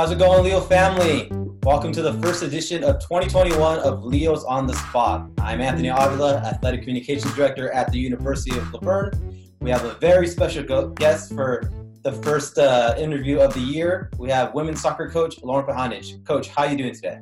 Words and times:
How's 0.00 0.10
it 0.10 0.18
going, 0.18 0.42
Leo 0.42 0.60
family? 0.62 1.28
Welcome 1.64 1.92
to 1.92 2.00
the 2.00 2.14
first 2.14 2.42
edition 2.42 2.82
of 2.82 2.98
2021 3.00 3.80
of 3.80 4.02
Leo's 4.02 4.44
on 4.44 4.66
the 4.66 4.72
Spot. 4.72 5.28
I'm 5.38 5.60
Anthony 5.60 5.88
Avila, 5.88 6.36
Athletic 6.38 6.80
Communications 6.80 7.34
Director 7.34 7.70
at 7.72 7.92
the 7.92 7.98
University 7.98 8.56
of 8.56 8.72
La 8.72 8.80
Verne. 8.80 9.36
We 9.60 9.68
have 9.68 9.84
a 9.84 9.92
very 9.96 10.26
special 10.26 10.88
guest 10.88 11.34
for 11.34 11.70
the 12.00 12.12
first 12.12 12.56
uh, 12.56 12.94
interview 12.96 13.40
of 13.40 13.52
the 13.52 13.60
year. 13.60 14.10
We 14.16 14.30
have 14.30 14.54
women's 14.54 14.80
soccer 14.80 15.10
coach 15.10 15.36
Lauryn 15.42 15.68
Pehanich. 15.68 16.24
Coach, 16.24 16.48
how 16.48 16.62
are 16.62 16.70
you 16.70 16.78
doing 16.78 16.94
today? 16.94 17.18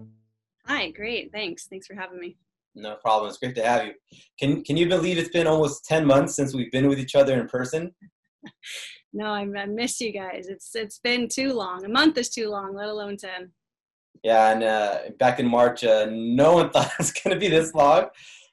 Hi, 0.66 0.90
great. 0.90 1.32
Thanks. 1.32 1.66
Thanks 1.66 1.88
for 1.88 1.94
having 1.94 2.20
me. 2.20 2.36
No 2.78 2.94
problem. 2.96 3.28
It's 3.28 3.38
great 3.38 3.56
to 3.56 3.66
have 3.66 3.86
you. 3.86 3.92
Can 4.38 4.62
Can 4.62 4.76
you 4.76 4.88
believe 4.88 5.18
it's 5.18 5.30
been 5.30 5.46
almost 5.46 5.84
10 5.84 6.06
months 6.06 6.36
since 6.36 6.54
we've 6.54 6.70
been 6.70 6.88
with 6.88 6.98
each 6.98 7.14
other 7.14 7.38
in 7.38 7.48
person? 7.48 7.92
no, 9.12 9.26
I, 9.26 9.40
I 9.40 9.66
miss 9.66 10.00
you 10.00 10.12
guys. 10.12 10.46
It's 10.48 10.74
It's 10.74 11.00
been 11.00 11.28
too 11.28 11.52
long. 11.52 11.84
A 11.84 11.88
month 11.88 12.16
is 12.18 12.28
too 12.28 12.48
long, 12.48 12.74
let 12.74 12.88
alone 12.88 13.16
10. 13.16 13.50
Yeah, 14.22 14.52
and 14.52 14.62
uh, 14.62 14.98
back 15.18 15.40
in 15.40 15.48
March, 15.48 15.84
uh, 15.84 16.06
no 16.10 16.54
one 16.54 16.70
thought 16.72 16.86
it 16.86 16.98
was 16.98 17.12
going 17.12 17.34
to 17.34 17.40
be 17.40 17.48
this 17.48 17.74
long, 17.74 18.06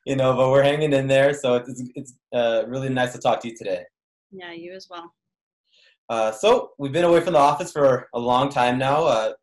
you 0.05 0.15
know, 0.15 0.35
but 0.35 0.49
we're 0.49 0.63
hanging 0.63 0.93
in 0.93 1.07
there. 1.07 1.33
So 1.33 1.55
it's, 1.55 1.83
it's 1.95 2.13
uh, 2.33 2.63
really 2.67 2.89
nice 2.89 3.13
to 3.13 3.19
talk 3.19 3.39
to 3.41 3.49
you 3.49 3.55
today. 3.55 3.83
Yeah, 4.31 4.53
you 4.53 4.73
as 4.73 4.87
well. 4.89 5.13
Uh, 6.09 6.31
so 6.31 6.71
we've 6.77 6.91
been 6.91 7.05
away 7.05 7.21
from 7.21 7.33
the 7.33 7.39
office 7.39 7.71
for 7.71 8.09
a 8.13 8.19
long 8.19 8.49
time 8.49 8.77
now. 8.77 9.03
Uh, 9.05 9.33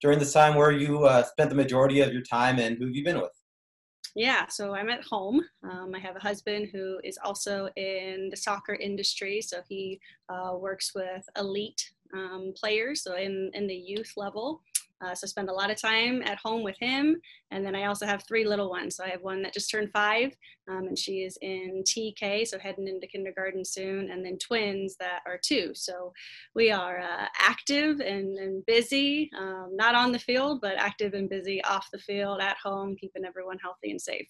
during 0.00 0.18
this 0.18 0.32
time, 0.32 0.54
where 0.54 0.70
you 0.70 1.04
uh, 1.04 1.22
spent 1.22 1.50
the 1.50 1.56
majority 1.56 2.00
of 2.00 2.12
your 2.12 2.22
time, 2.22 2.58
and 2.58 2.76
who 2.76 2.86
have 2.86 2.94
you 2.94 3.02
been 3.02 3.16
with? 3.16 3.30
Yeah, 4.14 4.46
so 4.46 4.74
I'm 4.74 4.90
at 4.90 5.02
home. 5.02 5.42
Um, 5.64 5.92
I 5.94 5.98
have 5.98 6.14
a 6.14 6.20
husband 6.20 6.68
who 6.72 7.00
is 7.02 7.18
also 7.24 7.68
in 7.76 8.28
the 8.30 8.36
soccer 8.36 8.74
industry, 8.74 9.40
so 9.40 9.60
he 9.68 10.00
works 10.56 10.94
with 10.94 11.28
elite 11.36 11.90
um, 12.12 12.52
players, 12.56 13.02
so 13.02 13.16
in 13.16 13.50
in 13.54 13.66
the 13.66 13.74
youth 13.74 14.12
level. 14.16 14.62
Uh, 15.02 15.14
so 15.14 15.26
spend 15.26 15.48
a 15.48 15.52
lot 15.52 15.70
of 15.70 15.80
time 15.80 16.22
at 16.22 16.38
home 16.38 16.62
with 16.62 16.76
him. 16.78 17.16
And 17.50 17.64
then 17.64 17.74
I 17.74 17.86
also 17.86 18.06
have 18.06 18.24
three 18.26 18.44
little 18.44 18.70
ones. 18.70 18.96
So 18.96 19.04
I 19.04 19.08
have 19.08 19.22
one 19.22 19.42
that 19.42 19.54
just 19.54 19.70
turned 19.70 19.90
five, 19.92 20.34
um, 20.68 20.86
and 20.88 20.98
she 20.98 21.22
is 21.22 21.38
in 21.42 21.82
TK, 21.84 22.46
so 22.46 22.58
heading 22.58 22.88
into 22.88 23.06
kindergarten 23.06 23.64
soon, 23.64 24.10
and 24.10 24.24
then 24.24 24.38
twins 24.38 24.96
that 25.00 25.20
are 25.26 25.38
two. 25.42 25.72
So 25.74 26.12
we 26.54 26.70
are 26.70 27.00
uh, 27.00 27.26
active 27.38 28.00
and, 28.00 28.36
and 28.36 28.64
busy, 28.66 29.30
um, 29.38 29.70
not 29.72 29.94
on 29.94 30.12
the 30.12 30.18
field, 30.18 30.60
but 30.60 30.76
active 30.76 31.14
and 31.14 31.28
busy 31.28 31.62
off 31.64 31.88
the 31.92 31.98
field, 31.98 32.40
at 32.40 32.56
home, 32.62 32.96
keeping 32.96 33.24
everyone 33.24 33.58
healthy 33.58 33.90
and 33.90 34.00
safe. 34.00 34.28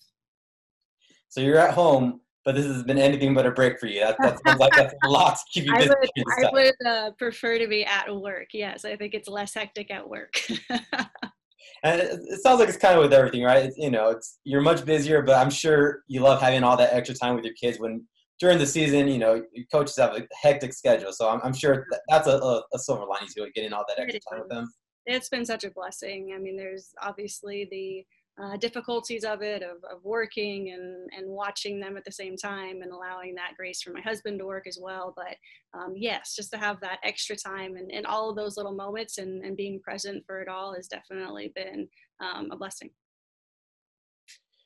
So 1.28 1.40
you're 1.40 1.58
at 1.58 1.74
home 1.74 2.20
but 2.44 2.54
this 2.54 2.66
has 2.66 2.82
been 2.82 2.98
anything 2.98 3.32
but 3.34 3.46
a 3.46 3.50
break 3.50 3.80
for 3.80 3.86
you. 3.86 4.00
That, 4.00 4.16
that 4.20 4.38
sounds 4.46 4.60
like 4.60 4.72
that's 4.74 4.94
a 5.04 5.08
lot 5.08 5.36
to 5.36 5.42
keep 5.52 5.66
you 5.66 5.74
busy. 5.76 5.90
I 5.90 5.94
would, 5.98 6.44
I 6.44 6.50
would 6.52 6.86
uh, 6.86 7.10
prefer 7.12 7.58
to 7.58 7.66
be 7.66 7.84
at 7.84 8.14
work. 8.14 8.48
Yes, 8.52 8.84
I 8.84 8.96
think 8.96 9.14
it's 9.14 9.28
less 9.28 9.54
hectic 9.54 9.90
at 9.90 10.08
work. 10.08 10.34
and 10.70 12.00
it, 12.00 12.20
it, 12.28 12.42
sounds 12.42 12.60
like 12.60 12.68
it's 12.68 12.78
kind 12.78 12.96
of 12.96 13.02
with 13.02 13.14
everything, 13.14 13.42
right? 13.44 13.64
It's, 13.64 13.78
you 13.78 13.90
know, 13.90 14.10
it's 14.10 14.38
you're 14.44 14.60
much 14.60 14.84
busier, 14.84 15.22
but 15.22 15.36
I'm 15.36 15.50
sure 15.50 16.02
you 16.06 16.20
love 16.20 16.40
having 16.40 16.64
all 16.64 16.76
that 16.76 16.92
extra 16.92 17.14
time 17.14 17.34
with 17.34 17.44
your 17.44 17.54
kids 17.54 17.80
when 17.80 18.06
during 18.40 18.58
the 18.58 18.66
season, 18.66 19.08
you 19.08 19.18
know, 19.18 19.42
coaches 19.72 19.96
have 19.96 20.14
a 20.16 20.26
hectic 20.40 20.74
schedule. 20.74 21.12
So 21.12 21.28
I'm, 21.28 21.40
I'm 21.42 21.54
sure 21.54 21.86
that 21.90 22.00
that's 22.08 22.26
a, 22.26 22.36
a, 22.36 22.62
a 22.74 22.78
silver 22.78 23.04
lining 23.06 23.28
to 23.36 23.44
it, 23.44 23.54
getting 23.54 23.72
all 23.72 23.84
that 23.88 24.02
extra 24.02 24.20
time 24.30 24.40
with 24.40 24.50
them. 24.50 24.70
It's 25.06 25.28
been 25.28 25.44
such 25.44 25.64
a 25.64 25.70
blessing. 25.70 26.32
I 26.34 26.38
mean, 26.38 26.56
there's 26.56 26.90
obviously 27.00 27.68
the 27.70 28.04
uh, 28.42 28.56
difficulties 28.56 29.24
of 29.24 29.42
it, 29.42 29.62
of, 29.62 29.76
of 29.90 30.04
working 30.04 30.72
and, 30.72 31.08
and 31.16 31.28
watching 31.28 31.78
them 31.78 31.96
at 31.96 32.04
the 32.04 32.10
same 32.10 32.36
time 32.36 32.82
and 32.82 32.90
allowing 32.90 33.34
that 33.34 33.52
grace 33.56 33.80
for 33.80 33.92
my 33.92 34.00
husband 34.00 34.38
to 34.38 34.46
work 34.46 34.66
as 34.66 34.78
well. 34.80 35.14
But 35.16 35.36
um, 35.78 35.94
yes, 35.96 36.34
just 36.34 36.50
to 36.52 36.58
have 36.58 36.80
that 36.80 36.98
extra 37.04 37.36
time 37.36 37.76
and, 37.76 37.92
and 37.92 38.06
all 38.06 38.28
of 38.28 38.36
those 38.36 38.56
little 38.56 38.74
moments 38.74 39.18
and, 39.18 39.44
and 39.44 39.56
being 39.56 39.80
present 39.80 40.24
for 40.26 40.42
it 40.42 40.48
all 40.48 40.74
has 40.74 40.88
definitely 40.88 41.52
been 41.54 41.88
um, 42.20 42.50
a 42.50 42.56
blessing. 42.56 42.90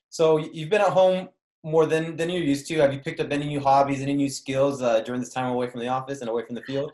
So 0.09 0.39
you've 0.39 0.71
been 0.71 0.81
at 0.81 0.89
home 0.89 1.29
more 1.63 1.85
than, 1.85 2.17
than 2.17 2.31
you're 2.31 2.43
used 2.43 2.67
to. 2.69 2.77
Have 2.77 2.95
you 2.95 3.01
picked 3.01 3.21
up 3.21 3.31
any 3.31 3.47
new 3.47 3.61
hobbies, 3.61 4.01
any 4.01 4.15
new 4.15 4.31
skills 4.31 4.81
uh, 4.81 5.01
during 5.01 5.21
this 5.21 5.33
time 5.33 5.53
away 5.53 5.69
from 5.69 5.81
the 5.81 5.89
office 5.89 6.23
and 6.23 6.31
away 6.31 6.45
from 6.47 6.55
the 6.55 6.63
field? 6.63 6.93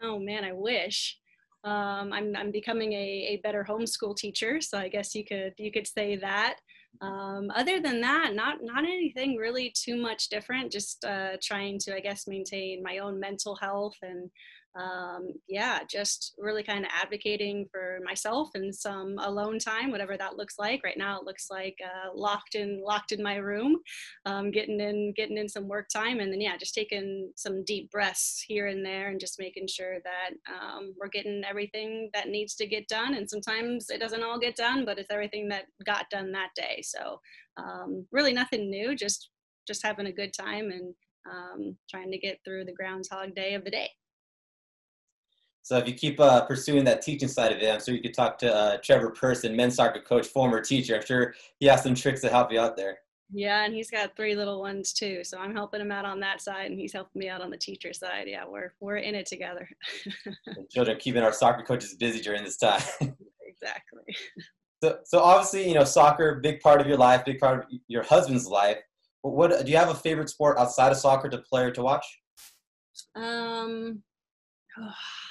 Oh 0.00 0.18
man, 0.18 0.44
I 0.44 0.52
wish. 0.52 1.18
Um, 1.64 2.12
I'm, 2.12 2.36
I'm 2.36 2.50
becoming 2.50 2.92
a, 2.92 2.96
a 2.96 3.40
better 3.42 3.64
homeschool 3.66 4.16
teacher, 4.16 4.60
so 4.60 4.76
I 4.78 4.88
guess 4.88 5.14
you 5.14 5.24
could 5.24 5.54
you 5.56 5.72
could 5.72 5.86
say 5.86 6.16
that. 6.16 6.56
Um, 7.00 7.50
other 7.54 7.80
than 7.80 8.00
that, 8.02 8.34
not 8.34 8.58
not 8.62 8.84
anything 8.84 9.36
really 9.36 9.72
too 9.74 9.96
much 9.96 10.28
different. 10.28 10.70
Just 10.70 11.04
uh, 11.04 11.36
trying 11.42 11.78
to, 11.80 11.94
I 11.94 12.00
guess, 12.00 12.26
maintain 12.26 12.82
my 12.82 12.98
own 12.98 13.18
mental 13.18 13.56
health 13.56 13.96
and 14.02 14.30
um, 14.76 15.28
yeah, 15.48 15.80
just 15.88 16.34
really 16.36 16.64
kind 16.64 16.84
of 16.84 16.90
advocating 16.92 17.66
for 17.70 18.00
myself 18.04 18.50
and 18.54 18.74
some 18.74 19.16
alone 19.18 19.58
time, 19.58 19.90
whatever 19.90 20.16
that 20.16 20.36
looks 20.36 20.58
like. 20.58 20.82
Right 20.82 20.98
now, 20.98 21.18
it 21.18 21.24
looks 21.24 21.46
like 21.50 21.76
uh, 21.84 22.10
locked 22.14 22.56
in 22.56 22.82
locked 22.84 23.12
in 23.12 23.22
my 23.22 23.36
room, 23.36 23.78
um, 24.26 24.50
getting 24.50 24.80
in 24.80 25.12
getting 25.16 25.38
in 25.38 25.48
some 25.48 25.68
work 25.68 25.88
time, 25.88 26.18
and 26.18 26.32
then 26.32 26.40
yeah, 26.40 26.56
just 26.56 26.74
taking 26.74 27.32
some 27.36 27.64
deep 27.64 27.90
breaths 27.90 28.44
here 28.46 28.66
and 28.66 28.84
there, 28.84 29.10
and 29.10 29.20
just 29.20 29.38
making 29.38 29.68
sure 29.68 29.98
that 30.00 30.30
um, 30.52 30.94
we're 30.98 31.08
getting 31.08 31.42
everything 31.48 32.10
that 32.12 32.28
needs 32.28 32.56
to 32.56 32.66
get 32.66 32.88
done. 32.88 33.14
And 33.14 33.30
sometimes 33.30 33.90
it 33.90 34.00
doesn't 34.00 34.24
all 34.24 34.40
get 34.40 34.56
done, 34.56 34.84
but 34.84 34.98
it's 34.98 35.10
everything 35.10 35.48
that 35.50 35.66
got 35.86 36.10
done 36.10 36.32
that 36.32 36.50
day. 36.56 36.82
So 36.82 37.20
um, 37.56 38.06
really, 38.10 38.32
nothing 38.32 38.70
new. 38.70 38.96
Just 38.96 39.30
just 39.68 39.84
having 39.84 40.06
a 40.06 40.12
good 40.12 40.32
time 40.32 40.70
and 40.70 40.94
um, 41.30 41.76
trying 41.88 42.10
to 42.10 42.18
get 42.18 42.38
through 42.44 42.64
the 42.64 42.72
groundhog 42.72 43.34
day 43.34 43.54
of 43.54 43.64
the 43.64 43.70
day. 43.70 43.88
So 45.64 45.78
if 45.78 45.88
you 45.88 45.94
keep 45.94 46.20
uh, 46.20 46.44
pursuing 46.44 46.84
that 46.84 47.00
teaching 47.00 47.26
side 47.26 47.50
of 47.50 47.58
it, 47.58 47.72
I'm 47.72 47.80
sure 47.82 47.94
you 47.94 48.02
could 48.02 48.12
talk 48.12 48.36
to 48.40 48.54
uh, 48.54 48.76
Trevor 48.82 49.08
Person, 49.08 49.56
men's 49.56 49.76
soccer 49.76 49.98
coach, 49.98 50.26
former 50.26 50.60
teacher. 50.60 50.94
I'm 50.94 51.04
sure 51.04 51.34
he 51.58 51.64
has 51.66 51.82
some 51.82 51.94
tricks 51.94 52.20
to 52.20 52.28
help 52.28 52.52
you 52.52 52.60
out 52.60 52.76
there. 52.76 52.98
Yeah, 53.32 53.64
and 53.64 53.72
he's 53.72 53.90
got 53.90 54.14
three 54.14 54.34
little 54.34 54.60
ones 54.60 54.92
too. 54.92 55.24
So 55.24 55.38
I'm 55.38 55.54
helping 55.54 55.80
him 55.80 55.90
out 55.90 56.04
on 56.04 56.20
that 56.20 56.42
side, 56.42 56.70
and 56.70 56.78
he's 56.78 56.92
helping 56.92 57.18
me 57.18 57.30
out 57.30 57.40
on 57.40 57.48
the 57.48 57.56
teacher 57.56 57.94
side. 57.94 58.26
Yeah, 58.26 58.44
we're 58.46 58.74
we're 58.80 58.98
in 58.98 59.14
it 59.14 59.24
together. 59.24 59.66
children 60.70 60.98
keeping 61.00 61.22
our 61.22 61.32
soccer 61.32 61.62
coaches 61.62 61.94
busy 61.94 62.20
during 62.20 62.44
this 62.44 62.58
time. 62.58 62.82
exactly. 63.00 64.02
So, 64.82 64.98
so 65.06 65.20
obviously, 65.20 65.66
you 65.66 65.74
know, 65.74 65.84
soccer, 65.84 66.40
big 66.42 66.60
part 66.60 66.82
of 66.82 66.86
your 66.86 66.98
life, 66.98 67.24
big 67.24 67.40
part 67.40 67.60
of 67.60 67.70
your 67.88 68.02
husband's 68.02 68.46
life. 68.46 68.80
What 69.22 69.64
do 69.64 69.72
you 69.72 69.78
have 69.78 69.88
a 69.88 69.94
favorite 69.94 70.28
sport 70.28 70.58
outside 70.58 70.92
of 70.92 70.98
soccer 70.98 71.30
to 71.30 71.38
play 71.38 71.64
or 71.64 71.70
to 71.70 71.82
watch? 71.82 72.04
Um. 73.16 74.02
Oh 74.76 75.23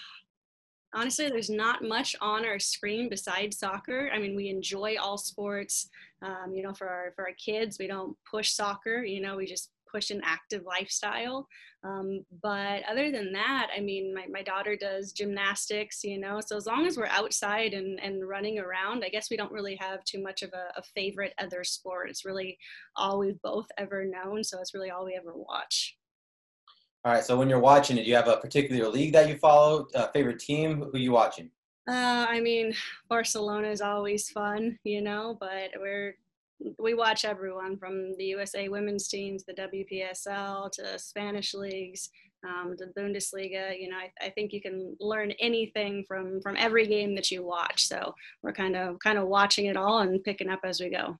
honestly, 0.93 1.29
there's 1.29 1.49
not 1.49 1.83
much 1.83 2.15
on 2.21 2.45
our 2.45 2.59
screen 2.59 3.09
besides 3.09 3.57
soccer. 3.57 4.09
I 4.13 4.19
mean, 4.19 4.35
we 4.35 4.49
enjoy 4.49 4.95
all 5.01 5.17
sports. 5.17 5.89
Um, 6.21 6.53
you 6.53 6.63
know, 6.63 6.73
for 6.73 6.87
our 6.87 7.13
for 7.15 7.27
our 7.27 7.33
kids, 7.33 7.77
we 7.79 7.87
don't 7.87 8.15
push 8.29 8.51
soccer. 8.51 9.03
You 9.03 9.21
know, 9.21 9.37
we 9.37 9.45
just 9.45 9.69
push 9.93 10.09
an 10.09 10.21
active 10.23 10.63
lifestyle. 10.65 11.47
Um, 11.83 12.25
but 12.41 12.81
other 12.89 13.11
than 13.11 13.31
that, 13.33 13.67
I 13.75 13.79
mean, 13.79 14.13
my, 14.13 14.25
my 14.31 14.41
daughter 14.41 14.75
does 14.75 15.11
gymnastics, 15.11 16.03
you 16.03 16.17
know, 16.17 16.39
so 16.43 16.55
as 16.57 16.65
long 16.65 16.87
as 16.87 16.97
we're 16.97 17.07
outside 17.07 17.73
and, 17.73 17.99
and 17.99 18.27
running 18.27 18.57
around, 18.57 19.03
I 19.03 19.09
guess 19.09 19.29
we 19.29 19.37
don't 19.37 19.51
really 19.51 19.75
have 19.75 20.03
too 20.05 20.21
much 20.21 20.41
of 20.41 20.51
a, 20.53 20.79
a 20.79 20.83
favorite 20.95 21.33
other 21.37 21.63
sport. 21.63 22.09
It's 22.09 22.25
really 22.25 22.57
all 22.95 23.19
we've 23.19 23.41
both 23.41 23.67
ever 23.77 24.05
known. 24.05 24.43
So 24.43 24.59
it's 24.59 24.73
really 24.73 24.89
all 24.89 25.05
we 25.05 25.15
ever 25.15 25.33
watch. 25.35 25.95
All 27.05 27.11
right. 27.11 27.23
So 27.23 27.37
when 27.37 27.49
you're 27.49 27.59
watching 27.59 27.97
it, 27.97 28.03
do 28.03 28.09
you 28.09 28.15
have 28.15 28.29
a 28.29 28.37
particular 28.37 28.87
league 28.87 29.13
that 29.13 29.27
you 29.27 29.37
follow? 29.37 29.87
A 29.93 30.11
favorite 30.11 30.39
team? 30.39 30.81
Who 30.81 30.93
are 30.93 30.97
you 30.97 31.11
watching? 31.11 31.49
Uh, 31.87 32.25
I 32.29 32.39
mean, 32.39 32.73
Barcelona 33.09 33.67
is 33.67 33.81
always 33.81 34.29
fun, 34.29 34.79
you 34.85 35.01
know, 35.01 35.37
but 35.39 35.71
we're 35.77 36.15
we 36.79 36.93
watch 36.93 37.25
everyone 37.25 37.77
from 37.77 38.15
the 38.17 38.25
USA 38.25 38.69
women's 38.69 39.09
teams, 39.09 39.43
the 39.43 39.53
WPSL 39.53 40.71
to 40.71 40.97
Spanish 40.97 41.53
leagues, 41.53 42.09
um, 42.47 42.75
the 42.77 42.93
Bundesliga. 42.97 43.77
You 43.77 43.89
know, 43.89 43.97
I, 43.97 44.11
I, 44.25 44.29
think 44.29 44.53
you 44.53 44.61
can 44.61 44.95
learn 45.01 45.31
anything 45.39 46.05
from 46.07 46.41
from 46.41 46.55
every 46.57 46.87
game 46.87 47.15
that 47.15 47.31
you 47.31 47.43
watch. 47.43 47.85
So 47.85 48.15
we're 48.43 48.53
kind 48.53 48.77
of 48.77 48.99
kind 48.99 49.17
of 49.17 49.27
watching 49.27 49.65
it 49.65 49.75
all 49.75 49.99
and 49.99 50.23
picking 50.23 50.49
up 50.49 50.61
as 50.63 50.79
we 50.79 50.89
go. 50.89 51.17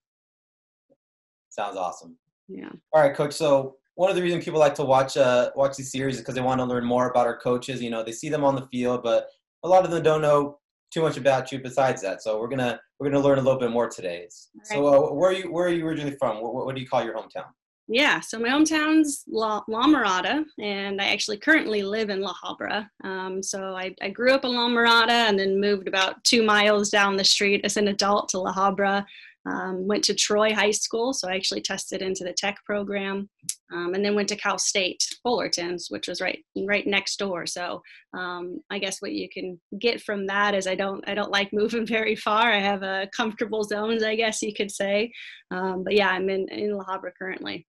Sounds 1.49 1.75
awesome. 1.75 2.15
Yeah. 2.47 2.71
All 2.93 3.01
right, 3.01 3.15
coach. 3.15 3.33
So 3.33 3.77
one 3.95 4.09
of 4.09 4.15
the 4.15 4.21
reasons 4.21 4.43
people 4.43 4.59
like 4.59 4.75
to 4.75 4.83
watch 4.83 5.17
uh, 5.17 5.51
watch 5.55 5.77
these 5.77 5.91
series 5.91 6.15
is 6.15 6.21
because 6.21 6.35
they 6.35 6.41
want 6.41 6.59
to 6.59 6.65
learn 6.65 6.85
more 6.85 7.09
about 7.09 7.27
our 7.27 7.37
coaches. 7.37 7.81
You 7.81 7.89
know, 7.89 8.03
they 8.03 8.11
see 8.11 8.29
them 8.29 8.43
on 8.43 8.55
the 8.55 8.67
field, 8.67 9.03
but 9.03 9.27
a 9.63 9.67
lot 9.67 9.85
of 9.85 9.91
them 9.91 10.03
don't 10.03 10.21
know 10.21 10.59
too 10.91 11.01
much 11.01 11.17
about 11.17 11.51
you 11.51 11.59
besides 11.59 12.01
that. 12.01 12.21
So 12.21 12.39
we're 12.39 12.47
gonna 12.47 12.79
we're 12.99 13.09
gonna 13.09 13.23
learn 13.23 13.39
a 13.39 13.41
little 13.41 13.59
bit 13.59 13.71
more 13.71 13.89
today. 13.89 14.27
So 14.63 14.87
uh, 14.87 15.13
where 15.13 15.31
are 15.31 15.33
you 15.33 15.51
where 15.51 15.67
are 15.67 15.73
you 15.73 15.85
originally 15.85 16.15
from? 16.19 16.41
What, 16.41 16.53
what 16.53 16.75
do 16.75 16.81
you 16.81 16.87
call 16.87 17.03
your 17.03 17.15
hometown? 17.15 17.45
Yeah, 17.89 18.21
so 18.21 18.39
my 18.39 18.47
hometown's 18.47 19.25
La, 19.27 19.61
La 19.67 19.85
Mirada, 19.87 20.45
and 20.57 21.01
I 21.01 21.07
actually 21.07 21.37
currently 21.37 21.83
live 21.83 22.09
in 22.09 22.21
La 22.21 22.33
Habra. 22.33 22.87
Um, 23.03 23.43
so 23.43 23.75
I, 23.75 23.93
I 24.01 24.09
grew 24.09 24.31
up 24.31 24.45
in 24.45 24.55
La 24.55 24.69
Mirada 24.69 25.27
and 25.27 25.37
then 25.37 25.59
moved 25.59 25.89
about 25.89 26.23
two 26.23 26.43
miles 26.43 26.89
down 26.89 27.17
the 27.17 27.25
street 27.25 27.59
as 27.65 27.75
an 27.75 27.89
adult 27.89 28.29
to 28.29 28.39
La 28.39 28.53
Habra. 28.53 29.05
Um, 29.45 29.87
went 29.87 30.03
to 30.05 30.13
Troy 30.13 30.53
High 30.53 30.71
School, 30.71 31.13
so 31.13 31.29
I 31.29 31.35
actually 31.35 31.61
tested 31.61 32.01
into 32.01 32.23
the 32.23 32.33
tech 32.33 32.57
program. 32.65 33.29
um, 33.73 33.93
and 33.93 34.05
then 34.05 34.15
went 34.15 34.29
to 34.29 34.35
Cal 34.35 34.57
State 34.57 35.03
Fullerton's, 35.23 35.87
which 35.89 36.07
was 36.07 36.21
right 36.21 36.39
right 36.67 36.85
next 36.87 37.17
door. 37.17 37.45
So 37.45 37.81
um, 38.17 38.59
I 38.69 38.79
guess 38.79 39.01
what 39.01 39.13
you 39.13 39.27
can 39.29 39.59
get 39.79 40.01
from 40.01 40.27
that 40.27 40.53
is 40.55 40.67
I 40.67 40.75
don't 40.75 41.03
I 41.09 41.13
don't 41.13 41.31
like 41.31 41.51
moving 41.61 41.85
very 41.85 42.15
far. 42.15 42.51
I 42.51 42.59
have 42.59 42.83
a 42.83 43.09
comfortable 43.15 43.63
zones, 43.63 44.03
I 44.03 44.15
guess 44.15 44.41
you 44.41 44.53
could 44.53 44.71
say. 44.71 45.11
Um, 45.51 45.83
but 45.83 45.93
yeah, 45.93 46.09
I'm 46.09 46.29
in 46.29 46.47
in 46.49 46.77
La 46.77 46.85
Habra 46.85 47.11
currently. 47.17 47.67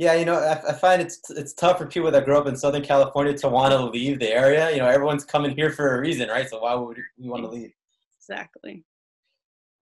Yeah, 0.00 0.14
you 0.14 0.24
know, 0.24 0.36
I, 0.36 0.70
I, 0.70 0.72
find 0.72 1.02
it's 1.02 1.20
it's 1.28 1.52
tough 1.52 1.76
for 1.76 1.86
people 1.86 2.10
that 2.10 2.24
grow 2.24 2.40
up 2.40 2.46
in 2.46 2.56
Southern 2.56 2.80
California 2.82 3.36
to 3.36 3.48
want 3.50 3.72
to 3.72 3.84
leave 3.84 4.18
the 4.18 4.32
area. 4.32 4.70
You 4.70 4.78
know, 4.78 4.88
everyone's 4.88 5.26
coming 5.26 5.54
here 5.54 5.70
for 5.70 5.98
a 5.98 6.00
reason, 6.00 6.30
right? 6.30 6.48
So 6.48 6.60
why 6.60 6.74
would 6.74 6.96
we 7.18 7.28
want 7.28 7.42
to 7.42 7.50
leave? 7.50 7.72
Exactly. 8.18 8.82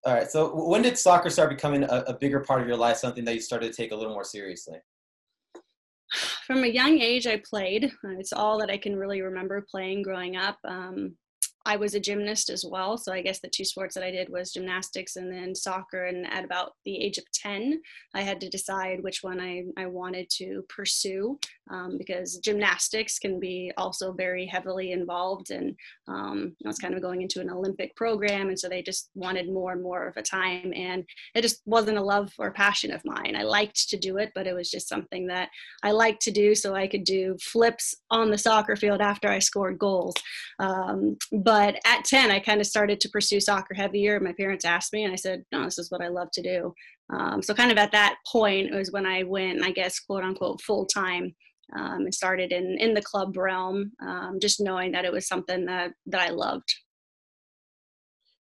All 0.08 0.14
right. 0.14 0.31
So 0.31 0.55
when 0.66 0.81
did 0.81 0.96
soccer 0.96 1.28
start 1.28 1.50
becoming 1.50 1.82
a, 1.82 2.05
a 2.06 2.14
bigger 2.14 2.40
part 2.40 2.62
of 2.62 2.66
your 2.66 2.78
life? 2.78 2.96
Something 2.96 3.26
that 3.26 3.34
you 3.34 3.43
started 3.43 3.70
to 3.70 3.76
take 3.76 3.93
a 3.93 3.94
little 3.94 4.14
more 4.14 4.25
seriously? 4.25 4.78
From 6.46 6.64
a 6.64 6.66
young 6.66 6.99
age, 6.99 7.26
I 7.26 7.43
played. 7.46 7.93
It's 8.19 8.32
all 8.32 8.58
that 8.60 8.70
I 8.70 8.78
can 8.78 8.96
really 8.96 9.20
remember 9.20 9.66
playing 9.70 10.00
growing 10.00 10.34
up. 10.34 10.56
Um, 10.64 11.16
I 11.66 11.76
was 11.76 11.94
a 11.94 12.00
gymnast 12.00 12.49
as 12.49 12.64
well. 12.64 12.96
So 12.96 13.12
I 13.12 13.20
guess 13.20 13.40
the 13.40 13.50
two 13.50 13.66
sports 13.66 13.94
that 13.96 14.02
I 14.02 14.10
did 14.10 14.31
was 14.31 14.55
gymnastics 14.55 15.16
and 15.16 15.31
then 15.31 15.55
soccer. 15.55 16.06
And 16.06 16.26
at 16.32 16.43
about 16.43 16.72
the 16.87 16.96
age 16.96 17.19
of 17.19 17.31
10, 17.34 17.78
I 18.14 18.22
had 18.22 18.40
to 18.40 18.49
decide 18.49 19.02
which 19.02 19.22
one 19.22 19.38
I, 19.38 19.64
I 19.76 19.84
wanted 19.84 20.31
to 20.38 20.64
pursue 20.70 21.38
um, 21.70 21.98
because 21.98 22.38
gymnastics 22.38 23.18
can 23.18 23.38
be 23.38 23.70
also 23.76 24.12
very 24.12 24.46
heavily 24.46 24.92
involved. 24.92 25.50
And 25.50 25.76
um, 26.08 26.56
I 26.64 26.68
was 26.68 26.78
kind 26.78 26.94
of 26.94 27.02
going 27.02 27.22
into 27.22 27.40
an 27.40 27.50
Olympic 27.50 27.94
program. 27.96 28.48
And 28.48 28.58
so 28.58 28.68
they 28.68 28.82
just 28.82 29.10
wanted 29.14 29.52
more 29.52 29.72
and 29.72 29.82
more 29.82 30.08
of 30.08 30.16
a 30.16 30.22
time. 30.22 30.72
And 30.74 31.04
it 31.34 31.42
just 31.42 31.60
wasn't 31.66 31.98
a 31.98 32.02
love 32.02 32.32
or 32.38 32.50
passion 32.52 32.92
of 32.92 33.02
mine. 33.04 33.36
I 33.36 33.42
liked 33.42 33.88
to 33.90 33.98
do 33.98 34.16
it, 34.16 34.32
but 34.34 34.46
it 34.46 34.54
was 34.54 34.70
just 34.70 34.88
something 34.88 35.26
that 35.26 35.50
I 35.82 35.90
liked 35.90 36.22
to 36.22 36.30
do 36.30 36.54
so 36.54 36.74
I 36.74 36.88
could 36.88 37.04
do 37.04 37.36
flips 37.42 37.94
on 38.10 38.30
the 38.30 38.38
soccer 38.38 38.74
field 38.74 39.00
after 39.00 39.28
I 39.28 39.38
scored 39.38 39.78
goals. 39.78 40.14
Um, 40.58 41.16
but 41.30 41.58
but 41.58 41.80
at 41.84 42.04
10 42.04 42.30
i 42.30 42.38
kind 42.38 42.60
of 42.60 42.66
started 42.68 43.00
to 43.00 43.08
pursue 43.08 43.40
soccer 43.40 43.74
heavier 43.74 44.20
my 44.20 44.32
parents 44.32 44.64
asked 44.64 44.92
me 44.92 45.02
and 45.02 45.12
i 45.12 45.16
said 45.16 45.42
no 45.50 45.64
this 45.64 45.78
is 45.78 45.90
what 45.90 46.00
i 46.00 46.06
love 46.06 46.30
to 46.30 46.40
do 46.40 46.72
um, 47.10 47.42
so 47.42 47.52
kind 47.52 47.72
of 47.72 47.78
at 47.78 47.90
that 47.90 48.16
point 48.30 48.70
it 48.70 48.74
was 48.74 48.92
when 48.92 49.04
i 49.04 49.24
went 49.24 49.64
i 49.64 49.70
guess 49.72 49.98
quote 49.98 50.22
unquote 50.22 50.60
full 50.60 50.86
time 50.86 51.34
um, 51.76 52.00
and 52.02 52.14
started 52.14 52.52
in 52.52 52.76
in 52.78 52.94
the 52.94 53.02
club 53.02 53.36
realm 53.36 53.92
um, 54.00 54.38
just 54.40 54.60
knowing 54.60 54.92
that 54.92 55.04
it 55.04 55.12
was 55.12 55.26
something 55.26 55.64
that 55.64 55.92
that 56.06 56.20
i 56.20 56.30
loved 56.30 56.74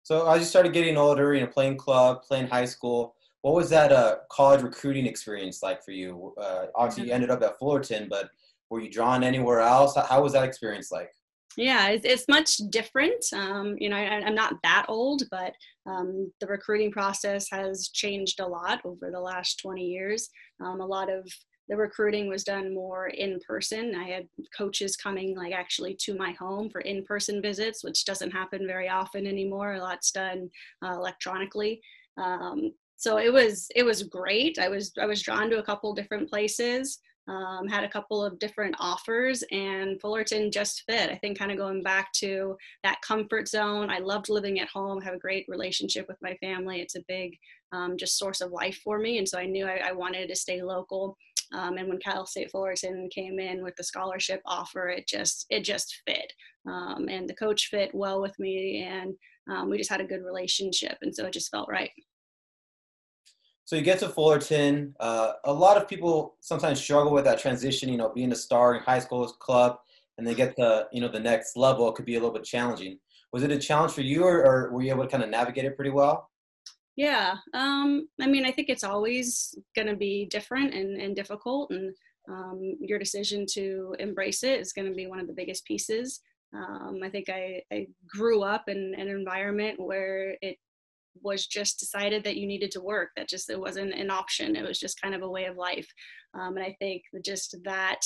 so 0.02 0.28
as 0.31 0.40
you 0.40 0.46
started 0.46 0.73
getting 0.73 0.96
older 0.96 1.34
you 1.34 1.40
know 1.40 1.46
playing 1.46 1.76
club 1.76 2.23
playing 2.23 2.46
high 2.46 2.64
school 2.64 3.14
what 3.43 3.55
was 3.55 3.70
that 3.70 3.93
uh, 3.93 4.17
college 4.31 4.62
recruiting 4.62 5.06
experience 5.06 5.62
like 5.62 5.82
for 5.84 5.93
you 5.93 6.34
uh, 6.40 6.67
obviously 6.75 7.06
you 7.06 7.12
ended 7.12 7.31
up 7.31 7.43
at 7.43 7.58
fullerton 7.58 8.06
but 8.08 8.31
were 8.70 8.81
you 8.81 8.90
drawn 8.90 9.23
anywhere 9.23 9.61
else 9.61 9.96
how 10.08 10.23
was 10.23 10.32
that 10.32 10.44
experience 10.44 10.90
like 10.90 11.11
yeah, 11.56 11.88
it's, 11.88 12.05
it's 12.05 12.28
much 12.28 12.58
different. 12.69 13.25
Um, 13.32 13.76
you 13.78 13.88
know, 13.88 13.96
I, 13.96 14.26
am 14.26 14.34
not 14.34 14.55
that 14.62 14.87
old, 14.88 15.23
but 15.31 15.55
um, 15.87 16.31
the 16.40 16.46
recruiting 16.46 16.90
process 16.90 17.49
has 17.50 17.88
changed 17.88 18.40
a 18.40 18.46
lot 18.46 18.81
over 18.84 19.11
the 19.11 19.20
last 19.20 19.61
20 19.61 19.82
years. 19.82 20.28
Um, 20.62 20.81
a 20.81 20.87
lot 20.87 21.11
of 21.11 21.26
the 21.69 21.77
recruiting 21.77 22.29
was 22.29 22.45
done 22.45 22.75
more 22.75 23.09
in 23.09 23.39
person. 23.47 23.95
I 23.95 24.09
had 24.09 24.29
coaches 24.57 24.97
coming 24.97 25.37
like 25.37 25.53
actually 25.53 25.97
to 26.03 26.17
my 26.17 26.33
home 26.33 26.71
for 26.71 26.81
in-person 26.81 27.43
visits, 27.43 27.83
which 27.83 28.05
doesn't 28.05 28.31
happen 28.31 28.67
very 28.67 28.89
often 28.89 29.27
anymore. 29.27 29.75
A 29.75 29.81
lot's 29.81 30.11
done 30.11 30.51
uh, 30.85 30.93
electronically. 30.93 31.81
Um, 32.17 32.73
so 32.97 33.19
it 33.19 33.33
was 33.33 33.69
it 33.75 33.83
was 33.83 34.05
great. 34.05 34.59
I 34.59 34.69
was 34.69 34.93
I 35.01 35.07
was 35.07 35.23
drawn 35.23 35.51
to 35.51 35.59
a 35.59 35.63
couple 35.63 35.95
different 35.95 36.31
places 36.31 36.99
um, 37.29 37.67
had 37.69 37.85
a 37.85 37.89
couple 37.89 38.25
of 38.25 38.39
different 38.39 38.75
offers 38.79 39.43
and 39.51 40.01
fullerton 40.01 40.51
just 40.51 40.85
fit 40.89 41.11
i 41.11 41.17
think 41.17 41.39
kind 41.39 41.51
of 41.51 41.59
going 41.59 41.83
back 41.83 42.12
to 42.12 42.57
that 42.85 43.01
comfort 43.03 43.49
zone 43.49 43.91
i 43.91 43.99
loved 43.99 44.29
living 44.29 44.61
at 44.61 44.69
home 44.69 45.01
have 45.01 45.15
a 45.15 45.19
great 45.19 45.45
relationship 45.49 46.07
with 46.09 46.19
my 46.23 46.35
family 46.37 46.81
it's 46.81 46.97
a 46.97 47.05
big 47.09 47.37
um, 47.73 47.97
just 47.97 48.19
source 48.19 48.41
of 48.41 48.53
life 48.53 48.81
for 48.83 48.99
me 48.99 49.19
and 49.19 49.29
so 49.29 49.39
i 49.39 49.47
knew 49.47 49.67
i, 49.67 49.81
I 49.89 49.93
wanted 49.93 50.29
to 50.29 50.37
stay 50.37 50.63
local 50.63 51.17
um, 51.55 51.77
and 51.77 51.89
when 51.89 51.99
cal 51.99 52.27
state 52.27 52.51
fullerton 52.51 53.09
came 53.15 53.39
in 53.39 53.63
with 53.63 53.77
the 53.77 53.85
scholarship 53.85 54.41
offer 54.47 54.89
it 54.89 55.07
just 55.09 55.47
it 55.51 55.65
just 55.65 56.03
fit 56.07 56.33
um, 56.69 57.09
and 57.09 57.29
the 57.29 57.35
coach 57.35 57.69
fit 57.71 57.91
well 57.95 58.21
with 58.21 58.39
me 58.39 58.83
and 58.83 59.15
um, 59.51 59.71
we 59.71 59.79
just 59.79 59.91
had 59.91 60.01
a 60.01 60.05
good 60.07 60.25
relationship 60.25 60.97
and 61.03 61.15
so 61.15 61.27
it 61.27 61.33
just 61.33 61.51
felt 61.51 61.69
right 61.71 61.91
so 63.67 63.75
you 63.75 63.83
get 63.83 63.99
to 63.99 64.09
Fullerton. 64.09 64.95
Uh, 65.01 65.33
a 65.45 65.53
lot 65.53 65.77
of 65.77 65.89
people 65.89 66.37
sometimes 66.41 66.81
struggle 66.81 67.12
with 67.12 67.25
that 67.25 67.41
transition. 67.41 67.89
You 67.89 67.97
know, 67.97 68.12
being 68.15 68.31
a 68.31 68.37
star 68.37 68.77
in 68.77 68.83
high 68.83 69.01
school 69.01 69.27
club, 69.27 69.79
and 70.17 70.27
then 70.27 70.35
get 70.35 70.55
to 70.57 70.87
you 70.93 71.01
know 71.01 71.09
the 71.09 71.19
next 71.19 71.57
level 71.57 71.89
it 71.89 71.97
could 71.97 72.05
be 72.05 72.15
a 72.15 72.21
little 72.21 72.33
bit 72.33 72.45
challenging. 72.45 72.99
Was 73.33 73.43
it 73.43 73.51
a 73.51 73.59
challenge 73.59 73.93
for 73.93 74.03
you, 74.03 74.23
or, 74.23 74.47
or 74.47 74.73
were 74.73 74.83
you 74.83 74.91
able 74.91 75.03
to 75.03 75.11
kind 75.11 75.25
of 75.25 75.31
navigate 75.31 75.65
it 75.65 75.75
pretty 75.75 75.91
well? 75.91 76.31
Yeah, 76.97 77.37
um, 77.53 78.09
I 78.21 78.27
mean, 78.27 78.47
I 78.47 78.53
think 78.53 78.71
it's 78.71 78.85
always 78.85 79.55
going 79.75 79.89
to 79.89 79.97
be 79.97 80.27
different 80.27 80.73
and, 80.75 81.01
and 81.01 81.15
difficult, 81.15 81.71
and 81.71 81.95
um, 82.29 82.77
your 82.81 82.99
decision 82.99 83.45
to 83.53 83.95
embrace 83.99 84.43
it 84.43 84.61
is 84.61 84.73
going 84.73 84.89
to 84.89 84.95
be 84.95 85.07
one 85.07 85.21
of 85.21 85.27
the 85.27 85.35
biggest 85.35 85.65
pieces. 85.67 86.21
Um, 86.55 87.01
I 87.03 87.11
think 87.11 87.29
I, 87.29 87.63
I, 87.73 87.87
grew 88.09 88.43
up 88.43 88.69
in 88.69 88.95
an 88.97 89.09
environment 89.09 89.79
where 89.79 90.37
it 90.41 90.57
was 91.23 91.47
just 91.47 91.79
decided 91.79 92.25
that 92.25 92.37
you 92.37 92.47
needed 92.47 92.71
to 92.73 92.81
work 92.81 93.11
that 93.17 93.29
just 93.29 93.51
it 93.51 93.59
wasn't 93.59 93.93
an 93.93 94.11
option 94.11 94.55
it 94.55 94.67
was 94.67 94.79
just 94.79 95.01
kind 95.01 95.15
of 95.15 95.23
a 95.23 95.31
way 95.31 95.47
of 95.47 95.57
life 95.57 95.89
um, 96.35 96.57
and 96.57 96.65
i 96.65 96.77
think 96.79 97.03
just 97.25 97.57
that 97.65 98.01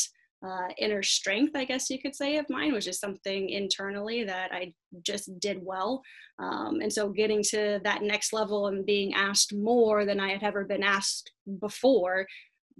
uh, 0.46 0.68
inner 0.78 1.02
strength 1.02 1.52
i 1.54 1.64
guess 1.64 1.90
you 1.90 2.00
could 2.00 2.14
say 2.14 2.36
of 2.36 2.46
mine 2.48 2.72
was 2.72 2.84
just 2.84 3.00
something 3.00 3.50
internally 3.50 4.24
that 4.24 4.50
i 4.52 4.72
just 5.02 5.30
did 5.40 5.58
well 5.62 6.02
um, 6.38 6.80
and 6.80 6.92
so 6.92 7.08
getting 7.10 7.42
to 7.42 7.80
that 7.84 8.02
next 8.02 8.32
level 8.32 8.68
and 8.68 8.86
being 8.86 9.14
asked 9.14 9.54
more 9.54 10.04
than 10.04 10.20
i 10.20 10.30
had 10.30 10.42
ever 10.42 10.64
been 10.64 10.82
asked 10.82 11.30
before 11.60 12.26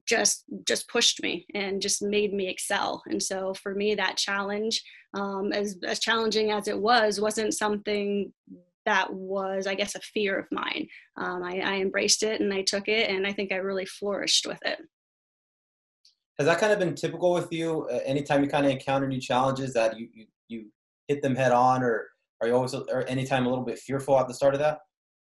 just 0.07 0.45
just 0.67 0.89
pushed 0.89 1.23
me 1.23 1.47
and 1.55 1.83
just 1.83 2.03
made 2.03 2.33
me 2.33 2.49
excel 2.49 3.03
and 3.07 3.23
so 3.23 3.53
for 3.55 3.75
me 3.75 3.95
that 3.95 4.17
challenge 4.17 4.83
um, 5.13 5.53
as 5.53 5.77
as 5.87 5.99
challenging 5.99 6.51
as 6.53 6.69
it 6.69 6.79
was 6.79 7.21
wasn't 7.21 7.53
something 7.53 8.33
that 8.87 9.13
was, 9.13 9.67
I 9.67 9.75
guess, 9.75 9.95
a 9.95 10.01
fear 10.01 10.39
of 10.39 10.47
mine. 10.51 10.89
Um, 11.17 11.43
I, 11.43 11.61
I 11.61 11.75
embraced 11.77 12.23
it 12.23 12.41
and 12.41 12.53
I 12.53 12.63
took 12.63 12.89
it, 12.89 13.11
and 13.11 13.27
I 13.27 13.33
think 13.33 13.53
I 13.53 13.57
really 13.57 13.87
flourished 13.87 14.47
with 14.47 14.59
it. 14.65 14.79
Has 16.41 16.47
that 16.47 16.59
kind 16.59 16.73
of 16.73 16.79
been 16.79 16.95
typical 16.95 17.35
with 17.35 17.53
you? 17.53 17.87
Uh, 17.93 17.99
anytime 18.07 18.43
you 18.43 18.49
kind 18.49 18.65
of 18.65 18.73
encounter 18.73 19.07
new 19.07 19.21
challenges, 19.21 19.75
that 19.75 19.99
you 19.99 20.09
you, 20.15 20.27
you 20.49 20.65
hit 21.07 21.21
them 21.21 21.37
head 21.37 21.53
on, 21.53 21.83
or 21.83 22.09
are 22.41 22.49
you 22.49 22.55
always, 22.55 22.73
or 22.73 23.05
anytime 23.09 23.45
a 23.45 23.51
little 23.51 23.63
bit 23.63 23.79
fearful 23.79 24.19
at 24.19 24.27
the 24.27 24.33
start 24.33 24.55
of 24.55 24.61
that? 24.61 24.79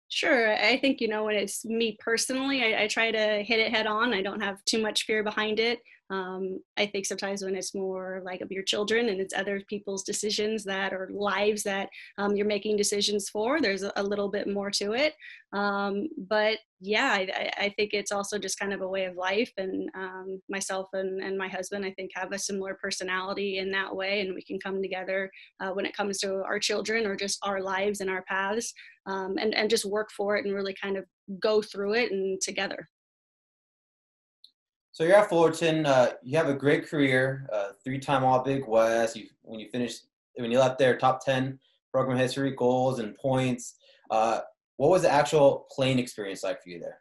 Sure. 0.09 0.53
I 0.53 0.77
think, 0.79 1.01
you 1.01 1.07
know, 1.07 1.24
when 1.24 1.36
it's 1.36 1.65
me 1.65 1.97
personally, 2.00 2.63
I, 2.63 2.83
I, 2.83 2.88
try 2.88 3.09
to 3.09 3.43
hit 3.43 3.59
it 3.59 3.74
head 3.74 3.88
on. 3.88 4.13
I 4.13 4.21
don't 4.21 4.41
have 4.41 4.63
too 4.65 4.79
much 4.79 5.05
fear 5.05 5.24
behind 5.24 5.59
it. 5.59 5.79
Um, 6.09 6.59
I 6.77 6.85
think 6.85 7.05
sometimes 7.05 7.43
when 7.43 7.55
it's 7.55 7.75
more 7.75 8.21
like 8.23 8.41
of 8.41 8.51
your 8.51 8.63
children 8.63 9.09
and 9.09 9.19
it's 9.19 9.33
other 9.33 9.61
people's 9.67 10.03
decisions 10.03 10.63
that 10.63 10.93
or 10.93 11.09
lives 11.11 11.63
that 11.63 11.89
um, 12.17 12.35
you're 12.35 12.45
making 12.45 12.77
decisions 12.77 13.29
for, 13.29 13.59
there's 13.59 13.83
a, 13.83 14.07
little 14.07 14.29
bit 14.29 14.47
more 14.47 14.71
to 14.71 14.93
it. 14.93 15.15
Um, 15.51 16.07
but 16.29 16.59
yeah, 16.79 17.11
I, 17.11 17.51
I, 17.57 17.73
think 17.75 17.93
it's 17.93 18.13
also 18.13 18.37
just 18.37 18.57
kind 18.57 18.71
of 18.71 18.79
a 18.79 18.87
way 18.87 19.03
of 19.03 19.17
life. 19.17 19.51
And 19.57 19.89
um, 19.95 20.41
myself 20.49 20.87
and, 20.93 21.21
and 21.21 21.37
my 21.37 21.49
husband, 21.49 21.83
I 21.83 21.91
think, 21.91 22.11
have 22.15 22.31
a 22.31 22.39
similar 22.39 22.75
personality 22.75 23.57
in 23.57 23.69
that 23.71 23.93
way. 23.93 24.21
And 24.21 24.33
we 24.33 24.41
can 24.41 24.59
come 24.59 24.81
together 24.81 25.29
uh, 25.59 25.71
when 25.71 25.85
it 25.85 25.95
comes 25.95 26.19
to 26.19 26.35
our 26.43 26.59
children 26.59 27.05
or 27.05 27.17
just 27.17 27.39
our 27.43 27.61
lives 27.61 27.99
and 27.99 28.09
our 28.09 28.23
paths 28.23 28.73
um, 29.07 29.35
and, 29.37 29.53
and 29.53 29.69
just 29.69 29.83
work 29.83 30.09
for 30.15 30.37
it 30.37 30.45
and 30.45 30.55
really 30.55 30.75
kind 30.81 30.95
of 30.95 31.03
go 31.41 31.61
through 31.61 31.95
it 31.95 32.11
and 32.13 32.39
together. 32.39 32.87
So 34.98 35.04
you're 35.04 35.18
at 35.18 35.30
Fullerton. 35.30 35.86
Uh, 35.86 36.13
you 36.24 36.36
have 36.39 36.50
a 36.50 36.56
great 36.56 36.88
career, 36.89 37.48
uh, 37.54 37.68
three-time 37.84 38.24
All 38.24 38.39
Big 38.44 38.68
West. 38.68 39.16
You, 39.16 39.27
when 39.44 39.60
you 39.60 39.70
finished, 39.70 40.08
when 40.38 40.50
you 40.50 40.58
left 40.58 40.80
there, 40.80 40.98
top 40.98 41.24
ten 41.24 41.60
program 41.94 42.18
history, 42.18 42.56
goals 42.56 42.98
and 42.98 43.16
points. 43.16 43.75
Uh, 44.10 44.39
what 44.77 44.89
was 44.89 45.04
the 45.04 45.12
actual 45.12 45.68
playing 45.70 46.00
experience 46.00 46.42
like 46.42 46.63
for 46.63 46.70
you 46.70 46.80
there? 46.80 47.00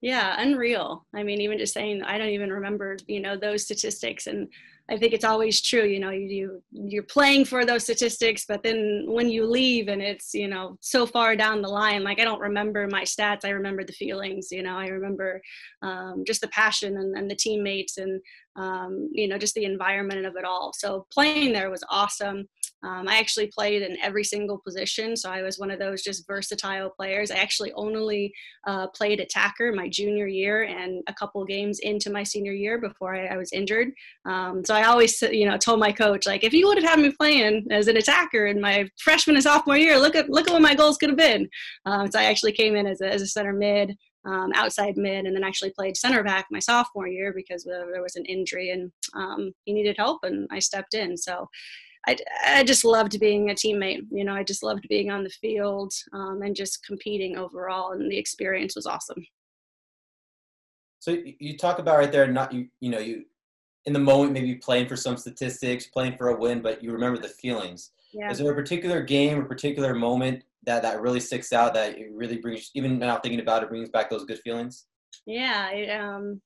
Yeah, 0.00 0.36
unreal. 0.38 1.06
I 1.12 1.24
mean, 1.24 1.40
even 1.40 1.58
just 1.58 1.74
saying, 1.74 2.04
I 2.04 2.18
don't 2.18 2.28
even 2.28 2.52
remember, 2.52 2.96
you 3.08 3.18
know, 3.18 3.36
those 3.36 3.64
statistics. 3.64 4.28
And 4.28 4.46
I 4.90 4.98
think 4.98 5.14
it's 5.14 5.24
always 5.24 5.62
true. 5.62 5.84
You 5.84 5.98
know, 5.98 6.10
you 6.10 6.62
you're 6.70 7.04
playing 7.04 7.46
for 7.46 7.64
those 7.64 7.84
statistics, 7.84 8.44
but 8.46 8.62
then 8.62 9.04
when 9.06 9.30
you 9.30 9.46
leave 9.46 9.88
and 9.88 10.02
it's 10.02 10.34
you 10.34 10.46
know 10.46 10.76
so 10.80 11.06
far 11.06 11.36
down 11.36 11.62
the 11.62 11.68
line, 11.68 12.04
like 12.04 12.20
I 12.20 12.24
don't 12.24 12.40
remember 12.40 12.86
my 12.86 13.02
stats. 13.02 13.46
I 13.46 13.50
remember 13.50 13.82
the 13.82 13.94
feelings. 13.94 14.48
You 14.50 14.62
know, 14.62 14.76
I 14.76 14.88
remember 14.88 15.40
um, 15.80 16.24
just 16.26 16.42
the 16.42 16.48
passion 16.48 16.98
and, 16.98 17.16
and 17.16 17.30
the 17.30 17.34
teammates 17.34 17.96
and 17.96 18.20
um, 18.56 19.08
you 19.12 19.26
know 19.26 19.38
just 19.38 19.54
the 19.54 19.64
environment 19.64 20.26
of 20.26 20.36
it 20.36 20.44
all. 20.44 20.72
So 20.74 21.06
playing 21.10 21.54
there 21.54 21.70
was 21.70 21.84
awesome. 21.88 22.46
Um, 22.84 23.08
I 23.08 23.18
actually 23.18 23.46
played 23.46 23.82
in 23.82 23.96
every 24.02 24.24
single 24.24 24.58
position, 24.58 25.16
so 25.16 25.30
I 25.30 25.42
was 25.42 25.58
one 25.58 25.70
of 25.70 25.78
those 25.78 26.02
just 26.02 26.26
versatile 26.26 26.90
players. 26.90 27.30
I 27.30 27.36
actually 27.36 27.72
only 27.72 28.32
uh, 28.66 28.88
played 28.88 29.20
attacker 29.20 29.72
my 29.72 29.88
junior 29.88 30.26
year 30.26 30.64
and 30.64 31.02
a 31.06 31.14
couple 31.14 31.42
games 31.46 31.78
into 31.80 32.10
my 32.10 32.22
senior 32.22 32.52
year 32.52 32.78
before 32.78 33.14
I, 33.14 33.26
I 33.26 33.36
was 33.36 33.52
injured. 33.52 33.88
Um, 34.26 34.62
so 34.64 34.74
I 34.74 34.84
always, 34.84 35.20
you 35.22 35.48
know, 35.48 35.56
told 35.56 35.80
my 35.80 35.92
coach 35.92 36.26
like, 36.26 36.44
if 36.44 36.52
you 36.52 36.66
would 36.66 36.76
have 36.76 36.90
had 36.90 36.98
me 37.00 37.12
playing 37.18 37.66
as 37.70 37.88
an 37.88 37.96
attacker 37.96 38.46
in 38.46 38.60
my 38.60 38.86
freshman 38.98 39.36
and 39.36 39.42
sophomore 39.42 39.78
year, 39.78 39.98
look 39.98 40.14
at 40.14 40.28
look 40.28 40.46
at 40.46 40.52
what 40.52 40.62
my 40.62 40.74
goals 40.74 40.98
could 40.98 41.10
have 41.10 41.18
been. 41.18 41.48
Um, 41.86 42.10
so 42.10 42.18
I 42.18 42.24
actually 42.24 42.52
came 42.52 42.76
in 42.76 42.86
as 42.86 43.00
a, 43.00 43.08
as 43.10 43.22
a 43.22 43.26
center 43.26 43.52
mid. 43.52 43.96
Um, 44.26 44.52
outside 44.54 44.96
mid 44.96 45.26
and 45.26 45.36
then 45.36 45.44
actually 45.44 45.70
played 45.76 45.98
center 45.98 46.24
back 46.24 46.46
my 46.50 46.58
sophomore 46.58 47.06
year 47.06 47.34
because 47.36 47.62
there 47.62 48.00
was 48.00 48.16
an 48.16 48.24
injury 48.24 48.70
and 48.70 48.90
um, 49.12 49.52
he 49.66 49.74
needed 49.74 49.96
help 49.98 50.20
and 50.22 50.48
I 50.50 50.60
stepped 50.60 50.94
in. 50.94 51.14
So 51.18 51.46
I, 52.06 52.16
I 52.46 52.64
just 52.64 52.84
loved 52.84 53.18
being 53.18 53.50
a 53.50 53.54
teammate. 53.54 54.06
You 54.10 54.24
know, 54.24 54.34
I 54.34 54.42
just 54.42 54.62
loved 54.62 54.86
being 54.88 55.10
on 55.10 55.24
the 55.24 55.30
field 55.30 55.92
um, 56.12 56.42
and 56.42 56.54
just 56.54 56.84
competing 56.84 57.36
overall, 57.36 57.92
and 57.92 58.10
the 58.10 58.18
experience 58.18 58.76
was 58.76 58.86
awesome. 58.86 59.24
So 61.00 61.18
you 61.38 61.58
talk 61.58 61.78
about 61.78 61.98
right 61.98 62.10
there, 62.10 62.26
not 62.26 62.52
you, 62.52 62.68
you 62.80 62.90
know, 62.90 62.98
you 62.98 63.24
in 63.84 63.92
the 63.92 63.98
moment 63.98 64.32
maybe 64.32 64.54
playing 64.54 64.88
for 64.88 64.96
some 64.96 65.16
statistics, 65.16 65.86
playing 65.86 66.16
for 66.16 66.28
a 66.28 66.36
win, 66.36 66.62
but 66.62 66.82
you 66.82 66.92
remember 66.92 67.20
the 67.20 67.28
feelings. 67.28 67.90
Yeah. 68.12 68.30
Is 68.30 68.38
there 68.38 68.50
a 68.50 68.54
particular 68.54 69.02
game 69.02 69.38
or 69.38 69.44
particular 69.44 69.94
moment 69.94 70.44
that 70.64 70.82
that 70.82 71.02
really 71.02 71.20
sticks 71.20 71.52
out 71.52 71.74
that 71.74 71.98
it 71.98 72.10
really 72.12 72.38
brings, 72.38 72.70
even 72.74 72.98
now 72.98 73.18
thinking 73.18 73.40
about 73.40 73.62
it, 73.62 73.68
brings 73.68 73.90
back 73.90 74.08
those 74.08 74.24
good 74.24 74.38
feelings? 74.38 74.86
Yeah, 75.26 75.70
it, 75.70 75.90
um, 75.90 76.40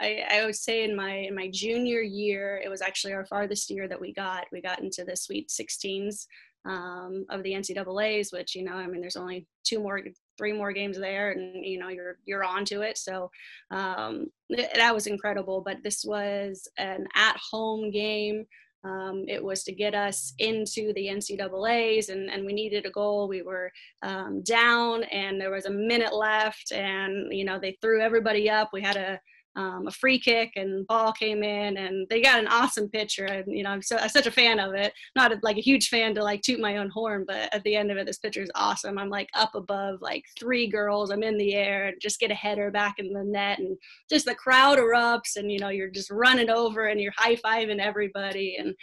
I, 0.00 0.24
I 0.30 0.44
would 0.44 0.56
say 0.56 0.84
in 0.84 0.94
my 0.94 1.12
in 1.12 1.34
my 1.34 1.50
junior 1.50 2.00
year, 2.00 2.60
it 2.62 2.68
was 2.68 2.82
actually 2.82 3.14
our 3.14 3.24
farthest 3.24 3.70
year 3.70 3.88
that 3.88 4.00
we 4.00 4.12
got. 4.12 4.46
We 4.52 4.60
got 4.60 4.80
into 4.80 5.04
the 5.04 5.16
Sweet 5.16 5.48
16s 5.48 6.26
um, 6.66 7.24
of 7.30 7.42
the 7.42 7.52
NCAA's, 7.52 8.32
which 8.32 8.54
you 8.54 8.64
know, 8.64 8.74
I 8.74 8.86
mean, 8.86 9.00
there's 9.00 9.16
only 9.16 9.46
two 9.64 9.80
more, 9.80 10.02
three 10.36 10.52
more 10.52 10.72
games 10.72 10.98
there, 10.98 11.30
and 11.30 11.64
you 11.64 11.78
know, 11.78 11.88
you're 11.88 12.18
you're 12.24 12.44
on 12.44 12.64
to 12.66 12.82
it. 12.82 12.98
So 12.98 13.30
um, 13.70 14.26
that 14.50 14.94
was 14.94 15.06
incredible. 15.06 15.62
But 15.64 15.82
this 15.82 16.04
was 16.04 16.68
an 16.76 17.06
at-home 17.14 17.90
game. 17.90 18.46
Um, 18.84 19.24
it 19.26 19.42
was 19.42 19.64
to 19.64 19.72
get 19.72 19.94
us 19.94 20.34
into 20.38 20.92
the 20.92 21.06
NCAA's, 21.08 22.08
and, 22.08 22.30
and 22.30 22.44
we 22.46 22.52
needed 22.52 22.86
a 22.86 22.90
goal. 22.90 23.26
We 23.26 23.42
were 23.42 23.72
um, 24.02 24.42
down, 24.42 25.04
and 25.04 25.40
there 25.40 25.50
was 25.50 25.66
a 25.66 25.70
minute 25.70 26.14
left, 26.14 26.70
and 26.72 27.32
you 27.32 27.44
know 27.44 27.58
they 27.58 27.78
threw 27.80 28.02
everybody 28.02 28.50
up. 28.50 28.70
We 28.72 28.82
had 28.82 28.96
a 28.96 29.20
um, 29.56 29.86
a 29.86 29.90
free 29.90 30.18
kick 30.18 30.52
and 30.56 30.86
ball 30.86 31.12
came 31.12 31.42
in 31.42 31.76
and 31.78 32.06
they 32.08 32.20
got 32.20 32.38
an 32.38 32.46
awesome 32.46 32.88
picture 32.88 33.24
and 33.24 33.44
you 33.48 33.62
know 33.62 33.70
I'm, 33.70 33.82
so, 33.82 33.96
I'm 33.96 34.08
such 34.08 34.26
a 34.26 34.30
fan 34.30 34.60
of 34.60 34.74
it. 34.74 34.92
Not 35.14 35.32
a, 35.32 35.38
like 35.42 35.56
a 35.56 35.62
huge 35.62 35.88
fan 35.88 36.14
to 36.14 36.22
like 36.22 36.42
toot 36.42 36.60
my 36.60 36.76
own 36.76 36.90
horn 36.90 37.24
but 37.26 37.52
at 37.54 37.62
the 37.64 37.74
end 37.74 37.90
of 37.90 37.96
it 37.96 38.06
this 38.06 38.18
picture 38.18 38.42
is 38.42 38.50
awesome. 38.54 38.98
I'm 38.98 39.10
like 39.10 39.30
up 39.34 39.54
above 39.54 40.02
like 40.02 40.24
three 40.38 40.66
girls. 40.66 41.10
I'm 41.10 41.22
in 41.22 41.38
the 41.38 41.54
air 41.54 41.86
and 41.88 42.00
just 42.00 42.20
get 42.20 42.30
a 42.30 42.34
header 42.34 42.70
back 42.70 42.96
in 42.98 43.12
the 43.12 43.24
net 43.24 43.58
and 43.58 43.76
just 44.10 44.26
the 44.26 44.34
crowd 44.34 44.78
erupts 44.78 45.36
and 45.36 45.50
you 45.50 45.58
know 45.58 45.70
you're 45.70 45.90
just 45.90 46.10
running 46.10 46.50
over 46.50 46.86
and 46.86 47.00
you're 47.00 47.12
high-fiving 47.16 47.80
everybody. 47.80 48.56
And 48.58 48.74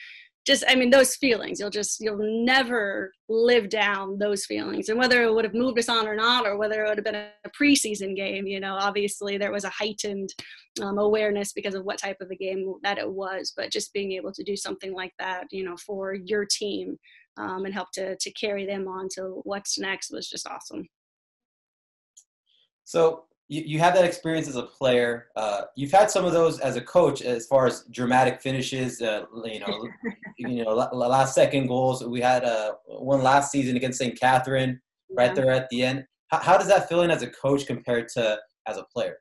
just 0.45 0.63
i 0.67 0.75
mean 0.75 0.89
those 0.89 1.15
feelings 1.15 1.59
you'll 1.59 1.69
just 1.69 2.00
you'll 2.01 2.17
never 2.45 3.12
live 3.29 3.69
down 3.69 4.17
those 4.17 4.45
feelings. 4.45 4.89
And 4.89 5.00
whether 5.00 5.23
it 5.23 5.33
would 5.33 5.45
have 5.45 5.53
moved 5.53 5.79
us 5.79 5.89
on 5.89 6.07
or 6.07 6.15
not 6.15 6.45
or 6.45 6.57
whether 6.57 6.83
it 6.83 6.89
would 6.89 6.97
have 6.97 7.05
been 7.05 7.15
a 7.15 7.50
preseason 7.50 8.15
game 8.15 8.45
you 8.45 8.59
know 8.59 8.75
obviously 8.75 9.38
there 9.38 9.51
was 9.51 9.63
a 9.63 9.69
heightened 9.69 10.29
um, 10.81 10.97
awareness 10.97 11.53
because 11.53 11.75
of 11.75 11.85
what 11.85 11.97
type 11.97 12.17
of 12.21 12.31
a 12.31 12.35
game 12.35 12.73
that 12.83 12.97
it 12.97 13.09
was. 13.09 13.53
But 13.55 13.71
just 13.71 13.93
being 13.93 14.13
able 14.13 14.31
to 14.33 14.43
do 14.43 14.55
something 14.55 14.93
like 14.93 15.13
that 15.19 15.45
you 15.51 15.63
know 15.63 15.77
for 15.77 16.13
your 16.13 16.45
team 16.45 16.97
um, 17.38 17.65
and 17.65 17.73
help 17.73 17.91
to 17.93 18.15
to 18.17 18.31
carry 18.31 18.65
them 18.65 18.88
on 18.88 19.07
to 19.15 19.41
what's 19.43 19.79
next 19.79 20.12
was 20.12 20.29
just 20.29 20.47
awesome. 20.47 20.88
So 22.83 23.25
you, 23.50 23.62
you 23.65 23.79
have 23.79 23.93
that 23.93 24.05
experience 24.05 24.47
as 24.47 24.55
a 24.55 24.63
player. 24.63 25.27
Uh, 25.35 25.63
you've 25.75 25.91
had 25.91 26.09
some 26.09 26.25
of 26.25 26.33
those 26.33 26.59
as 26.59 26.75
a 26.75 26.81
coach, 26.81 27.21
as 27.21 27.45
far 27.45 27.67
as 27.67 27.83
dramatic 27.91 28.41
finishes. 28.41 29.01
Uh, 29.01 29.25
you 29.45 29.59
know, 29.59 29.88
you 30.38 30.63
know, 30.63 30.73
last 30.73 31.35
second 31.35 31.67
goals. 31.67 32.03
We 32.03 32.21
had 32.21 32.43
uh, 32.43 32.73
one 32.85 33.21
last 33.21 33.51
season 33.51 33.75
against 33.75 34.00
St. 34.00 34.19
Katherine, 34.19 34.79
right 35.12 35.29
yeah. 35.29 35.33
there 35.33 35.51
at 35.51 35.69
the 35.69 35.83
end. 35.83 36.05
How, 36.29 36.39
how 36.39 36.57
does 36.57 36.67
that 36.67 36.89
feeling 36.89 37.12
as 37.12 37.21
a 37.21 37.29
coach 37.29 37.65
compared 37.65 38.07
to 38.09 38.39
as 38.67 38.77
a 38.77 38.85
player? 38.93 39.17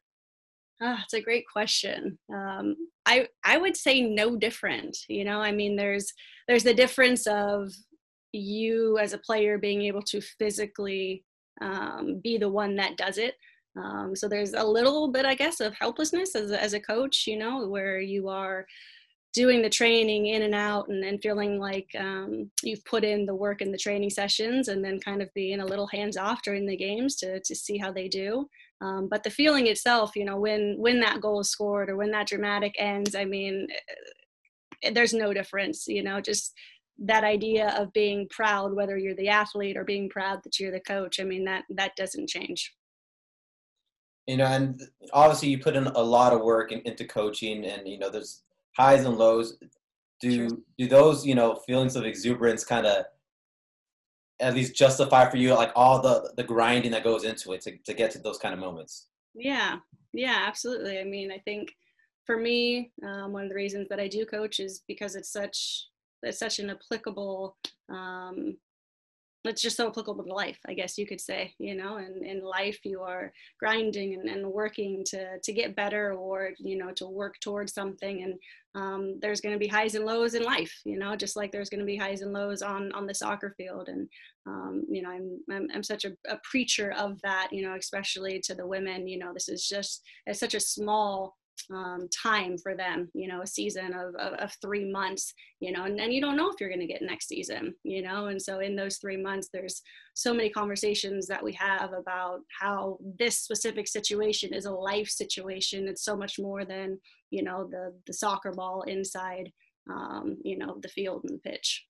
Ah, 0.81 1.01
it's 1.05 1.15
a 1.15 1.21
great 1.21 1.45
question. 1.53 2.19
Um, 2.33 2.75
I 3.07 3.29
I 3.45 3.59
would 3.59 3.77
say 3.77 4.01
no 4.01 4.37
different. 4.37 4.97
You 5.09 5.25
know, 5.25 5.41
I 5.41 5.53
mean, 5.53 5.77
there's 5.77 6.13
there's 6.49 6.65
the 6.65 6.75
difference 6.75 7.27
of 7.27 7.71
you 8.33 8.99
as 8.99 9.13
a 9.13 9.19
player 9.19 9.59
being 9.59 9.83
able 9.83 10.03
to 10.03 10.21
physically 10.21 11.25
um, 11.61 12.21
be 12.23 12.39
the 12.39 12.49
one 12.49 12.77
that 12.77 12.97
does 12.97 13.19
it 13.19 13.35
um, 13.77 14.15
so 14.15 14.29
there's 14.29 14.53
a 14.55 14.65
little 14.65 15.09
bit, 15.09 15.25
I 15.25 15.35
guess, 15.35 15.61
of 15.61 15.75
helplessness 15.75 16.35
as 16.35 16.51
a, 16.51 16.63
as 16.63 16.75
a 16.75 16.81
coach, 16.81 17.27
you 17.27 17.39
know, 17.39 17.67
where 17.67 18.01
you 18.01 18.29
are 18.29 18.67
doing 19.33 19.63
the 19.63 19.71
training 19.71 20.27
in 20.27 20.43
and 20.43 20.55
out 20.55 20.89
and, 20.89 21.03
and 21.05 21.23
feeling 21.23 21.59
like 21.59 21.89
um, 21.99 22.51
you've 22.63 22.85
put 22.85 23.03
in 23.03 23.25
the 23.25 23.35
work 23.35 23.63
in 23.63 23.73
the 23.73 23.79
training 23.79 24.11
sessions 24.11 24.69
and 24.69 24.85
then 24.85 25.01
kind 25.01 25.23
of 25.23 25.33
being 25.33 25.61
a 25.61 25.65
little 25.65 25.87
hands 25.87 26.19
off 26.19 26.43
during 26.43 26.67
the 26.67 26.77
games 26.77 27.17
to, 27.17 27.41
to 27.41 27.55
see 27.55 27.79
how 27.79 27.91
they 27.91 28.09
do. 28.09 28.47
Um, 28.83 29.09
but 29.11 29.23
the 29.23 29.31
feeling 29.31 29.69
itself, 29.69 30.13
you 30.17 30.25
know, 30.25 30.37
when 30.37 30.75
when 30.77 31.01
that 31.01 31.21
goal 31.21 31.41
is 31.41 31.51
scored 31.51 31.89
or 31.89 31.97
when 31.97 32.11
that 32.11 32.27
dramatic 32.27 32.75
ends, 32.79 33.15
I 33.15 33.25
mean, 33.25 33.69
eh, 34.83 34.91
there's 34.93 35.15
no 35.15 35.33
difference, 35.33 35.87
you 35.87 36.03
know, 36.03 36.21
just 36.21 36.53
that 36.99 37.25
idea 37.25 37.75
of 37.79 37.93
being 37.93 38.29
proud, 38.29 38.75
whether 38.75 38.99
you're 38.99 39.15
the 39.15 39.29
athlete 39.29 39.77
or 39.77 39.85
being 39.85 40.11
proud 40.11 40.41
that 40.45 40.59
you're 40.59 40.73
the 40.73 40.81
coach. 40.81 41.21
I 41.21 41.25
mean, 41.25 41.45
that 41.45 41.65
that 41.71 41.97
doesn't 41.97 42.29
change 42.29 42.75
you 44.27 44.37
know, 44.37 44.45
and 44.45 44.81
obviously 45.13 45.49
you 45.49 45.59
put 45.59 45.77
in 45.77 45.87
a 45.87 46.03
lot 46.03 46.33
of 46.33 46.43
work 46.43 46.73
in, 46.73 46.81
into 46.81 47.05
coaching, 47.05 47.65
and 47.65 47.89
you 47.89 47.99
know, 47.99 48.11
there's 48.11 48.43
highs 48.77 49.05
and 49.05 49.17
lows. 49.17 49.59
Do 50.21 50.49
sure. 50.49 50.59
do 50.79 50.89
those 50.89 51.27
you 51.27 51.35
know 51.35 51.57
feelings 51.67 51.97
of 51.97 52.05
exuberance 52.05 52.65
kind 52.65 52.87
of 52.87 53.07
at 54.41 54.55
least 54.55 54.75
justify 54.75 55.29
for 55.29 55.37
you 55.37 55.55
like 55.55 55.73
all 55.75 56.01
the 56.01 56.33
the 56.37 56.45
grinding 56.45 56.93
that 56.93 57.05
goes 57.05 57.25
into 57.25 57.53
it 57.53 57.61
to 57.63 57.77
to 57.79 57.95
get 57.95 58.11
to 58.13 58.19
those 58.19 58.39
kind 58.39 58.55
of 58.55 58.61
moments? 58.61 59.09
Yeah, 59.35 59.77
yeah, 60.13 60.45
absolutely. 60.47 60.99
I 60.99 61.05
mean, 61.05 61.33
I 61.33 61.39
think 61.39 61.73
for 62.25 62.37
me, 62.37 62.93
um, 63.05 63.33
one 63.33 63.45
of 63.45 63.49
the 63.49 63.55
reasons 63.55 63.89
that 63.89 63.99
I 63.99 64.09
do 64.09 64.25
coach 64.25 64.61
is 64.61 64.83
because 64.87 65.17
it's 65.17 65.33
such 65.33 65.89
it's 66.23 66.39
such 66.39 66.61
an 66.61 66.71
applicable 66.71 67.57
um, 67.89 68.57
it's 69.45 69.63
just 69.63 69.77
so 69.77 69.89
applicable 69.89 70.25
to 70.25 70.33
life 70.33 70.59
i 70.69 70.75
guess 70.75 70.97
you 70.97 71.07
could 71.07 71.21
say 71.21 71.53
you 71.59 71.75
know 71.75 71.97
and 71.97 72.25
in 72.25 72.43
life 72.43 72.79
you 72.85 73.01
are 73.01 73.33
grinding 73.59 74.15
and, 74.15 74.29
and 74.29 74.47
working 74.47 75.03
to 75.05 75.39
to 75.43 75.53
get 75.53 75.77
better 75.77 76.13
or 76.15 76.51
you 76.59 76.77
know 76.77 76.93
to 76.93 77.07
work 77.07 77.39
towards 77.41 77.75
something 77.75 78.23
and 78.23 78.35
um, 78.75 79.19
there's 79.21 79.43
going 79.43 79.55
to 79.55 79.59
be 79.59 79.69
highs 79.69 79.95
and 79.97 80.07
lows 80.07 80.35
in 80.35 80.43
life 80.45 80.73
you 80.85 80.99
know 80.99 81.15
just 81.15 81.37
like 81.37 81.53
there's 81.53 81.69
going 81.69 81.81
to 81.81 81.87
be 81.87 81.97
highs 81.97 82.23
and 82.23 82.33
lows 82.33 82.63
on 82.63 82.91
on 82.93 83.07
the 83.07 83.15
soccer 83.15 83.55
field. 83.59 83.89
And 83.89 84.09
um, 84.47 84.85
you 84.89 85.03
know 85.03 85.11
I'm, 85.11 85.39
I'm 85.51 85.69
i'm 85.75 85.83
such 85.83 86.05
a, 86.05 86.13
a 86.29 86.39
preacher 86.43 86.93
of 86.93 87.21
that 87.23 87.49
you 87.53 87.63
know 87.63 87.75
especially 87.75 88.41
to 88.41 88.55
the 88.55 88.67
women 88.67 89.07
you 89.07 89.19
know 89.19 89.33
this 89.33 89.49
is 89.49 89.69
just 89.69 90.03
it's 90.27 90.41
such 90.41 90.55
a 90.55 90.61
small 90.61 91.37
um, 91.71 92.09
time 92.23 92.59
for 92.59 92.75
them, 92.75 93.09
you 93.15 93.29
know, 93.29 93.43
a 93.43 93.47
season 93.47 93.95
of, 93.95 94.15
of, 94.17 94.35
of 94.35 94.53
three 94.61 94.91
months, 94.91 95.33
you 95.61 95.73
know, 95.73 95.85
and, 95.85 96.01
and 96.01 96.13
you 96.13 96.21
don't 96.21 96.37
know 96.37 96.49
if 96.49 96.61
you're 96.61 96.69
going 96.69 96.81
to 96.81 96.87
get 96.87 97.03
next 97.03 97.29
season, 97.29 97.75
you 97.85 98.03
know, 98.03 98.27
and 98.27 98.41
so 98.41 98.61
in 98.61 98.77
those 98.77 98.97
three 98.97 99.17
months, 99.17 99.49
there's 99.53 99.83
so 100.15 100.35
many 100.35 100.51
conversations 100.51 101.27
that 101.27 101.43
we 101.43 101.53
have 101.53 101.93
about 101.93 102.41
how 102.61 102.99
this 103.19 103.41
specific 103.41 103.89
situation 103.89 104.53
is 104.53 104.67
a 104.67 104.71
life 104.71 105.09
situation. 105.09 105.89
It's 105.89 106.05
so 106.05 106.17
much 106.17 106.39
more 106.39 106.65
than, 106.65 106.99
you 107.31 107.43
know, 107.43 107.69
the, 107.71 107.95
the 108.07 108.13
soccer 108.13 108.53
ball 108.53 108.83
inside, 108.83 109.53
um, 109.91 110.37
you 110.45 110.59
know, 110.59 110.79
the 110.83 110.89
field 110.89 111.25
and 111.25 111.39
the 111.39 111.51
pitch. 111.51 111.87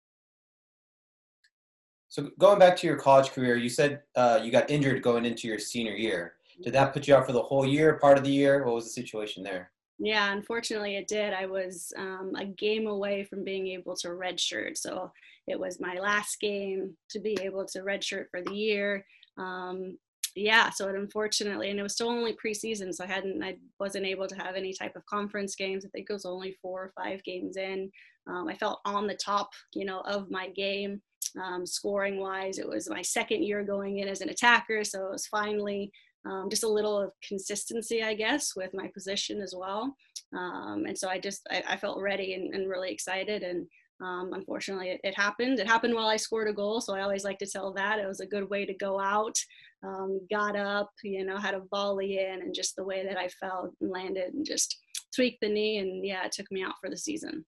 So 2.09 2.29
going 2.39 2.59
back 2.59 2.77
to 2.77 2.87
your 2.87 2.97
college 2.97 3.31
career, 3.31 3.57
you 3.57 3.71
said 3.71 4.03
uh, 4.17 4.39
you 4.43 4.53
got 4.53 4.71
injured 4.71 5.03
going 5.03 5.25
into 5.25 5.49
your 5.49 5.59
senior 5.59 5.95
year. 5.95 6.35
Did 6.63 6.73
that 6.75 6.93
put 6.93 7.07
you 7.09 7.15
out 7.15 7.27
for 7.27 7.33
the 7.33 7.43
whole 7.43 7.67
year, 7.67 7.99
part 7.99 8.19
of 8.19 8.25
the 8.25 8.31
year? 8.31 8.65
What 8.65 8.75
was 8.75 8.85
the 8.85 8.91
situation 8.91 9.43
there? 9.43 9.71
Yeah, 9.99 10.33
unfortunately, 10.33 10.97
it 10.97 11.07
did. 11.07 11.33
I 11.33 11.47
was 11.47 11.93
um, 11.97 12.33
a 12.37 12.45
game 12.45 12.87
away 12.89 13.25
from 13.25 13.45
being 13.45 13.69
able 13.69 13.95
to 13.97 14.09
redshirt. 14.09 14.77
So 14.77 15.13
it 15.47 15.59
was 15.59 15.81
my 15.81 15.95
last 15.95 16.41
game 16.41 16.97
to 17.11 17.21
be 17.21 17.39
able 17.41 17.67
to 17.67 17.81
redshirt 17.81 18.27
for 18.31 18.43
the 18.43 18.55
year. 18.55 19.05
Um, 19.39 19.99
yeah, 20.35 20.71
so 20.71 20.89
it 20.89 20.97
unfortunately, 20.97 21.71
and 21.71 21.79
it 21.79 21.83
was 21.83 21.93
still 21.93 22.09
only 22.09 22.35
preseason, 22.35 22.93
so 22.93 23.05
I 23.05 23.07
hadn't, 23.07 23.43
I 23.43 23.57
wasn't 23.79 24.07
able 24.07 24.27
to 24.29 24.35
have 24.37 24.57
any 24.57 24.73
type 24.73 24.97
of 24.97 25.05
conference 25.07 25.55
games. 25.55 25.85
I 25.85 25.89
think 25.91 26.09
it 26.09 26.13
was 26.13 26.25
only 26.25 26.57
four 26.63 26.85
or 26.85 26.93
five 26.97 27.23
games 27.23 27.57
in. 27.57 27.91
Um, 28.27 28.49
I 28.49 28.55
felt 28.55 28.81
on 28.85 29.07
the 29.07 29.15
top, 29.15 29.51
you 29.75 29.85
know, 29.85 30.01
of 30.01 30.31
my 30.31 30.49
game, 30.49 31.03
um, 31.43 31.67
scoring 31.67 32.19
wise. 32.19 32.59
It 32.59 32.69
was 32.69 32.89
my 32.89 33.03
second 33.03 33.43
year 33.43 33.63
going 33.63 33.99
in 33.99 34.09
as 34.09 34.21
an 34.21 34.31
attacker, 34.31 34.85
so 34.85 35.07
it 35.07 35.13
was 35.13 35.27
finally 35.27 35.93
um, 36.25 36.49
just 36.51 36.65
a 36.65 36.69
little 36.69 36.99
of 36.99 37.11
consistency, 37.27 38.03
I 38.03 38.15
guess, 38.15 38.55
with 38.55 38.71
my 38.75 38.89
position 38.89 39.41
as 39.41 39.55
well. 39.57 39.97
Um, 40.33 40.85
and 40.87 40.97
so 40.97 41.09
I 41.09 41.19
just, 41.19 41.47
I, 41.51 41.63
I 41.71 41.77
felt 41.77 42.01
ready 42.01 42.35
and, 42.35 42.55
and, 42.55 42.69
really 42.69 42.91
excited. 42.91 43.43
And 43.43 43.67
um, 44.01 44.31
unfortunately, 44.33 44.91
it, 44.91 45.01
it, 45.05 45.17
happened. 45.17 45.59
It 45.59 45.67
happened 45.67 45.95
while 45.95 46.07
I 46.07 46.17
scored 46.17 46.49
a 46.49 46.53
goal, 46.53 46.81
so 46.81 46.95
I 46.95 47.03
always 47.03 47.25
like 47.25 47.39
to 47.41 47.47
tell 47.47 47.73
that 47.75 47.99
it 47.99 48.07
was 48.07 48.21
a 48.21 48.27
good 48.27 48.49
way 48.49 48.65
to 48.65 48.75
go 48.75 49.01
out. 49.01 49.37
Um, 49.85 50.21
got 50.31 50.57
up, 50.57 50.91
you 51.03 51.25
know, 51.25 51.37
had 51.37 51.55
a 51.55 51.63
volley 51.71 52.19
in, 52.19 52.43
and 52.43 52.55
just 52.55 52.77
the 52.77 52.85
way 52.85 53.05
that 53.05 53.19
I 53.19 53.29
felt 53.29 53.73
and 53.81 53.91
landed, 53.91 54.33
and 54.33 54.47
just 54.47 54.79
tweaked 55.15 55.41
the 55.41 55.49
knee, 55.49 55.79
and 55.79 56.05
yeah, 56.05 56.25
it 56.25 56.33
took 56.33 56.51
me 56.51 56.63
out 56.63 56.75
for 56.81 56.89
the 56.89 56.97
season. 56.97 57.45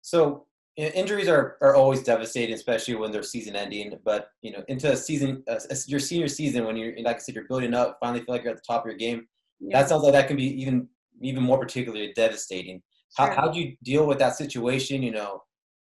So 0.00 0.46
injuries 0.76 1.28
are, 1.28 1.56
are 1.60 1.74
always 1.74 2.02
devastating, 2.02 2.54
especially 2.54 2.94
when 2.94 3.12
they're 3.12 3.22
season 3.22 3.56
ending. 3.56 3.98
But 4.04 4.28
you 4.40 4.52
know, 4.52 4.62
into 4.68 4.90
a 4.90 4.96
season, 4.96 5.42
uh, 5.48 5.58
your 5.86 6.00
senior 6.00 6.28
season, 6.28 6.64
when 6.64 6.76
you're 6.76 6.94
like 7.02 7.16
I 7.16 7.18
said, 7.18 7.34
you're 7.34 7.48
building 7.48 7.74
up, 7.74 7.98
finally 8.00 8.20
feel 8.20 8.34
like 8.34 8.42
you're 8.42 8.52
at 8.52 8.58
the 8.58 8.62
top 8.66 8.82
of 8.82 8.86
your 8.86 8.96
game. 8.96 9.26
Yeah. 9.60 9.80
That 9.80 9.88
sounds 9.88 10.02
like 10.02 10.12
that 10.12 10.28
can 10.28 10.36
be 10.36 10.60
even 10.62 10.88
even 11.20 11.42
more 11.42 11.58
particularly 11.58 12.12
devastating. 12.14 12.82
How 13.16 13.32
how 13.34 13.48
do 13.48 13.60
you 13.60 13.76
deal 13.82 14.06
with 14.06 14.18
that 14.18 14.36
situation? 14.36 15.02
You 15.02 15.12
know, 15.12 15.42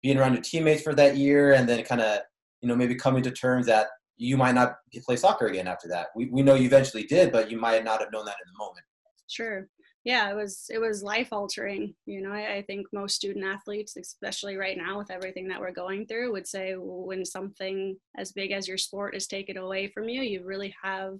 being 0.02 0.18
around 0.18 0.32
your 0.32 0.42
teammates 0.42 0.82
for 0.82 0.94
that 0.94 1.16
year, 1.16 1.52
and 1.52 1.68
then 1.68 1.82
kind 1.84 2.00
of 2.00 2.20
you 2.62 2.68
know 2.68 2.76
maybe 2.76 2.94
coming 2.94 3.22
to 3.24 3.30
terms 3.30 3.66
that 3.66 3.88
you 4.16 4.36
might 4.36 4.54
not 4.54 4.76
play 5.04 5.16
soccer 5.16 5.46
again 5.46 5.66
after 5.66 5.88
that. 5.88 6.08
We 6.16 6.26
we 6.26 6.42
know 6.42 6.54
you 6.54 6.66
eventually 6.66 7.04
did, 7.04 7.32
but 7.32 7.50
you 7.50 7.58
might 7.58 7.84
not 7.84 8.00
have 8.00 8.12
known 8.12 8.24
that 8.24 8.36
in 8.44 8.52
the 8.52 8.58
moment. 8.58 8.84
Sure 9.28 9.68
yeah 10.04 10.30
it 10.30 10.34
was 10.36 10.66
it 10.70 10.78
was 10.78 11.02
life 11.02 11.28
altering 11.30 11.94
you 12.06 12.22
know 12.22 12.32
I, 12.32 12.56
I, 12.56 12.62
think 12.62 12.86
most 12.90 13.16
student 13.16 13.44
athletes 13.44 13.96
especially 13.96 14.56
right 14.56 14.76
now 14.76 14.96
with 14.96 15.10
everything 15.10 15.46
that 15.48 15.60
we're 15.60 15.72
going 15.72 16.06
through 16.06 16.32
would 16.32 16.46
say 16.46 16.72
when 16.76 17.24
something 17.24 17.96
as 18.16 18.32
big 18.32 18.50
as 18.50 18.66
your 18.66 18.78
sport 18.78 19.14
is 19.14 19.26
taken 19.26 19.58
away 19.58 19.88
from 19.88 20.08
you 20.08 20.22
you 20.22 20.42
really 20.42 20.74
have 20.82 21.18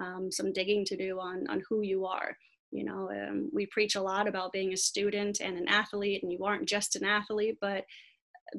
um, 0.00 0.30
some 0.30 0.52
digging 0.52 0.84
to 0.86 0.96
do 0.96 1.18
on 1.20 1.46
on 1.48 1.62
who 1.68 1.82
you 1.82 2.06
are. 2.06 2.36
You 2.70 2.84
know 2.84 3.10
um, 3.10 3.50
we 3.52 3.66
preach 3.66 3.96
a 3.96 4.02
lot 4.02 4.28
about 4.28 4.52
being 4.52 4.72
a 4.72 4.76
student 4.76 5.40
and 5.40 5.56
an 5.56 5.68
athlete 5.68 6.22
and 6.22 6.32
you 6.32 6.44
aren't 6.44 6.68
just 6.68 6.94
an 6.96 7.04
athlete 7.04 7.58
but 7.60 7.84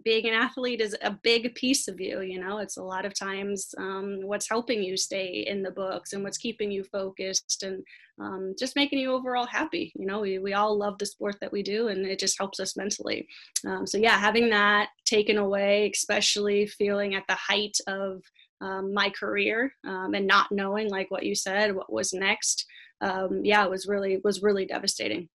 being 0.03 0.27
an 0.27 0.33
athlete 0.33 0.81
is 0.81 0.95
a 1.01 1.11
big 1.11 1.53
piece 1.55 1.87
of 1.87 1.99
you 1.99 2.21
you 2.21 2.39
know? 2.39 2.59
It's 2.59 2.77
a 2.77 2.83
lot 2.83 3.05
of 3.05 3.13
times 3.13 3.73
um, 3.77 4.19
what's 4.21 4.49
helping 4.49 4.83
you 4.83 4.97
stay 4.97 5.45
in 5.47 5.63
the 5.63 5.71
books 5.71 6.13
and 6.13 6.23
what's 6.23 6.37
keeping 6.37 6.71
you 6.71 6.83
focused 6.83 7.63
and 7.63 7.83
um, 8.19 8.53
just 8.57 8.75
making 8.75 8.99
you 8.99 9.11
overall 9.13 9.47
happy 9.47 9.91
you 9.95 10.05
know? 10.05 10.21
We, 10.21 10.39
we 10.39 10.53
all 10.53 10.77
love 10.77 10.97
the 10.97 11.05
sport 11.05 11.37
that 11.41 11.51
we 11.51 11.63
do 11.63 11.87
and 11.89 12.05
it 12.05 12.19
just 12.19 12.37
helps 12.37 12.59
us 12.59 12.77
mentally. 12.77 13.27
Um, 13.65 13.85
so 13.87 13.97
yeah 13.97 14.17
having 14.17 14.49
that 14.49 14.89
taken 15.05 15.37
away 15.37 15.91
especially 15.93 16.67
feeling 16.67 17.15
at 17.15 17.23
the 17.27 17.35
height 17.35 17.77
of 17.87 18.21
um, 18.61 18.93
my 18.93 19.09
career 19.09 19.73
um, 19.87 20.13
and 20.13 20.27
not 20.27 20.51
knowing 20.51 20.89
like 20.89 21.09
what 21.09 21.25
you 21.25 21.33
said 21.35 21.75
what 21.75 21.91
was 21.91 22.13
next 22.13 22.65
um, 23.01 23.41
yeah 23.43 23.63
it 23.63 23.69
was 23.69 23.87
really 23.87 24.21
was 24.23 24.41
really 24.41 24.65
devastating. 24.65 25.27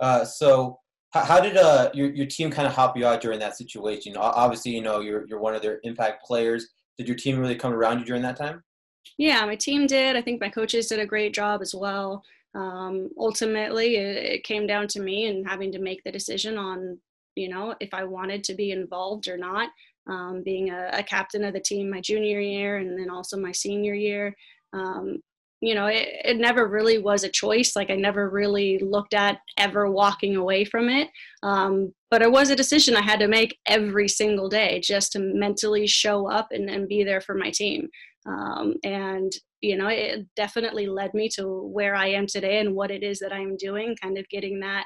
Uh, 0.00 0.24
so 0.24 0.80
how, 1.12 1.40
did 1.40 1.56
uh, 1.56 1.90
your, 1.92 2.10
your 2.10 2.26
team 2.26 2.50
kind 2.50 2.68
of 2.68 2.74
help 2.74 2.96
you 2.96 3.06
out 3.06 3.20
during 3.20 3.40
that 3.40 3.56
situation? 3.56 4.16
Obviously, 4.16 4.72
you 4.72 4.82
know, 4.82 5.00
you're, 5.00 5.26
you're 5.26 5.40
one 5.40 5.54
of 5.54 5.62
their 5.62 5.80
impact 5.82 6.24
players. 6.24 6.68
Did 6.98 7.08
your 7.08 7.16
team 7.16 7.38
really 7.38 7.56
come 7.56 7.72
around 7.72 7.98
you 7.98 8.04
during 8.04 8.22
that 8.22 8.36
time? 8.36 8.62
Yeah, 9.18 9.44
my 9.44 9.56
team 9.56 9.86
did. 9.86 10.16
I 10.16 10.22
think 10.22 10.40
my 10.40 10.48
coaches 10.48 10.86
did 10.86 11.00
a 11.00 11.06
great 11.06 11.34
job 11.34 11.62
as 11.62 11.74
well. 11.74 12.22
Um, 12.54 13.10
ultimately, 13.18 13.96
it, 13.96 14.16
it 14.16 14.44
came 14.44 14.66
down 14.66 14.86
to 14.88 15.00
me 15.00 15.26
and 15.26 15.48
having 15.48 15.72
to 15.72 15.78
make 15.78 16.02
the 16.04 16.12
decision 16.12 16.56
on, 16.56 16.98
you 17.34 17.48
know, 17.48 17.74
if 17.80 17.92
I 17.92 18.04
wanted 18.04 18.44
to 18.44 18.54
be 18.54 18.70
involved 18.70 19.28
or 19.28 19.36
not. 19.36 19.70
Um, 20.08 20.42
being 20.44 20.70
a, 20.70 20.90
a, 20.94 21.02
captain 21.02 21.44
of 21.44 21.52
the 21.52 21.60
team 21.60 21.90
my 21.90 22.00
junior 22.00 22.40
year 22.40 22.78
and 22.78 22.98
then 22.98 23.10
also 23.10 23.36
my 23.36 23.52
senior 23.52 23.94
year, 23.94 24.34
um, 24.72 25.18
you 25.60 25.74
know 25.74 25.86
it, 25.86 26.08
it 26.24 26.36
never 26.38 26.66
really 26.66 26.98
was 26.98 27.24
a 27.24 27.28
choice. 27.28 27.76
Like 27.76 27.90
i 27.90 27.94
never 27.94 28.28
really 28.30 28.78
looked 28.78 29.14
at 29.14 29.38
ever 29.58 29.90
walking 29.90 30.36
away 30.36 30.64
from 30.64 30.88
it. 30.88 31.08
Um, 31.42 31.92
but 32.10 32.22
it 32.22 32.30
was 32.30 32.50
a 32.50 32.56
decision 32.56 32.96
i 32.96 33.02
had 33.02 33.20
to 33.20 33.28
make 33.28 33.58
every 33.66 34.08
single 34.08 34.48
day 34.48 34.80
just 34.80 35.12
to 35.12 35.18
mentally 35.20 35.86
show 35.86 36.28
up 36.30 36.48
and, 36.50 36.68
and 36.68 36.88
be 36.88 37.04
there 37.04 37.20
for 37.20 37.34
my 37.34 37.50
team. 37.50 37.88
Um, 38.26 38.74
and 38.84 39.32
you 39.60 39.76
know 39.76 39.88
it 39.88 40.26
definitely 40.36 40.86
led 40.86 41.12
me 41.14 41.28
to 41.28 41.46
where 41.46 41.94
i 41.94 42.06
am 42.06 42.26
today 42.26 42.60
and 42.60 42.74
what 42.74 42.90
it 42.90 43.02
is 43.02 43.18
that 43.18 43.32
i'm 43.32 43.56
doing 43.56 43.94
kind 44.00 44.18
of 44.18 44.28
getting 44.28 44.60
that 44.60 44.84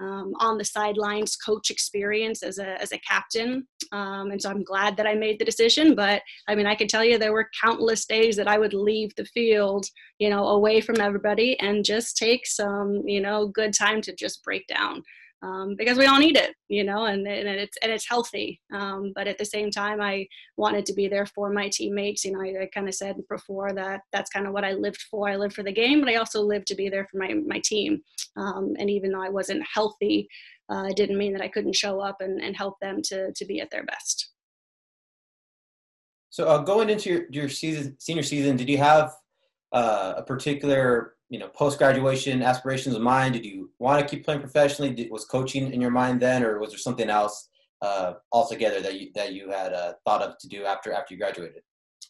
um, 0.00 0.32
on 0.40 0.58
the 0.58 0.64
sidelines 0.64 1.36
coach 1.36 1.70
experience 1.70 2.42
as 2.42 2.58
a, 2.58 2.80
as 2.80 2.92
a 2.92 2.98
captain. 2.98 3.66
Um, 3.92 4.30
and 4.30 4.40
so 4.40 4.50
I'm 4.50 4.64
glad 4.64 4.96
that 4.96 5.06
I 5.06 5.14
made 5.14 5.38
the 5.38 5.44
decision. 5.44 5.94
But 5.94 6.22
I 6.48 6.54
mean, 6.54 6.66
I 6.66 6.74
can 6.74 6.88
tell 6.88 7.04
you 7.04 7.18
there 7.18 7.32
were 7.32 7.50
countless 7.62 8.04
days 8.06 8.36
that 8.36 8.48
I 8.48 8.58
would 8.58 8.74
leave 8.74 9.14
the 9.14 9.24
field, 9.26 9.86
you 10.18 10.30
know, 10.30 10.48
away 10.48 10.80
from 10.80 11.00
everybody 11.00 11.58
and 11.60 11.84
just 11.84 12.16
take 12.16 12.46
some, 12.46 13.02
you 13.06 13.20
know, 13.20 13.48
good 13.48 13.72
time 13.72 14.00
to 14.02 14.14
just 14.14 14.42
break 14.42 14.66
down 14.66 15.02
um, 15.44 15.74
because 15.76 15.98
we 15.98 16.06
all 16.06 16.18
need 16.18 16.36
it, 16.36 16.54
you 16.68 16.84
know, 16.84 17.04
and, 17.04 17.26
and 17.28 17.48
it's 17.48 17.76
and 17.82 17.92
it's 17.92 18.08
healthy. 18.08 18.60
Um, 18.72 19.12
but 19.14 19.28
at 19.28 19.36
the 19.36 19.44
same 19.44 19.70
time, 19.70 20.00
I 20.00 20.26
wanted 20.56 20.86
to 20.86 20.94
be 20.94 21.06
there 21.06 21.26
for 21.26 21.50
my 21.50 21.68
teammates. 21.68 22.24
You 22.24 22.32
know, 22.32 22.40
I, 22.40 22.62
I 22.62 22.68
kind 22.72 22.88
of 22.88 22.94
said 22.94 23.16
before 23.28 23.72
that 23.74 24.00
that's 24.12 24.30
kind 24.30 24.46
of 24.46 24.52
what 24.54 24.64
I 24.64 24.72
lived 24.72 25.02
for. 25.10 25.28
I 25.28 25.36
lived 25.36 25.54
for 25.54 25.62
the 25.62 25.72
game, 25.72 26.00
but 26.00 26.08
I 26.08 26.16
also 26.16 26.40
lived 26.40 26.66
to 26.68 26.74
be 26.74 26.88
there 26.88 27.06
for 27.10 27.18
my 27.18 27.34
my 27.46 27.60
team. 27.62 28.00
Um, 28.36 28.74
and 28.78 28.88
even 28.88 29.12
though 29.12 29.22
I 29.22 29.28
wasn't 29.28 29.62
healthy, 29.72 30.28
uh, 30.70 30.86
it 30.90 30.96
didn't 30.96 31.18
mean 31.18 31.32
that 31.34 31.42
I 31.42 31.48
couldn't 31.48 31.76
show 31.76 32.00
up 32.00 32.16
and, 32.20 32.40
and 32.40 32.56
help 32.56 32.80
them 32.80 33.02
to 33.04 33.32
to 33.32 33.44
be 33.44 33.60
at 33.60 33.70
their 33.70 33.84
best. 33.84 34.30
So 36.30 36.48
uh, 36.48 36.58
going 36.58 36.90
into 36.90 37.10
your, 37.10 37.22
your 37.30 37.48
season, 37.48 37.96
senior 38.00 38.24
season, 38.24 38.56
did 38.56 38.68
you 38.68 38.78
have 38.78 39.12
uh, 39.70 40.14
a 40.16 40.22
particular 40.22 41.14
you 41.34 41.40
know 41.40 41.48
post 41.48 41.78
graduation 41.78 42.42
aspirations 42.42 42.94
in 42.94 43.02
mind? 43.02 43.34
Did 43.34 43.44
you 43.44 43.70
want 43.80 43.98
to 44.00 44.06
keep 44.08 44.24
playing 44.24 44.40
professionally? 44.40 44.94
Did, 44.94 45.10
was 45.10 45.24
coaching 45.24 45.72
in 45.72 45.80
your 45.80 45.90
mind 45.90 46.20
then, 46.20 46.44
or 46.44 46.60
was 46.60 46.70
there 46.70 46.78
something 46.78 47.10
else 47.10 47.48
uh, 47.82 48.12
altogether 48.30 48.80
that 48.80 49.00
you 49.00 49.10
that 49.16 49.32
you 49.32 49.50
had 49.50 49.72
uh, 49.72 49.94
thought 50.04 50.22
of 50.22 50.38
to 50.38 50.48
do 50.48 50.64
after 50.64 50.92
after 50.92 51.12
you 51.12 51.18
graduated? 51.18 51.62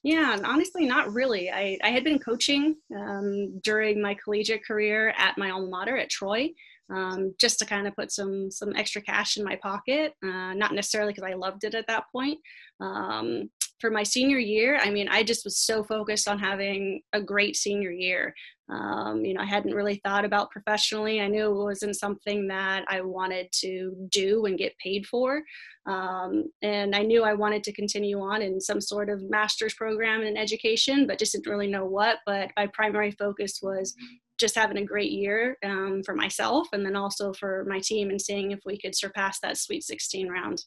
Yeah, 0.02 0.38
honestly, 0.44 0.84
not 0.84 1.10
really. 1.14 1.50
I, 1.50 1.78
I 1.82 1.88
had 1.88 2.04
been 2.04 2.18
coaching 2.18 2.76
um, 2.94 3.58
during 3.60 4.02
my 4.02 4.14
collegiate 4.22 4.66
career 4.66 5.14
at 5.16 5.38
my 5.38 5.48
alma 5.48 5.68
mater 5.68 5.96
at 5.96 6.10
Troy, 6.10 6.50
um, 6.94 7.34
just 7.40 7.58
to 7.60 7.64
kind 7.64 7.86
of 7.86 7.96
put 7.96 8.12
some 8.12 8.50
some 8.50 8.76
extra 8.76 9.00
cash 9.00 9.38
in 9.38 9.44
my 9.44 9.56
pocket. 9.56 10.12
Uh, 10.22 10.52
not 10.52 10.74
necessarily 10.74 11.14
because 11.14 11.30
I 11.30 11.34
loved 11.34 11.64
it 11.64 11.74
at 11.74 11.86
that 11.86 12.04
point. 12.12 12.38
Um, 12.80 13.48
for 13.80 13.90
my 13.90 14.02
senior 14.02 14.38
year, 14.38 14.78
I 14.82 14.90
mean, 14.90 15.08
I 15.08 15.22
just 15.22 15.44
was 15.44 15.58
so 15.58 15.84
focused 15.84 16.28
on 16.28 16.38
having 16.38 17.02
a 17.12 17.20
great 17.20 17.56
senior 17.56 17.90
year. 17.90 18.34
Um, 18.70 19.24
you 19.24 19.34
know, 19.34 19.42
I 19.42 19.46
hadn't 19.46 19.74
really 19.74 20.00
thought 20.04 20.24
about 20.24 20.50
professionally. 20.50 21.20
I 21.20 21.28
knew 21.28 21.46
it 21.46 21.64
wasn't 21.64 21.96
something 21.96 22.48
that 22.48 22.84
I 22.88 23.02
wanted 23.02 23.48
to 23.60 23.94
do 24.10 24.46
and 24.46 24.56
get 24.56 24.78
paid 24.78 25.06
for. 25.06 25.42
Um, 25.86 26.44
and 26.62 26.94
I 26.96 27.02
knew 27.02 27.24
I 27.24 27.34
wanted 27.34 27.62
to 27.64 27.72
continue 27.72 28.20
on 28.20 28.40
in 28.40 28.60
some 28.60 28.80
sort 28.80 29.10
of 29.10 29.28
master's 29.28 29.74
program 29.74 30.22
in 30.22 30.36
education, 30.36 31.06
but 31.06 31.18
just 31.18 31.32
didn't 31.32 31.50
really 31.50 31.66
know 31.66 31.84
what. 31.84 32.18
But 32.24 32.50
my 32.56 32.66
primary 32.68 33.10
focus 33.10 33.60
was 33.62 33.94
just 34.38 34.54
having 34.54 34.78
a 34.78 34.84
great 34.84 35.12
year 35.12 35.56
um, 35.64 36.02
for 36.04 36.14
myself 36.14 36.66
and 36.72 36.84
then 36.84 36.96
also 36.96 37.32
for 37.34 37.64
my 37.68 37.78
team 37.78 38.10
and 38.10 38.20
seeing 38.20 38.50
if 38.50 38.60
we 38.64 38.78
could 38.78 38.96
surpass 38.96 39.38
that 39.40 39.58
Sweet 39.58 39.84
16 39.84 40.28
round. 40.28 40.64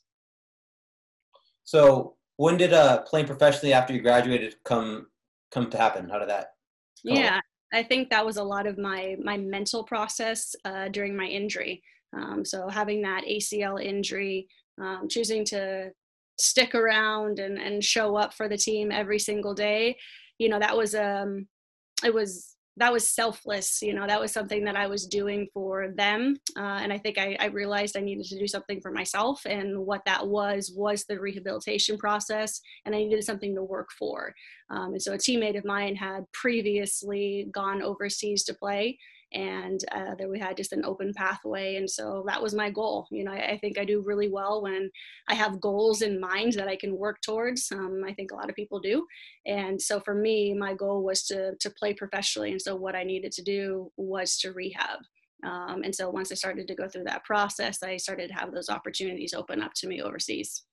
So, 1.63 2.15
when 2.37 2.55
did 2.55 2.71
uh, 2.71 3.01
playing 3.01 3.25
professionally 3.25 3.73
after 3.73 3.93
you 3.93 4.01
graduated 4.01 4.55
come 4.63 5.07
come 5.51 5.69
to 5.71 5.77
happen? 5.77 6.07
How 6.09 6.19
did 6.19 6.29
that? 6.29 6.49
Yeah, 7.03 7.39
I 7.73 7.83
think 7.83 8.09
that 8.09 8.25
was 8.25 8.37
a 8.37 8.43
lot 8.43 8.67
of 8.67 8.77
my 8.77 9.17
my 9.21 9.37
mental 9.37 9.83
process 9.83 10.55
uh, 10.65 10.89
during 10.89 11.15
my 11.15 11.25
injury. 11.25 11.81
Um, 12.15 12.45
so 12.45 12.69
having 12.69 13.01
that 13.01 13.25
ACL 13.25 13.83
injury, 13.83 14.47
um, 14.81 15.07
choosing 15.09 15.43
to 15.45 15.91
stick 16.39 16.75
around 16.75 17.39
and 17.39 17.57
and 17.57 17.83
show 17.83 18.15
up 18.15 18.33
for 18.33 18.47
the 18.47 18.57
team 18.57 18.91
every 18.91 19.19
single 19.19 19.53
day, 19.53 19.97
you 20.39 20.49
know, 20.49 20.59
that 20.59 20.77
was 20.77 20.95
um, 20.95 21.47
it 22.03 22.13
was 22.13 22.56
that 22.77 22.93
was 22.93 23.09
selfless 23.09 23.81
you 23.81 23.93
know 23.93 24.07
that 24.07 24.19
was 24.19 24.31
something 24.31 24.63
that 24.63 24.75
i 24.75 24.87
was 24.87 25.05
doing 25.05 25.47
for 25.53 25.89
them 25.95 26.37
uh, 26.57 26.79
and 26.81 26.93
i 26.93 26.97
think 26.97 27.17
I, 27.17 27.35
I, 27.39 27.45
realized 27.45 27.97
i 27.97 28.01
needed 28.01 28.25
to 28.25 28.39
do 28.39 28.47
something 28.47 28.79
for 28.81 28.91
myself 28.91 29.45
and 29.45 29.77
what 29.79 30.05
that 30.05 30.25
was 30.25 30.71
was 30.75 31.03
the 31.05 31.19
rehabilitation 31.19 31.97
process 31.97 32.61
and 32.85 32.95
i 32.95 32.99
needed 32.99 33.23
something 33.23 33.55
to 33.55 33.63
work 33.63 33.89
for. 33.97 34.33
Um, 34.69 34.93
and 34.93 35.01
so 35.01 35.13
a 35.13 35.17
teammate 35.17 35.57
of 35.57 35.65
mine 35.65 35.95
had 35.95 36.31
previously 36.31 37.47
gone 37.51 37.81
overseas 37.81 38.43
to 38.45 38.53
play 38.53 38.97
and 39.33 39.83
uh, 39.93 40.15
that 40.15 40.29
we 40.29 40.39
had 40.39 40.55
just 40.55 40.71
an 40.71 40.85
open 40.85 41.13
pathway. 41.13 41.75
And 41.75 41.89
so 41.89 42.23
that 42.27 42.41
was 42.41 42.53
my 42.53 42.69
goal. 42.69 43.07
You 43.11 43.25
know, 43.25 43.31
I, 43.33 43.51
I, 43.51 43.57
think 43.57 43.77
I 43.77 43.83
do 43.83 44.01
really 44.05 44.29
well 44.29 44.61
when 44.61 44.89
I 45.27 45.33
have 45.33 45.59
goals 45.59 46.01
in 46.01 46.19
mind 46.19 46.53
that 46.53 46.69
I 46.69 46.77
can 46.77 46.97
work 46.97 47.19
towards. 47.21 47.69
Um, 47.71 48.03
I 48.05 48.13
think 48.13 48.31
a 48.31 48.35
lot 48.35 48.49
of 48.49 48.55
people 48.55 48.79
do. 48.79 49.05
And 49.45 49.81
so 49.81 49.99
for 49.99 50.15
me, 50.15 50.53
my 50.53 50.73
goal 50.73 51.03
was 51.03 51.23
to 51.25 51.55
to 51.59 51.69
play 51.71 51.93
professionally. 51.93 52.51
And 52.51 52.61
so 52.61 52.75
what 52.75 52.95
I 52.95 53.03
needed 53.03 53.31
to 53.33 53.43
do 53.43 53.91
was 53.97 54.37
to 54.37 54.53
rehab. 54.53 54.99
Um, 55.43 55.83
and 55.83 55.93
so 55.93 56.09
once 56.09 56.31
I 56.31 56.35
started 56.35 56.67
to 56.67 56.75
go 56.75 56.87
through 56.87 57.03
that 57.03 57.23
process, 57.23 57.83
I 57.83 57.97
started 57.97 58.29
to 58.29 58.33
have 58.33 58.53
those 58.53 58.69
opportunities 58.69 59.33
open 59.33 59.61
up 59.61 59.73
to 59.75 59.87
me 59.87 60.01
overseas. 60.01 60.63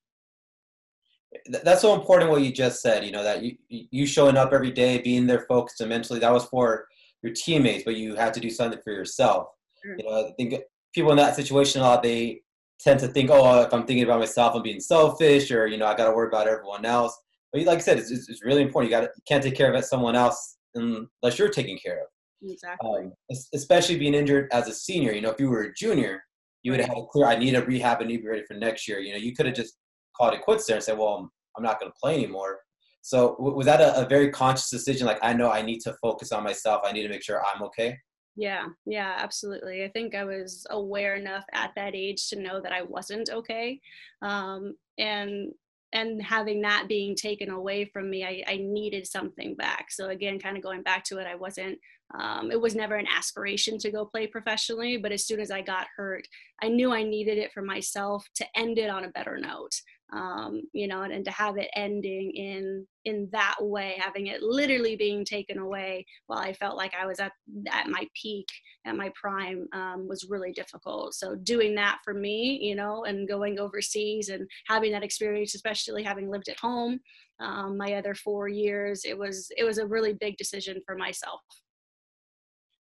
That's 1.47 1.81
so 1.81 1.93
important 1.93 2.31
what 2.31 2.41
you 2.41 2.51
just 2.51 2.81
said. 2.81 3.03
You 3.03 3.11
know 3.11 3.23
that 3.23 3.43
you 3.43 3.57
you 3.67 4.05
showing 4.05 4.37
up 4.37 4.53
every 4.53 4.71
day, 4.71 4.99
being 4.99 5.27
there 5.27 5.45
focused 5.49 5.81
and 5.81 5.89
mentally. 5.89 6.19
That 6.19 6.33
was 6.33 6.45
for 6.45 6.87
your 7.25 7.33
teammates, 7.33 7.83
but 7.83 7.95
you 7.95 8.15
have 8.15 8.31
to 8.33 8.39
do 8.39 8.49
something 8.49 8.79
for 8.83 8.93
yourself. 8.93 9.47
You 9.83 9.97
know, 10.03 10.27
I 10.27 10.31
think 10.37 10.55
people 10.93 11.11
in 11.11 11.17
that 11.17 11.35
situation 11.35 11.81
a 11.81 11.83
lot 11.83 12.03
they 12.03 12.41
tend 12.79 12.99
to 12.99 13.07
think, 13.07 13.29
oh, 13.31 13.61
if 13.61 13.73
I'm 13.73 13.85
thinking 13.85 14.03
about 14.03 14.19
myself, 14.19 14.55
I'm 14.55 14.61
being 14.61 14.79
selfish, 14.79 15.51
or 15.51 15.67
you 15.67 15.77
know, 15.77 15.87
I 15.87 15.95
got 15.95 16.05
to 16.05 16.15
worry 16.15 16.27
about 16.27 16.47
everyone 16.47 16.85
else. 16.85 17.17
But 17.51 17.63
like 17.63 17.77
I 17.77 17.81
said, 17.81 17.97
it's, 17.97 18.11
it's 18.11 18.43
really 18.43 18.61
important. 18.61 18.91
You 18.91 18.97
got 18.97 19.03
you 19.03 19.23
can't 19.27 19.43
take 19.43 19.55
care 19.55 19.73
of 19.73 19.85
someone 19.85 20.15
else 20.15 20.57
unless 20.75 21.39
you're 21.39 21.49
taken 21.49 21.77
care 21.77 22.01
of. 22.01 22.07
Exactly. 22.41 22.89
Um, 22.89 23.13
especially 23.53 23.97
being 23.97 24.13
injured 24.13 24.49
as 24.51 24.67
a 24.67 24.73
senior. 24.73 25.13
You 25.13 25.21
know, 25.21 25.31
if 25.31 25.39
you 25.39 25.49
were 25.49 25.63
a 25.63 25.73
junior, 25.73 26.23
you 26.63 26.71
would 26.71 26.79
have 26.79 26.89
had 26.89 26.97
a 26.97 27.05
clear. 27.05 27.25
I 27.25 27.37
need 27.37 27.55
a 27.55 27.65
rehab 27.65 28.01
and 28.01 28.09
need 28.09 28.17
to 28.17 28.23
be 28.23 28.29
ready 28.29 28.43
for 28.47 28.55
next 28.55 28.87
year. 28.87 28.99
You 28.99 29.13
know, 29.13 29.19
you 29.19 29.35
could 29.35 29.45
have 29.45 29.55
just 29.55 29.77
called 30.15 30.33
it 30.33 30.41
quits 30.41 30.65
there 30.65 30.75
and 30.75 30.83
said, 30.83 30.97
well, 30.97 31.15
I'm, 31.15 31.29
I'm 31.57 31.63
not 31.63 31.79
going 31.79 31.91
to 31.91 31.97
play 32.01 32.15
anymore. 32.15 32.59
So 33.05 33.35
was 33.37 33.67
that 33.67 33.81
a, 33.81 34.03
a, 34.03 34.09
very 34.09 34.31
conscious 34.31 34.71
decision? 34.71 35.05
Like, 35.05 35.19
I 35.21 35.31
know 35.31 35.51
I 35.51 35.61
need 35.61 35.79
to 35.81 35.93
focus 36.01 36.31
on 36.31 36.43
myself. 36.43 36.81
I 36.83 36.91
need 36.91 37.03
to 37.03 37.07
make 37.09 37.21
sure 37.21 37.39
I'm 37.45 37.61
okay. 37.65 37.99
Yeah, 38.35 38.69
yeah, 38.87 39.13
absolutely. 39.19 39.83
I 39.83 39.89
think 39.89 40.15
I 40.15 40.23
was 40.23 40.65
aware 40.71 41.13
enough 41.13 41.45
at 41.53 41.69
that 41.75 41.93
age 41.93 42.27
to 42.29 42.41
know 42.41 42.59
that 42.59 42.71
I 42.71 42.81
wasn't 42.81 43.29
okay. 43.29 43.79
Um, 44.23 44.73
and 44.97 45.53
and 45.93 46.19
having 46.19 46.63
that 46.63 46.87
being 46.89 47.15
taken 47.15 47.51
away 47.51 47.85
from 47.85 48.09
me, 48.09 48.25
I, 48.25 48.43
I 48.47 48.57
needed 48.57 49.05
something 49.05 49.53
back. 49.53 49.91
So 49.91 50.09
again, 50.09 50.39
kind 50.39 50.57
of 50.57 50.63
going 50.63 50.81
back 50.81 51.03
to 51.05 51.19
it, 51.19 51.27
I 51.27 51.35
wasn't 51.35 51.77
um, 52.19 52.49
it 52.51 52.59
was 52.59 52.75
never 52.75 52.95
an 52.95 53.07
aspiration 53.07 53.77
to 53.79 53.91
go 53.91 54.05
play 54.05 54.25
professionally, 54.25 54.97
but 54.97 55.11
as 55.11 55.25
soon 55.25 55.39
as 55.39 55.51
I 55.51 55.61
got 55.61 55.87
hurt, 55.95 56.27
I 56.61 56.69
knew 56.69 56.91
I 56.91 57.03
needed 57.03 57.37
it 57.37 57.51
for 57.51 57.61
myself 57.61 58.25
to 58.35 58.45
end 58.55 58.79
it 58.79 58.89
on 58.89 59.05
a 59.05 59.09
better 59.09 59.37
note. 59.37 59.79
Um, 60.13 60.61
you 60.71 60.87
know, 60.87 61.01
and, 61.01 61.11
and, 61.11 61.25
to 61.25 61.31
have 61.31 61.57
it 61.57 61.67
ending 61.75 62.31
in 62.35 62.85
in 63.05 63.27
that 63.31 63.55
way, 63.59 63.95
having 63.97 64.27
it 64.27 64.43
literally 64.43 64.95
being 64.95 65.25
taken 65.25 65.57
away 65.57 66.05
while 66.27 66.39
I 66.39 66.53
felt 66.53 66.77
like 66.77 66.93
I 66.93 67.07
was 67.07 67.19
at 67.19 67.31
at 67.71 67.87
my 67.89 68.07
peak, 68.21 68.47
at 68.85 68.95
my 68.95 69.11
prime, 69.19 69.67
um, 69.73 70.07
was 70.07 70.27
really 70.29 70.51
difficult. 70.51 71.15
So 71.15 71.35
doing 71.35 71.73
that 71.75 71.99
for 72.03 72.13
me, 72.13 72.59
you 72.61 72.75
know, 72.75 73.05
and 73.05 73.27
going 73.27 73.59
overseas 73.59 74.29
and 74.29 74.47
having 74.67 74.91
that 74.91 75.03
experience, 75.03 75.55
especially 75.55 76.03
having 76.03 76.29
lived 76.29 76.49
at 76.49 76.59
home, 76.59 76.99
um, 77.39 77.75
my 77.75 77.93
other 77.93 78.13
four 78.13 78.47
years, 78.47 79.05
it 79.05 79.17
was 79.17 79.49
it 79.57 79.63
was 79.63 79.79
a 79.79 79.87
really 79.87 80.13
big 80.13 80.37
decision 80.37 80.81
for 80.85 80.95
myself. 80.95 81.41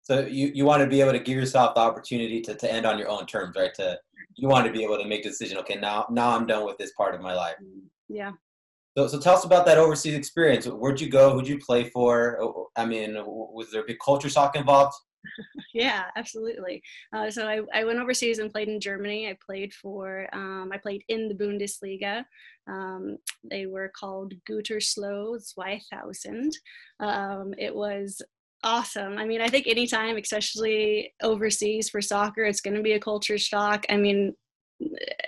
So 0.03 0.25
you, 0.25 0.51
you 0.53 0.65
want 0.65 0.83
to 0.83 0.87
be 0.87 0.99
able 0.99 1.13
to 1.13 1.19
give 1.19 1.37
yourself 1.37 1.75
the 1.75 1.81
opportunity 1.81 2.41
to, 2.41 2.53
to 2.53 2.71
end 2.71 2.85
on 2.85 2.99
your 2.99 3.07
own 3.07 3.25
terms, 3.25 3.55
right? 3.55 3.73
To 3.75 3.97
you 4.35 4.47
want 4.47 4.65
to 4.65 4.71
be 4.71 4.83
able 4.83 4.97
to 4.97 5.07
make 5.07 5.25
a 5.25 5.29
decision. 5.29 5.57
Okay, 5.59 5.75
now 5.75 6.05
now 6.09 6.35
I'm 6.35 6.45
done 6.45 6.65
with 6.65 6.77
this 6.77 6.91
part 6.93 7.15
of 7.15 7.21
my 7.21 7.33
life. 7.33 7.55
Yeah. 8.09 8.31
So, 8.97 9.07
so 9.07 9.19
tell 9.19 9.33
us 9.35 9.43
about 9.43 9.65
that 9.65 9.77
overseas 9.77 10.13
experience. 10.13 10.67
Where'd 10.67 11.01
you 11.01 11.09
go? 11.09 11.33
Who'd 11.33 11.47
you 11.47 11.57
play 11.57 11.89
for? 11.89 12.67
I 12.75 12.85
mean, 12.85 13.15
was 13.25 13.71
there 13.71 13.81
a 13.81 13.85
big 13.85 13.97
culture 14.03 14.29
shock 14.29 14.55
involved? 14.55 14.93
yeah, 15.73 16.05
absolutely. 16.15 16.83
Uh, 17.11 17.31
so 17.31 17.47
I, 17.47 17.61
I 17.73 17.83
went 17.85 17.99
overseas 17.99 18.39
and 18.39 18.51
played 18.51 18.67
in 18.67 18.79
Germany. 18.79 19.29
I 19.29 19.37
played 19.43 19.73
for, 19.73 20.27
um, 20.33 20.69
I 20.71 20.77
played 20.77 21.03
in 21.09 21.27
the 21.27 21.35
Bundesliga. 21.35 22.23
Um, 22.67 23.17
they 23.49 23.65
were 23.65 23.91
called 23.97 24.33
Gütersloh 24.49 25.39
2000. 25.55 26.57
Um, 26.99 27.53
it 27.57 27.73
was 27.73 28.21
awesome. 28.63 29.17
I 29.17 29.25
mean, 29.25 29.41
I 29.41 29.49
think 29.49 29.67
anytime, 29.67 30.17
especially 30.17 31.13
overseas 31.21 31.89
for 31.89 32.01
soccer, 32.01 32.43
it's 32.43 32.61
going 32.61 32.75
to 32.75 32.81
be 32.81 32.93
a 32.93 32.99
culture 32.99 33.37
shock. 33.37 33.85
I 33.89 33.97
mean, 33.97 34.33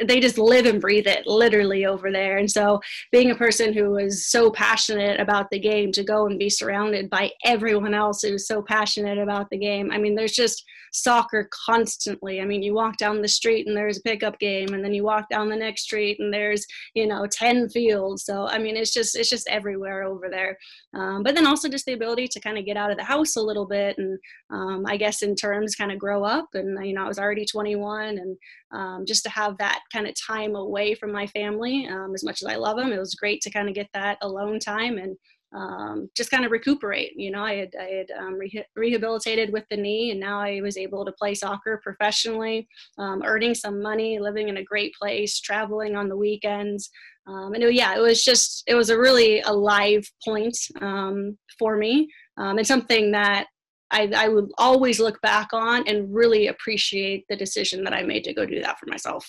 they 0.06 0.20
just 0.20 0.38
live 0.38 0.65
and 0.65 0.82
breathe 0.82 1.08
it 1.08 1.26
literally 1.26 1.86
over 1.86 2.12
there. 2.12 2.38
And 2.38 2.50
so, 2.50 2.80
being 3.12 3.32
a 3.32 3.36
person 3.36 3.74
who 3.74 3.98
is 3.98 4.28
so 4.28 4.52
passionate 4.52 5.20
about 5.20 5.50
the 5.52 5.60
game 5.60 5.91
to 5.94 6.04
go 6.04 6.28
and 6.28 6.39
be 6.39 6.50
surrounded 6.50 7.10
by 7.10 7.32
everyone 7.44 7.94
else 7.94 8.22
who's 8.22 8.48
so 8.48 8.62
passionate 8.62 9.18
about 9.18 9.50
the 9.50 9.58
game, 9.58 9.91
I 9.91 9.98
mean, 9.98 10.15
there's 10.15 10.34
just 10.34 10.63
soccer 10.96 11.50
constantly. 11.65 12.39
I 12.41 12.46
mean, 12.46 12.63
you 12.63 12.74
walk 12.74 12.98
down 12.98 13.22
the 13.22 13.28
street 13.28 13.68
and 13.68 13.76
there's 13.76 13.98
a 13.98 14.04
pickup 14.04 14.39
game, 14.39 14.74
and 14.74 14.84
then 14.84 14.94
you 14.94 15.04
walk 15.04 15.30
down 15.30 15.50
the 15.50 15.56
next 15.56 15.84
street 15.84 16.18
and 16.20 16.34
there's, 16.34 16.65
you 16.94 17.08
know, 17.08 17.28
10 17.28 17.70
fields. 17.70 18.24
So, 18.24 18.48
I 18.48 18.58
mean, 18.58 18.78
it's 18.78 18.94
just, 18.94 19.18
it's 19.18 19.30
just 19.30 19.48
everywhere 19.50 20.04
over 20.04 20.30
there. 20.30 20.58
Um, 20.94 21.24
but 21.24 21.36
then 21.36 21.46
also 21.46 21.68
just 21.68 21.86
the 21.86 21.94
ability 21.94 22.28
to 22.30 22.39
kind 22.39 22.58
of 22.58 22.65
get 22.65 22.78
out 22.78 22.91
of 22.91 22.98
the 22.98 23.04
house 23.04 23.36
a 23.36 23.41
little 23.41 23.65
bit 23.65 23.98
and 23.98 24.18
um, 24.50 24.86
I 24.88 24.98
guess 24.98 25.22
in 25.22 25.36
terms 25.36 25.76
kind 25.76 25.91
of 25.91 26.00
grow 26.00 26.24
up. 26.24 26.48
And, 26.54 26.86
you 26.86 26.94
know, 26.94 27.04
I 27.04 27.08
was 27.08 27.20
already 27.20 27.46
21 27.46 28.18
and 28.18 28.38
um, 28.72 29.06
just 29.06 29.24
to 29.24 29.30
have 29.30 29.44
that 29.53 29.81
kind 29.91 30.08
of 30.08 30.13
time 30.15 30.55
away 30.55 30.95
from 30.95 31.12
my 31.12 31.27
family 31.27 31.88
um, 31.88 32.13
as 32.13 32.23
much 32.23 32.41
as 32.41 32.47
I 32.47 32.55
love 32.55 32.77
them, 32.77 32.91
it 32.91 32.99
was 32.99 33.15
great 33.15 33.41
to 33.41 33.51
kind 33.51 33.69
of 33.69 33.75
get 33.75 33.89
that 33.93 34.17
alone 34.21 34.60
time 34.60 34.97
and 34.97 35.15
um, 35.55 36.10
just 36.15 36.31
kind 36.31 36.45
of 36.45 36.51
recuperate. 36.51 37.13
You 37.15 37.31
know, 37.31 37.43
I 37.43 37.55
had, 37.55 37.69
I 37.79 37.84
had 37.84 38.12
um, 38.19 38.34
re- 38.34 38.65
rehabilitated 38.75 39.53
with 39.53 39.63
the 39.69 39.77
knee, 39.77 40.12
and 40.12 40.19
now 40.19 40.39
I 40.39 40.60
was 40.62 40.77
able 40.77 41.05
to 41.05 41.13
play 41.13 41.34
soccer 41.34 41.79
professionally, 41.81 42.67
um, 42.97 43.23
earning 43.23 43.55
some 43.55 43.81
money, 43.81 44.19
living 44.19 44.49
in 44.49 44.58
a 44.58 44.63
great 44.63 44.93
place, 44.99 45.39
traveling 45.39 45.95
on 45.95 46.10
the 46.10 46.17
weekends. 46.17 46.89
Um, 47.27 47.53
and 47.53 47.63
it, 47.63 47.73
yeah, 47.73 47.95
it 47.95 48.01
was 48.01 48.23
just, 48.23 48.63
it 48.67 48.75
was 48.75 48.89
a 48.89 48.99
really 48.99 49.41
alive 49.41 50.05
point 50.25 50.58
um, 50.81 51.38
for 51.58 51.77
me, 51.77 52.10
um, 52.38 52.58
and 52.58 52.67
something 52.67 53.12
that 53.12 53.47
I, 53.95 54.12
I 54.15 54.27
would 54.27 54.51
always 54.58 54.99
look 54.99 55.21
back 55.21 55.53
on 55.53 55.88
and 55.88 56.13
really 56.13 56.47
appreciate 56.47 57.25
the 57.29 57.36
decision 57.38 57.84
that 57.86 57.93
I 57.93 58.03
made 58.03 58.25
to 58.25 58.34
go 58.34 58.45
do 58.45 58.62
that 58.62 58.77
for 58.77 58.88
myself. 58.88 59.25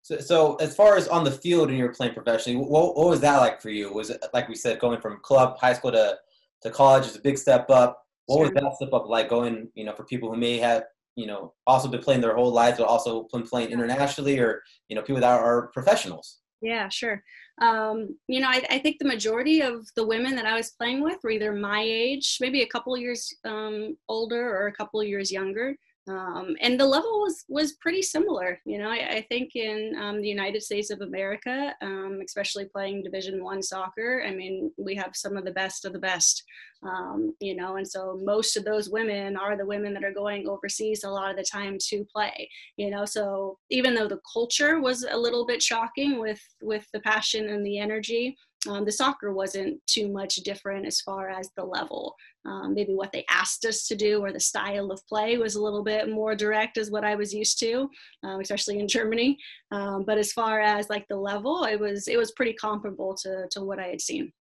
So, 0.00 0.18
so 0.18 0.54
as 0.56 0.74
far 0.74 0.96
as 0.96 1.06
on 1.06 1.24
the 1.24 1.30
field 1.30 1.68
and 1.68 1.76
you're 1.76 1.92
playing 1.92 2.14
professionally, 2.14 2.56
what, 2.56 2.96
what 2.96 3.08
was 3.08 3.20
that 3.20 3.36
like 3.36 3.60
for 3.60 3.68
you? 3.68 3.92
Was 3.92 4.08
it 4.08 4.24
like 4.32 4.48
we 4.48 4.54
said, 4.54 4.78
going 4.78 4.98
from 4.98 5.20
club, 5.20 5.58
high 5.58 5.74
school 5.74 5.92
to 5.92 6.16
to 6.62 6.70
college 6.70 7.06
is 7.06 7.16
a 7.16 7.20
big 7.20 7.36
step 7.36 7.68
up. 7.70 8.02
What 8.26 8.36
sure. 8.36 8.44
was 8.44 8.52
that 8.54 8.74
step 8.76 8.92
up 8.94 9.06
like 9.08 9.28
going? 9.28 9.68
You 9.74 9.84
know, 9.84 9.94
for 9.94 10.04
people 10.04 10.30
who 10.30 10.38
may 10.38 10.56
have 10.58 10.84
you 11.16 11.26
know 11.26 11.52
also 11.66 11.88
been 11.88 12.00
playing 12.00 12.22
their 12.22 12.34
whole 12.34 12.50
lives, 12.50 12.78
but 12.78 12.86
also 12.86 13.28
been 13.30 13.42
playing 13.42 13.70
internationally, 13.70 14.38
or 14.38 14.62
you 14.88 14.96
know, 14.96 15.02
people 15.02 15.20
that 15.20 15.40
are 15.40 15.68
professionals. 15.74 16.38
Yeah, 16.62 16.88
sure. 16.88 17.22
Um, 17.60 18.16
you 18.26 18.40
know, 18.40 18.48
I, 18.48 18.62
I, 18.70 18.78
think 18.78 18.98
the 18.98 19.04
majority 19.04 19.60
of 19.60 19.86
the 19.94 20.06
women 20.06 20.34
that 20.36 20.46
I 20.46 20.54
was 20.54 20.70
playing 20.70 21.02
with 21.02 21.18
were 21.22 21.30
either 21.30 21.52
my 21.52 21.82
age, 21.82 22.38
maybe 22.40 22.62
a 22.62 22.66
couple 22.66 22.96
years 22.96 23.34
um, 23.44 23.98
older, 24.08 24.48
or 24.48 24.68
a 24.68 24.72
couple 24.72 25.02
years 25.02 25.30
younger 25.30 25.76
um, 26.08 26.56
and 26.60 26.80
the 26.80 26.86
level 26.86 27.20
was 27.20 27.44
was 27.48 27.74
pretty 27.74 28.02
similar 28.02 28.58
you 28.64 28.78
know 28.78 28.88
i, 28.88 29.16
I 29.16 29.26
think 29.28 29.54
in 29.54 29.94
um, 30.00 30.20
the 30.20 30.28
united 30.28 30.62
states 30.62 30.90
of 30.90 31.00
america 31.00 31.74
um, 31.82 32.20
especially 32.24 32.66
playing 32.66 33.02
division 33.02 33.44
one 33.44 33.62
soccer 33.62 34.22
i 34.26 34.30
mean 34.32 34.72
we 34.78 34.94
have 34.94 35.10
some 35.14 35.36
of 35.36 35.44
the 35.44 35.52
best 35.52 35.84
of 35.84 35.92
the 35.92 35.98
best 35.98 36.42
um, 36.82 37.34
you 37.40 37.54
know 37.54 37.76
and 37.76 37.86
so 37.86 38.18
most 38.22 38.56
of 38.56 38.64
those 38.64 38.88
women 38.88 39.36
are 39.36 39.56
the 39.56 39.66
women 39.66 39.92
that 39.92 40.04
are 40.04 40.12
going 40.12 40.48
overseas 40.48 41.04
a 41.04 41.10
lot 41.10 41.30
of 41.30 41.36
the 41.36 41.44
time 41.44 41.76
to 41.78 42.04
play 42.12 42.48
you 42.76 42.90
know 42.90 43.04
so 43.04 43.58
even 43.70 43.94
though 43.94 44.08
the 44.08 44.20
culture 44.32 44.80
was 44.80 45.04
a 45.10 45.16
little 45.16 45.44
bit 45.44 45.62
shocking 45.62 46.18
with 46.18 46.40
with 46.62 46.86
the 46.92 47.00
passion 47.00 47.50
and 47.50 47.64
the 47.64 47.78
energy 47.78 48.36
um, 48.68 48.84
the 48.84 48.92
soccer 48.92 49.32
wasn't 49.32 49.80
too 49.86 50.08
much 50.08 50.36
different 50.36 50.86
as 50.86 51.00
far 51.00 51.30
as 51.30 51.50
the 51.56 51.64
level. 51.64 52.14
Um, 52.46 52.74
maybe 52.74 52.94
what 52.94 53.12
they 53.12 53.24
asked 53.28 53.64
us 53.66 53.86
to 53.88 53.96
do 53.96 54.20
or 54.20 54.32
the 54.32 54.40
style 54.40 54.90
of 54.90 55.06
play 55.06 55.36
was 55.36 55.56
a 55.56 55.62
little 55.62 55.84
bit 55.84 56.10
more 56.10 56.34
direct 56.34 56.78
as 56.78 56.90
what 56.90 57.04
I 57.04 57.14
was 57.14 57.34
used 57.34 57.58
to, 57.60 57.88
um, 58.22 58.40
especially 58.40 58.78
in 58.78 58.88
Germany. 58.88 59.36
Um, 59.70 60.04
but 60.06 60.16
as 60.16 60.32
far 60.32 60.60
as 60.60 60.88
like 60.88 61.06
the 61.08 61.16
level, 61.16 61.64
it 61.64 61.78
was 61.78 62.08
it 62.08 62.16
was 62.16 62.32
pretty 62.32 62.54
comparable 62.54 63.14
to 63.22 63.46
to 63.50 63.62
what 63.62 63.78
I 63.78 63.88
had 63.88 64.00
seen. 64.00 64.32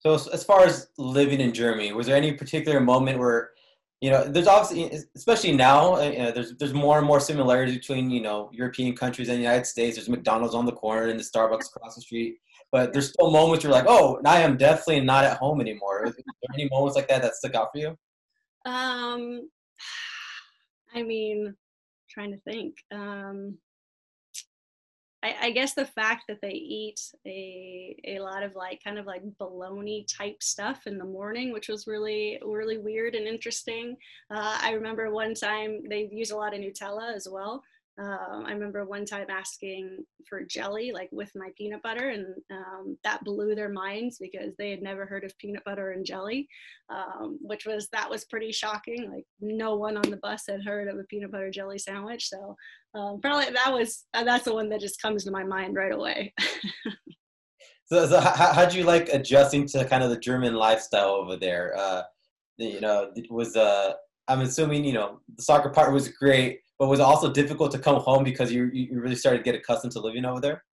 So 0.00 0.14
as 0.14 0.42
far 0.42 0.64
as 0.64 0.88
living 0.98 1.40
in 1.40 1.52
Germany, 1.52 1.92
was 1.92 2.06
there 2.06 2.16
any 2.16 2.32
particular 2.32 2.80
moment 2.80 3.18
where 3.18 3.50
you 4.02 4.10
know, 4.10 4.24
there's 4.24 4.48
obviously, 4.48 5.00
especially 5.14 5.52
now, 5.52 5.94
uh, 5.94 6.02
you 6.02 6.18
know, 6.18 6.32
there's 6.32 6.56
there's 6.56 6.74
more 6.74 6.98
and 6.98 7.06
more 7.06 7.20
similarities 7.20 7.78
between 7.78 8.10
you 8.10 8.20
know 8.20 8.50
European 8.52 8.96
countries 8.96 9.28
and 9.28 9.38
the 9.38 9.42
United 9.42 9.64
States. 9.64 9.96
There's 9.96 10.08
McDonald's 10.08 10.56
on 10.56 10.66
the 10.66 10.72
corner 10.72 11.06
and 11.06 11.18
the 11.18 11.22
Starbucks 11.22 11.68
across 11.68 11.94
the 11.94 12.00
street, 12.00 12.38
but 12.72 12.92
there's 12.92 13.10
still 13.10 13.30
moments 13.30 13.62
you're 13.62 13.72
like, 13.72 13.84
oh, 13.86 14.18
I 14.24 14.40
am 14.40 14.56
definitely 14.56 15.00
not 15.00 15.24
at 15.24 15.36
home 15.36 15.60
anymore. 15.60 16.06
Is 16.06 16.14
there 16.14 16.24
any 16.54 16.68
moments 16.70 16.96
like 16.96 17.06
that 17.08 17.22
that 17.22 17.34
stuck 17.34 17.54
out 17.54 17.68
for 17.72 17.78
you? 17.78 17.88
Um, 18.64 19.48
I 20.94 21.02
mean, 21.02 21.54
trying 22.10 22.32
to 22.32 22.40
think. 22.40 22.76
Um, 22.90 23.58
I, 25.22 25.36
I, 25.40 25.50
guess 25.50 25.74
the 25.74 25.86
fact 25.86 26.24
that 26.28 26.38
they 26.42 26.50
eat 26.50 27.00
a 27.26 27.96
a 28.06 28.18
lot 28.18 28.42
of 28.42 28.56
like 28.56 28.80
kind 28.82 28.98
of 28.98 29.06
like 29.06 29.22
bologna 29.38 30.04
type 30.10 30.42
stuff 30.42 30.86
in 30.86 30.98
the 30.98 31.04
morning, 31.04 31.52
which 31.52 31.68
was 31.68 31.86
really 31.86 32.40
really 32.44 32.78
weird 32.78 33.14
and 33.14 33.26
interesting. 33.26 33.96
Uh, 34.30 34.58
I 34.60 34.72
remember 34.72 35.10
one 35.10 35.34
time 35.34 35.82
they 35.88 36.08
use 36.10 36.32
a 36.32 36.36
lot 36.36 36.54
of 36.54 36.60
Nutella 36.60 37.14
as 37.14 37.28
well. 37.30 37.62
Um, 37.98 38.44
I 38.46 38.52
remember 38.52 38.86
one 38.86 39.04
time 39.04 39.26
asking 39.28 39.98
for 40.26 40.42
jelly, 40.42 40.92
like 40.92 41.10
with 41.12 41.30
my 41.34 41.50
peanut 41.58 41.82
butter, 41.82 42.08
and 42.08 42.26
um, 42.50 42.96
that 43.04 43.22
blew 43.22 43.54
their 43.54 43.68
minds 43.68 44.16
because 44.18 44.54
they 44.58 44.70
had 44.70 44.82
never 44.82 45.04
heard 45.04 45.24
of 45.24 45.36
peanut 45.38 45.62
butter 45.64 45.90
and 45.90 46.04
jelly, 46.04 46.48
um, 46.88 47.38
which 47.42 47.66
was 47.66 47.88
that 47.92 48.08
was 48.08 48.24
pretty 48.24 48.50
shocking. 48.50 49.10
Like 49.10 49.26
no 49.40 49.74
one 49.76 49.98
on 49.98 50.10
the 50.10 50.16
bus 50.22 50.44
had 50.48 50.64
heard 50.64 50.88
of 50.88 50.98
a 50.98 51.04
peanut 51.04 51.32
butter 51.32 51.50
jelly 51.50 51.78
sandwich, 51.78 52.28
so 52.28 52.56
um, 52.94 53.20
probably 53.20 53.52
that 53.52 53.72
was 53.72 54.04
uh, 54.14 54.24
that's 54.24 54.44
the 54.44 54.54
one 54.54 54.70
that 54.70 54.80
just 54.80 55.00
comes 55.00 55.24
to 55.24 55.30
my 55.30 55.44
mind 55.44 55.74
right 55.74 55.92
away. 55.92 56.32
so, 57.84 58.06
so 58.06 58.20
how 58.20 58.54
how'd 58.54 58.72
you 58.72 58.84
like 58.84 59.10
adjusting 59.10 59.66
to 59.68 59.84
kind 59.84 60.02
of 60.02 60.08
the 60.08 60.18
German 60.18 60.54
lifestyle 60.54 61.10
over 61.10 61.36
there? 61.36 61.76
Uh, 61.76 62.02
you 62.56 62.80
know, 62.80 63.10
it 63.16 63.30
was 63.30 63.54
uh, 63.54 63.92
I'm 64.28 64.40
assuming 64.40 64.82
you 64.82 64.94
know 64.94 65.20
the 65.36 65.42
soccer 65.42 65.68
part 65.68 65.92
was 65.92 66.08
great 66.08 66.60
but 66.82 66.88
was 66.88 66.98
also 66.98 67.30
difficult 67.32 67.70
to 67.70 67.78
come 67.78 68.00
home 68.00 68.24
because 68.24 68.50
you 68.50 68.68
you 68.72 69.00
really 69.00 69.14
started 69.14 69.38
to 69.38 69.44
get 69.44 69.54
accustomed 69.54 69.92
to 69.92 70.00
living 70.00 70.24
over 70.24 70.40
there? 70.40 70.64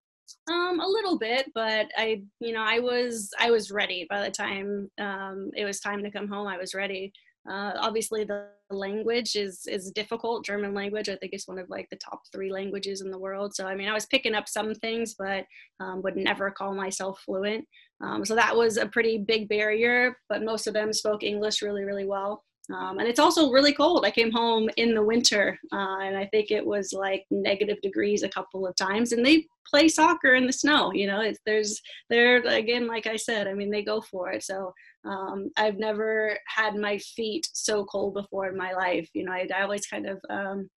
Um, 0.52 0.80
a 0.80 0.88
little 0.88 1.19
bit, 1.19 1.52
but 1.54 1.86
I, 1.95 2.24
you 2.39 2.52
know, 2.52 2.63
I 2.63 2.80
was 2.80 3.30
I 3.39 3.52
was 3.52 3.69
ready 3.69 4.08
by 4.10 4.24
the 4.24 4.32
time 4.32 4.89
um, 5.00 5.52
it 5.56 5.65
was 5.65 5.80
time 5.80 6.02
to 6.02 6.10
come 6.10 6.28
home. 6.28 6.48
I 6.48 6.58
was 6.58 6.74
ready. 6.74 7.13
Uh, 7.48 7.74
obviously, 7.76 8.24
the 8.24 8.48
language 8.72 9.36
is 9.36 9.67
is 9.67 9.91
difficult. 9.91 10.43
German 10.43 10.74
language, 10.74 11.10
I 11.10 11.15
think, 11.17 11.36
is 11.36 11.48
one 11.48 11.60
of 11.60 11.69
like 11.69 11.88
the 11.91 11.98
top 11.98 12.22
three 12.34 12.52
languages 12.52 13.02
in 13.02 13.12
the 13.12 13.19
world. 13.19 13.54
So, 13.54 13.67
I 13.67 13.76
mean, 13.76 13.88
I 13.88 13.93
was 13.93 14.08
picking 14.08 14.34
up 14.34 14.50
some 14.50 14.74
things, 14.74 15.13
but 15.13 15.45
um, 15.80 16.02
would 16.02 16.15
never 16.15 16.50
call 16.50 16.74
myself 16.74 17.22
fluent. 17.24 17.67
Um, 18.02 18.26
so 18.26 18.34
that 18.34 18.56
was 18.56 18.78
a 18.78 18.88
pretty 18.88 19.19
big 19.19 19.48
barrier. 19.48 20.17
But 20.28 20.41
most 20.43 20.65
of 20.65 20.74
them 20.74 20.91
spoke 20.91 21.22
English 21.22 21.62
really, 21.62 21.84
really 21.84 22.08
well. 22.08 22.43
Um, 22.74 23.00
and 23.00 23.08
it's 23.08 23.20
also 23.20 23.52
really 23.52 23.74
cold. 23.74 24.06
I 24.06 24.12
came 24.12 24.32
home 24.32 24.70
in 24.78 24.94
the 24.94 25.04
winter, 25.04 25.58
uh, 25.74 26.00
and 26.00 26.16
I 26.18 26.28
think 26.28 26.52
it 26.52 26.66
was 26.66 26.94
like 26.94 27.26
negative 27.32 27.78
degrees 27.82 28.24
a 28.24 28.30
couple 28.30 28.68
of 28.68 28.76
times. 28.76 29.12
And 29.12 29.26
they 29.26 29.48
play 29.68 29.88
soccer 29.88 30.36
in 30.36 30.46
the 30.46 30.54
snow. 30.54 30.92
You 30.94 31.08
know, 31.08 31.22
it's, 31.22 31.40
there's 31.46 31.82
there 32.10 32.38
again, 32.38 32.88
like 32.88 33.08
I 33.08 33.16
said. 33.16 33.48
I 33.48 33.54
mean, 33.54 33.72
they 33.72 33.84
go 33.84 34.02
for 34.02 34.32
it. 34.32 34.44
So 34.44 34.74
um, 35.06 35.50
I've 35.58 35.78
never 35.78 36.38
had 36.48 36.76
my 36.76 36.98
feet 37.00 37.48
so 37.54 37.86
cold 37.86 38.14
before 38.14 38.48
in 38.48 38.58
my 38.58 38.74
life. 38.74 39.10
You 39.14 39.26
know, 39.26 39.32
I, 39.32 39.48
I 39.56 39.64
always 39.64 39.88
kind 39.88 40.08
of 40.08 40.20
um, 40.30 40.70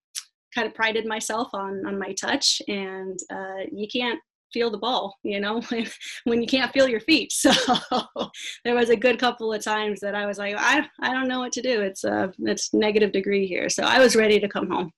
kind 0.54 0.66
of 0.66 0.74
prided 0.74 1.06
myself 1.06 1.48
on 1.52 1.86
on 1.86 1.98
my 1.98 2.12
touch, 2.12 2.62
and 2.68 3.18
uh, 3.30 3.64
you 3.70 3.88
can't 3.88 4.20
feel 4.52 4.70
the 4.70 4.78
ball, 4.78 5.16
you 5.22 5.40
know, 5.40 5.60
when, 5.68 5.86
when 6.24 6.40
you 6.40 6.46
can't 6.46 6.72
feel 6.72 6.88
your 6.88 7.00
feet. 7.00 7.32
So 7.42 7.50
there 8.64 8.74
was 8.74 8.90
a 8.90 8.96
good 8.96 9.18
couple 9.18 9.52
of 9.52 9.62
times 9.64 10.00
that 10.00 10.14
I 10.14 10.26
was 10.26 10.38
like, 10.38 10.54
I, 10.56 10.86
I 11.00 11.12
don't 11.12 11.28
know 11.28 11.40
what 11.40 11.52
to 11.52 11.62
do. 11.62 11.80
It's 11.80 12.04
uh, 12.04 12.28
it's 12.40 12.72
negative 12.72 13.12
degree 13.12 13.46
here. 13.46 13.68
So 13.68 13.82
I 13.82 13.98
was 13.98 14.14
ready 14.16 14.38
to 14.38 14.48
come 14.48 14.70
home. 14.70 14.90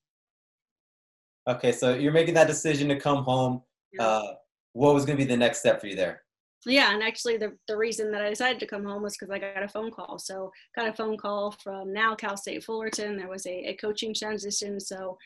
Okay. 1.49 1.73
So 1.73 1.95
you're 1.95 2.13
making 2.13 2.35
that 2.35 2.47
decision 2.47 2.89
to 2.89 2.97
come 2.97 3.25
home. 3.25 3.63
Yeah. 3.93 4.07
Uh, 4.07 4.35
what 4.73 4.95
was 4.95 5.05
going 5.05 5.17
to 5.17 5.25
be 5.25 5.29
the 5.29 5.37
next 5.37 5.61
step 5.61 5.81
for 5.81 5.87
you 5.87 5.97
there? 5.97 6.25
Yeah, 6.67 6.95
and 6.95 7.03
actually 7.03 7.37
the, 7.37 7.53
the 7.69 7.77
reason 7.77 8.11
that 8.13 8.23
I 8.23 8.31
decided 8.31 8.59
to 8.61 8.67
come 8.67 8.85
home 8.85 9.03
was 9.03 9.17
because 9.17 9.31
I 9.31 9.39
got 9.39 9.63
a 9.63 9.69
phone 9.69 9.91
call. 9.91 10.19
So 10.19 10.51
got 10.77 10.89
a 10.89 10.93
phone 10.95 11.17
call 11.17 11.53
from 11.63 11.93
now 11.93 12.15
Cal 12.15 12.37
State 12.37 12.65
Fullerton. 12.65 13.17
There 13.17 13.29
was 13.29 13.47
a, 13.47 13.71
a 13.71 13.75
coaching 13.75 14.15
transition. 14.15 14.81
So 14.81 15.19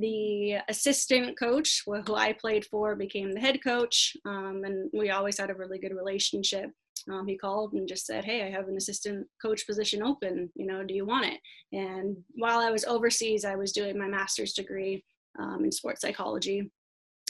the 0.00 0.56
assistant 0.68 1.38
coach 1.38 1.82
who 1.86 2.14
I 2.14 2.32
played 2.32 2.64
for 2.66 2.96
became 2.96 3.32
the 3.32 3.40
head 3.40 3.62
coach, 3.62 4.16
um, 4.24 4.62
and 4.64 4.90
we 4.92 5.10
always 5.10 5.38
had 5.38 5.50
a 5.50 5.54
really 5.54 5.78
good 5.78 5.94
relationship. 5.94 6.70
Um, 7.10 7.26
he 7.26 7.36
called 7.36 7.72
and 7.74 7.86
just 7.86 8.06
said, 8.06 8.24
"Hey, 8.24 8.42
I 8.42 8.50
have 8.50 8.68
an 8.68 8.76
assistant 8.76 9.26
coach 9.40 9.66
position 9.66 10.02
open. 10.02 10.50
You 10.54 10.66
know, 10.66 10.82
do 10.82 10.94
you 10.94 11.06
want 11.06 11.26
it?" 11.26 11.40
And 11.72 12.16
while 12.34 12.58
I 12.58 12.70
was 12.70 12.84
overseas, 12.84 13.44
I 13.44 13.56
was 13.56 13.72
doing 13.72 13.98
my 13.98 14.08
master's 14.08 14.52
degree 14.52 15.04
um, 15.38 15.64
in 15.64 15.72
sports 15.72 16.00
psychology, 16.00 16.70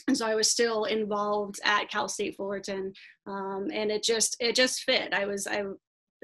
and 0.08 0.16
so 0.16 0.26
I 0.26 0.34
was 0.34 0.50
still 0.50 0.84
involved 0.84 1.58
at 1.64 1.90
Cal 1.90 2.08
State 2.08 2.36
Fullerton, 2.36 2.92
um, 3.26 3.68
and 3.72 3.90
it 3.90 4.02
just 4.02 4.36
it 4.40 4.54
just 4.54 4.82
fit. 4.82 5.12
I 5.12 5.26
was 5.26 5.46
I 5.46 5.64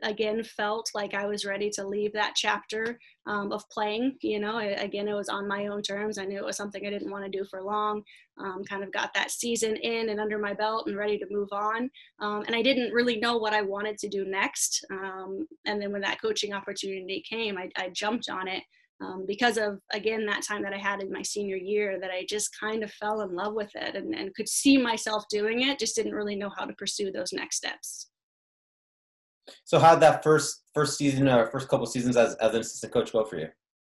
again 0.02 0.42
felt 0.42 0.90
like 0.94 1.14
I 1.14 1.26
was 1.26 1.44
ready 1.44 1.70
to 1.70 1.86
leave 1.86 2.12
that 2.14 2.34
chapter 2.34 2.98
um, 3.26 3.52
of 3.52 3.68
playing. 3.70 4.16
You 4.20 4.40
know, 4.40 4.56
I, 4.56 4.64
again, 4.64 5.08
it 5.08 5.14
was 5.14 5.28
on 5.28 5.46
my 5.46 5.66
own 5.66 5.82
terms. 5.82 6.18
I 6.18 6.24
knew 6.24 6.38
it 6.38 6.44
was 6.44 6.56
something 6.56 6.84
I 6.86 6.90
didn't 6.90 7.10
want 7.10 7.24
to 7.24 7.30
do 7.30 7.44
for 7.44 7.62
long. 7.62 8.02
Um, 8.38 8.64
kind 8.64 8.82
of 8.82 8.92
got 8.92 9.12
that 9.14 9.30
season 9.30 9.76
in 9.76 10.08
and 10.08 10.20
under 10.20 10.38
my 10.38 10.54
belt 10.54 10.86
and 10.86 10.96
ready 10.96 11.18
to 11.18 11.26
move 11.30 11.48
on. 11.52 11.90
Um, 12.20 12.42
and 12.46 12.56
I 12.56 12.62
didn't 12.62 12.92
really 12.92 13.18
know 13.18 13.36
what 13.36 13.52
I 13.52 13.62
wanted 13.62 13.98
to 13.98 14.08
do 14.08 14.24
next. 14.24 14.84
Um, 14.90 15.46
and 15.66 15.80
then 15.80 15.92
when 15.92 16.02
that 16.02 16.20
coaching 16.20 16.52
opportunity 16.52 17.22
came, 17.28 17.58
I, 17.58 17.70
I 17.76 17.90
jumped 17.90 18.28
on 18.30 18.48
it. 18.48 18.62
Um, 19.00 19.24
because 19.26 19.58
of 19.58 19.80
again 19.92 20.24
that 20.26 20.44
time 20.46 20.62
that 20.62 20.72
I 20.72 20.78
had 20.78 21.02
in 21.02 21.10
my 21.10 21.22
senior 21.22 21.56
year 21.56 21.98
that 22.00 22.12
I 22.12 22.24
just 22.28 22.56
kind 22.60 22.84
of 22.84 22.92
fell 22.92 23.22
in 23.22 23.34
love 23.34 23.52
with 23.52 23.74
it 23.74 23.96
and, 23.96 24.14
and 24.14 24.32
could 24.32 24.48
see 24.48 24.78
myself 24.78 25.24
doing 25.28 25.62
it 25.62 25.80
just 25.80 25.96
didn't 25.96 26.14
really 26.14 26.36
know 26.36 26.50
how 26.56 26.66
to 26.66 26.72
pursue 26.74 27.10
those 27.10 27.32
next 27.32 27.56
steps. 27.56 28.11
So 29.64 29.78
how 29.78 29.94
did 29.94 30.02
that 30.02 30.22
first 30.22 30.62
first 30.74 30.96
season 30.96 31.28
or 31.28 31.50
first 31.50 31.68
couple 31.68 31.86
seasons 31.86 32.16
as, 32.16 32.34
as 32.36 32.54
an 32.54 32.60
assistant 32.60 32.92
coach 32.92 33.12
go 33.12 33.24
for 33.24 33.38
you? 33.38 33.48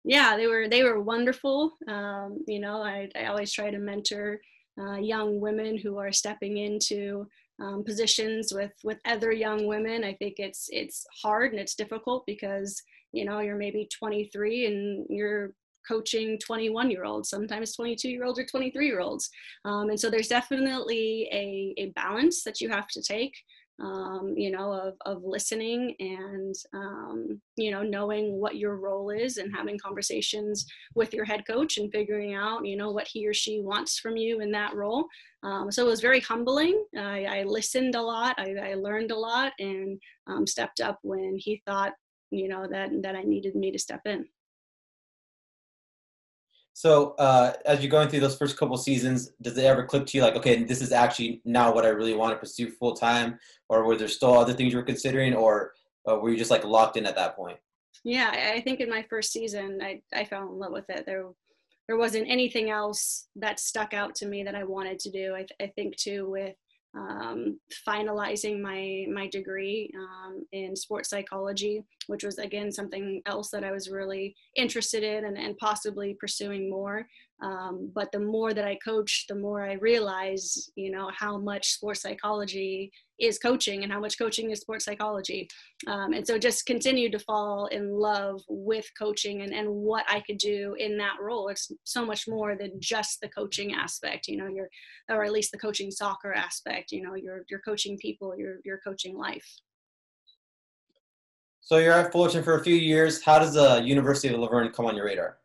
Yeah, 0.03 0.37
they 0.37 0.47
were 0.47 0.67
they 0.67 0.83
were 0.83 1.01
wonderful. 1.01 1.73
Um, 1.87 2.43
you 2.47 2.59
know, 2.59 2.81
I, 2.81 3.09
I 3.15 3.25
always 3.25 3.51
try 3.51 3.71
to 3.71 3.79
mentor 3.79 4.39
uh, 4.79 4.95
young 4.95 5.39
women 5.39 5.77
who 5.77 5.97
are 5.97 6.11
stepping 6.11 6.57
into 6.57 7.27
um, 7.61 7.83
positions 7.83 8.53
with 8.53 8.73
with 8.83 8.99
other 9.05 9.31
young 9.31 9.67
women. 9.67 10.03
I 10.03 10.13
think 10.13 10.35
it's 10.37 10.67
it's 10.71 11.05
hard 11.23 11.51
and 11.51 11.59
it's 11.59 11.75
difficult 11.75 12.25
because 12.25 12.81
you 13.11 13.25
know 13.25 13.39
you're 13.39 13.55
maybe 13.55 13.87
23 13.97 14.65
and 14.67 15.05
you're 15.09 15.53
coaching 15.87 16.39
21 16.39 16.89
year 16.89 17.05
olds 17.05 17.29
sometimes 17.29 17.75
22 17.75 18.09
year 18.09 18.25
olds 18.25 18.39
or 18.39 18.45
23 18.45 18.87
year 18.87 18.99
olds 18.99 19.29
um, 19.65 19.89
and 19.89 19.99
so 19.99 20.09
there's 20.09 20.27
definitely 20.27 21.29
a, 21.31 21.75
a 21.77 21.91
balance 21.91 22.43
that 22.43 22.59
you 22.59 22.69
have 22.69 22.87
to 22.87 23.03
take 23.03 23.35
um, 23.79 24.33
you 24.37 24.51
know, 24.51 24.71
of, 24.71 24.95
of 25.05 25.23
listening 25.23 25.95
and, 25.99 26.55
um, 26.73 27.41
you 27.57 27.71
know, 27.71 27.83
knowing 27.83 28.39
what 28.39 28.55
your 28.55 28.77
role 28.77 29.09
is 29.09 29.37
and 29.37 29.53
having 29.53 29.77
conversations 29.77 30.65
with 30.93 31.13
your 31.13 31.25
head 31.25 31.45
coach 31.45 31.77
and 31.77 31.91
figuring 31.91 32.33
out, 32.33 32.65
you 32.65 32.77
know, 32.77 32.91
what 32.91 33.07
he 33.07 33.27
or 33.27 33.33
she 33.33 33.59
wants 33.59 33.99
from 33.99 34.15
you 34.15 34.39
in 34.39 34.51
that 34.51 34.75
role. 34.75 35.05
Um, 35.43 35.71
so 35.71 35.85
it 35.85 35.89
was 35.89 36.01
very 36.01 36.21
humbling. 36.21 36.85
I, 36.97 37.25
I 37.25 37.43
listened 37.43 37.95
a 37.95 38.01
lot, 38.01 38.35
I, 38.39 38.55
I, 38.55 38.73
learned 38.75 39.11
a 39.11 39.17
lot, 39.17 39.51
and 39.59 39.99
um, 40.27 40.47
stepped 40.47 40.79
up 40.79 40.99
when 41.03 41.35
he 41.37 41.61
thought, 41.65 41.93
you 42.31 42.47
know, 42.47 42.67
that, 42.67 42.89
that 43.03 43.15
I 43.15 43.23
needed 43.23 43.55
me 43.55 43.71
to 43.71 43.79
step 43.79 44.01
in. 44.05 44.25
So 46.75 47.15
uh, 47.19 47.53
as 47.65 47.79
you're 47.79 47.89
going 47.89 48.09
through 48.09 48.19
those 48.19 48.37
first 48.37 48.57
couple 48.57 48.75
seasons, 48.75 49.31
does 49.41 49.57
it 49.57 49.63
ever 49.63 49.85
click 49.85 50.05
to 50.07 50.17
you 50.17 50.21
like, 50.21 50.35
okay, 50.35 50.61
this 50.65 50.81
is 50.81 50.91
actually 50.91 51.41
now 51.45 51.73
what 51.73 51.85
I 51.85 51.87
really 51.87 52.13
want 52.13 52.33
to 52.33 52.37
pursue 52.37 52.69
full 52.69 52.93
time, 52.93 53.39
or 53.69 53.85
were 53.85 53.95
there 53.95 54.09
still 54.09 54.33
other 54.33 54.51
things 54.51 54.73
you 54.73 54.79
were 54.79 54.85
considering, 54.85 55.33
or 55.33 55.71
uh, 56.05 56.17
were 56.17 56.29
you 56.29 56.37
just 56.37 56.51
like 56.51 56.65
locked 56.65 56.97
in 56.97 57.05
at 57.05 57.15
that 57.15 57.37
point? 57.37 57.57
Yeah, 58.03 58.51
I 58.53 58.59
think 58.59 58.81
in 58.81 58.89
my 58.89 59.05
first 59.09 59.31
season, 59.31 59.79
I 59.81 60.01
I 60.13 60.25
fell 60.25 60.41
in 60.41 60.59
love 60.59 60.73
with 60.73 60.89
it. 60.89 61.05
There 61.05 61.29
there 61.87 61.97
wasn't 61.97 62.29
anything 62.29 62.69
else 62.69 63.29
that 63.37 63.61
stuck 63.61 63.93
out 63.93 64.13
to 64.15 64.27
me 64.27 64.43
that 64.43 64.53
I 64.53 64.65
wanted 64.65 64.99
to 64.99 65.11
do. 65.11 65.33
I, 65.33 65.45
I 65.63 65.67
think 65.77 65.95
too 65.95 66.29
with 66.29 66.57
um, 66.95 67.59
finalizing 67.87 68.61
my 68.61 69.05
my 69.11 69.27
degree 69.27 69.91
um, 69.97 70.45
in 70.51 70.75
sports 70.75 71.09
psychology, 71.09 71.83
which 72.07 72.23
was 72.23 72.37
again 72.37 72.71
something 72.71 73.21
else 73.25 73.49
that 73.51 73.63
I 73.63 73.71
was 73.71 73.89
really 73.89 74.35
interested 74.55 75.03
in 75.03 75.25
and, 75.25 75.37
and 75.37 75.57
possibly 75.57 76.15
pursuing 76.19 76.69
more. 76.69 77.05
Um, 77.41 77.91
but 77.93 78.11
the 78.11 78.19
more 78.19 78.53
that 78.53 78.65
I 78.65 78.77
coach, 78.83 79.25
the 79.27 79.35
more 79.35 79.65
I 79.65 79.73
realize, 79.73 80.69
you 80.75 80.89
know, 80.89 81.11
how 81.13 81.37
much 81.37 81.71
sports 81.71 82.01
psychology 82.01 82.91
is 83.19 83.37
coaching 83.39 83.83
and 83.83 83.91
how 83.91 83.99
much 83.99 84.17
coaching 84.17 84.51
is 84.51 84.61
sports 84.61 84.85
psychology. 84.85 85.47
Um, 85.87 86.13
and 86.13 86.25
so 86.25 86.37
just 86.37 86.65
continue 86.65 87.09
to 87.11 87.19
fall 87.19 87.67
in 87.67 87.91
love 87.91 88.41
with 88.47 88.89
coaching 88.97 89.41
and, 89.41 89.53
and 89.53 89.69
what 89.69 90.05
I 90.09 90.21
could 90.21 90.37
do 90.37 90.75
in 90.79 90.97
that 90.97 91.17
role. 91.21 91.49
It's 91.49 91.71
so 91.83 92.05
much 92.05 92.27
more 92.27 92.55
than 92.55 92.71
just 92.79 93.19
the 93.21 93.29
coaching 93.29 93.73
aspect, 93.73 94.27
you 94.27 94.37
know, 94.37 94.47
you're, 94.47 94.69
or 95.09 95.23
at 95.23 95.31
least 95.31 95.51
the 95.51 95.57
coaching 95.57 95.91
soccer 95.91 96.33
aspect, 96.33 96.91
you 96.91 97.01
know, 97.01 97.15
you're, 97.15 97.43
you're 97.49 97.61
coaching 97.61 97.97
people, 97.97 98.33
you're, 98.37 98.57
you're 98.63 98.81
coaching 98.83 99.17
life. 99.17 99.47
So 101.59 101.77
you're 101.77 101.93
at 101.93 102.11
Fullerton 102.11 102.43
for 102.43 102.59
a 102.59 102.63
few 102.63 102.75
years. 102.75 103.23
How 103.23 103.39
does 103.39 103.55
the 103.55 103.81
University 103.81 104.33
of 104.33 104.39
La 104.39 104.47
Verne 104.47 104.71
come 104.71 104.85
on 104.85 104.95
your 104.95 105.05
radar? 105.05 105.39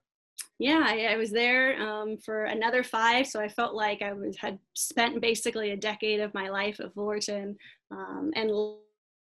Yeah, 0.60 0.84
I, 0.86 1.14
I 1.14 1.16
was 1.16 1.30
there 1.30 1.80
um, 1.80 2.18
for 2.18 2.44
another 2.44 2.84
five, 2.84 3.26
so 3.26 3.40
I 3.40 3.48
felt 3.48 3.74
like 3.74 4.02
I 4.02 4.12
was 4.12 4.36
had 4.36 4.58
spent 4.74 5.18
basically 5.22 5.70
a 5.70 5.76
decade 5.76 6.20
of 6.20 6.34
my 6.34 6.50
life 6.50 6.78
at 6.80 6.92
Fullerton, 6.92 7.56
um, 7.90 8.30
and 8.36 8.50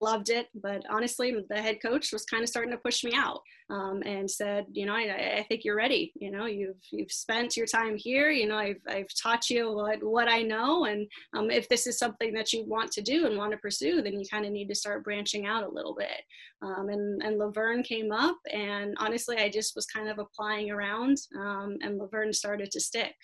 loved 0.01 0.31
it. 0.31 0.49
But 0.55 0.83
honestly, 0.91 1.35
the 1.49 1.61
head 1.61 1.79
coach 1.83 2.13
was 2.13 2.25
kind 2.25 2.43
of 2.43 2.49
starting 2.49 2.73
to 2.73 2.79
push 2.79 3.05
me 3.05 3.13
out 3.15 3.41
um, 3.71 4.03
and 4.05 4.31
said, 4.31 4.67
you 4.73 4.87
know, 4.87 4.95
I, 4.95 5.39
I, 5.39 5.47
think 5.49 5.65
you're 5.65 5.77
ready. 5.77 6.13
You 6.15 6.31
know, 6.31 6.47
you've 6.47 6.77
you've 6.93 7.11
spent 7.11 7.57
your 7.57 7.67
time 7.67 7.97
here. 7.97 8.31
You 8.31 8.47
know, 8.47 8.57
I've 8.57 8.81
I've 8.89 9.09
taught 9.21 9.51
you 9.51 9.73
what 9.73 10.03
what 10.03 10.29
I 10.29 10.43
know, 10.43 10.85
and 10.85 11.07
um, 11.37 11.51
if 11.51 11.69
this 11.69 11.87
is 11.87 11.99
something 11.99 12.33
that 12.35 12.53
you 12.53 12.65
want 12.65 12.93
to 12.93 13.03
do 13.03 13.27
and 13.27 13.37
want 13.37 13.53
to 13.53 13.59
pursue, 13.59 14.03
then 14.03 14.21
you 14.21 14.27
kind 14.31 14.45
of 14.45 14.53
need 14.53 14.69
to 14.69 14.75
start 14.75 15.05
branching 15.05 15.47
out 15.47 15.65
a 15.65 15.75
little 15.75 15.95
bit. 15.95 16.23
Um, 16.63 16.89
and 16.91 17.23
and 17.23 17.39
La 17.39 17.51
Verne 17.51 17.83
came 17.83 18.13
up, 18.13 18.37
and 18.53 18.95
honestly, 18.99 19.39
I 19.39 19.49
just 19.49 19.75
was 19.75 19.87
kind 19.87 20.09
of 20.09 20.19
applying 20.19 20.71
around, 20.71 21.19
um, 21.37 21.77
and 21.83 21.99
La 21.99 22.07
Verne 22.07 22.33
started 22.33 22.71
to 22.71 22.81
stick. 22.81 23.15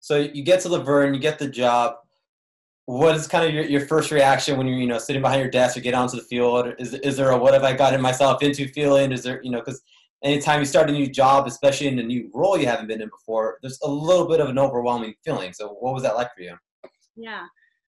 So 0.00 0.16
you 0.16 0.42
get 0.42 0.60
to 0.60 0.70
La 0.70 0.82
Verne, 0.82 1.14
you 1.14 1.20
get 1.20 1.38
the 1.38 1.48
job 1.48 1.96
what 2.90 3.14
is 3.14 3.28
kind 3.28 3.46
of 3.46 3.54
your, 3.54 3.64
your 3.64 3.86
first 3.86 4.10
reaction 4.10 4.56
when 4.58 4.66
you're 4.66 4.76
you 4.76 4.86
know 4.86 4.98
sitting 4.98 5.22
behind 5.22 5.40
your 5.40 5.50
desk 5.50 5.76
or 5.76 5.80
get 5.80 5.94
onto 5.94 6.16
the 6.16 6.22
field? 6.22 6.74
Is, 6.78 6.94
is 6.94 7.16
there 7.16 7.30
a 7.30 7.38
what 7.38 7.54
have 7.54 7.62
i 7.62 7.72
gotten 7.72 8.00
myself 8.00 8.42
into 8.42 8.66
feeling? 8.68 9.12
Is 9.12 9.22
there 9.22 9.40
you 9.42 9.50
know 9.50 9.60
because 9.60 9.80
anytime 10.24 10.58
you 10.58 10.66
start 10.66 10.90
a 10.90 10.92
new 10.92 11.08
job 11.08 11.46
especially 11.46 11.86
in 11.86 11.98
a 11.98 12.02
new 12.02 12.30
role 12.34 12.58
you 12.58 12.66
haven't 12.66 12.88
been 12.88 13.00
in 13.00 13.08
before 13.08 13.58
there's 13.62 13.78
a 13.84 13.90
little 13.90 14.28
bit 14.28 14.40
of 14.40 14.48
an 14.48 14.58
overwhelming 14.58 15.14
feeling. 15.24 15.52
So 15.52 15.68
what 15.68 15.94
was 15.94 16.02
that 16.02 16.16
like 16.16 16.34
for 16.34 16.42
you? 16.42 16.56
Yeah 17.16 17.46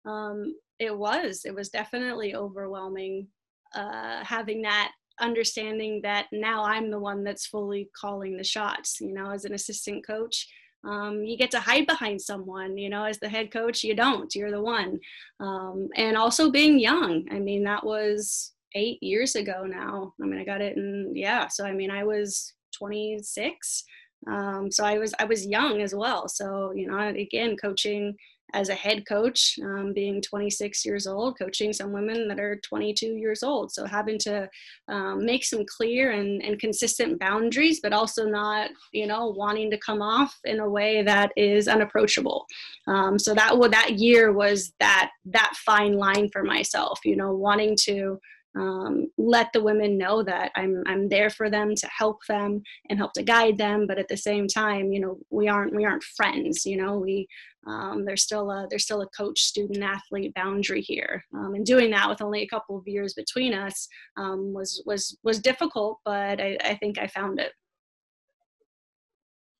um, 0.04 0.54
it 0.78 0.96
was. 0.96 1.42
It 1.44 1.54
was 1.54 1.68
definitely 1.68 2.34
overwhelming 2.34 3.28
uh, 3.74 4.24
having 4.24 4.62
that 4.62 4.92
understanding 5.20 6.00
that 6.00 6.26
now 6.30 6.62
i'm 6.62 6.92
the 6.92 6.98
one 6.98 7.24
that's 7.24 7.44
fully 7.44 7.90
calling 8.00 8.36
the 8.36 8.44
shots 8.44 8.98
you 9.00 9.12
know 9.12 9.32
as 9.32 9.44
an 9.44 9.52
assistant 9.52 10.06
coach 10.06 10.46
um, 10.84 11.22
you 11.24 11.36
get 11.36 11.50
to 11.50 11.60
hide 11.60 11.86
behind 11.86 12.20
someone 12.20 12.76
you 12.76 12.88
know 12.88 13.04
as 13.04 13.18
the 13.18 13.28
head 13.28 13.50
coach 13.50 13.84
you 13.84 13.94
don't 13.94 14.34
you're 14.34 14.50
the 14.50 14.60
one. 14.60 14.98
Um, 15.40 15.88
and 15.96 16.16
also 16.16 16.50
being 16.50 16.78
young 16.78 17.26
i 17.30 17.38
mean 17.38 17.64
that 17.64 17.84
was 17.84 18.52
eight 18.74 19.02
years 19.02 19.34
ago 19.34 19.64
now. 19.64 20.12
I 20.22 20.26
mean 20.26 20.38
i 20.40 20.44
got 20.44 20.60
it 20.60 20.76
and 20.76 21.16
yeah 21.16 21.48
so 21.48 21.64
i 21.64 21.72
mean 21.72 21.90
i 21.90 22.04
was 22.04 22.52
26 22.72 23.84
um, 24.26 24.70
so 24.70 24.84
i 24.84 24.98
was 24.98 25.14
i 25.18 25.24
was 25.24 25.46
young 25.46 25.80
as 25.80 25.94
well. 25.94 26.28
So 26.28 26.72
you 26.74 26.88
know 26.88 26.98
again 27.08 27.56
coaching 27.56 28.16
as 28.54 28.68
a 28.68 28.74
head 28.74 29.06
coach, 29.06 29.58
um, 29.62 29.92
being 29.92 30.22
26 30.22 30.84
years 30.84 31.06
old, 31.06 31.38
coaching 31.38 31.72
some 31.72 31.92
women 31.92 32.28
that 32.28 32.40
are 32.40 32.60
22 32.66 33.06
years 33.06 33.42
old. 33.42 33.72
So 33.72 33.84
having 33.84 34.18
to 34.20 34.48
um, 34.88 35.24
make 35.24 35.44
some 35.44 35.64
clear 35.66 36.12
and, 36.12 36.42
and 36.42 36.58
consistent 36.58 37.18
boundaries, 37.18 37.80
but 37.82 37.92
also 37.92 38.26
not, 38.26 38.70
you 38.92 39.06
know, 39.06 39.28
wanting 39.28 39.70
to 39.70 39.78
come 39.78 40.00
off 40.00 40.36
in 40.44 40.60
a 40.60 40.68
way 40.68 41.02
that 41.02 41.32
is 41.36 41.68
unapproachable. 41.68 42.46
Um, 42.86 43.18
so 43.18 43.34
that 43.34 43.58
that 43.70 43.98
year 43.98 44.32
was 44.32 44.72
that 44.80 45.10
that 45.26 45.52
fine 45.56 45.94
line 45.94 46.30
for 46.30 46.42
myself, 46.42 47.00
you 47.04 47.16
know, 47.16 47.34
wanting 47.34 47.76
to 47.82 48.18
um, 48.58 49.10
let 49.16 49.48
the 49.52 49.62
women 49.62 49.96
know 49.96 50.22
that 50.22 50.50
I'm 50.56 50.82
I'm 50.86 51.08
there 51.08 51.30
for 51.30 51.48
them 51.48 51.74
to 51.74 51.86
help 51.86 52.18
them 52.26 52.62
and 52.88 52.98
help 52.98 53.12
to 53.14 53.22
guide 53.22 53.56
them. 53.58 53.86
But 53.86 53.98
at 53.98 54.08
the 54.08 54.16
same 54.16 54.46
time, 54.48 54.92
you 54.92 55.00
know, 55.00 55.18
we 55.30 55.48
aren't 55.48 55.74
we 55.74 55.84
aren't 55.84 56.02
friends. 56.18 56.66
You 56.66 56.76
know, 56.76 56.98
we 56.98 57.28
um, 57.66 58.04
there's 58.04 58.22
still 58.22 58.50
a 58.50 58.66
there's 58.68 58.84
still 58.84 59.02
a 59.02 59.08
coach 59.08 59.40
student 59.40 59.82
athlete 59.82 60.34
boundary 60.34 60.80
here. 60.80 61.24
Um, 61.34 61.54
and 61.54 61.64
doing 61.64 61.90
that 61.92 62.08
with 62.08 62.22
only 62.22 62.42
a 62.42 62.48
couple 62.48 62.76
of 62.76 62.88
years 62.88 63.14
between 63.14 63.54
us 63.54 63.88
um, 64.16 64.52
was 64.52 64.82
was 64.86 65.16
was 65.22 65.40
difficult, 65.40 65.98
but 66.04 66.40
I, 66.40 66.56
I 66.64 66.74
think 66.76 66.98
I 66.98 67.06
found 67.06 67.38
it. 67.40 67.52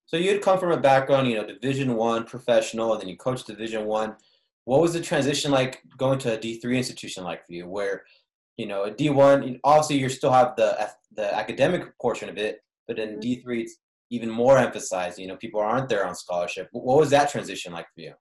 So 0.07 0.17
you 0.17 0.33
had 0.33 0.41
come 0.41 0.59
from 0.59 0.73
a 0.73 0.81
background, 0.81 1.29
you 1.29 1.37
know, 1.37 1.47
Division 1.47 1.95
One 1.95 2.25
professional, 2.25 2.93
and 2.93 3.03
then 3.03 3.09
you 3.09 3.17
coached 3.17 3.47
Division 3.47 3.85
One. 3.85 4.17
What 4.65 4.81
was 4.81 4.95
the 4.95 5.01
transition 5.01 5.51
like 5.51 5.83
going 5.99 6.19
to 6.21 6.35
a 6.35 6.41
D 6.41 6.59
three 6.59 6.79
institution 6.79 7.25
like 7.25 7.45
for 7.47 7.53
you, 7.53 7.69
where 7.69 8.05
you 8.59 8.66
know, 8.66 8.85
a 8.85 8.90
D1, 8.90 9.61
obviously 9.64 9.97
you 9.97 10.09
still 10.11 10.33
have 10.33 10.55
the 10.57 10.90
the 11.14 11.35
academic 11.35 11.97
portion 11.99 12.29
of 12.29 12.37
it, 12.37 12.61
but 12.87 12.99
in 12.99 13.18
mm-hmm. 13.18 13.49
D3 13.49 13.62
it's 13.62 13.77
even 14.11 14.29
more 14.29 14.59
emphasized. 14.59 15.18
You 15.18 15.29
know, 15.29 15.37
people 15.37 15.61
aren't 15.61 15.88
there 15.88 16.07
on 16.07 16.14
scholarship. 16.14 16.68
What 16.73 16.99
was 16.99 17.11
that 17.11 17.31
transition 17.31 17.73
like 17.73 17.87
for 17.94 18.01
you? 18.01 18.12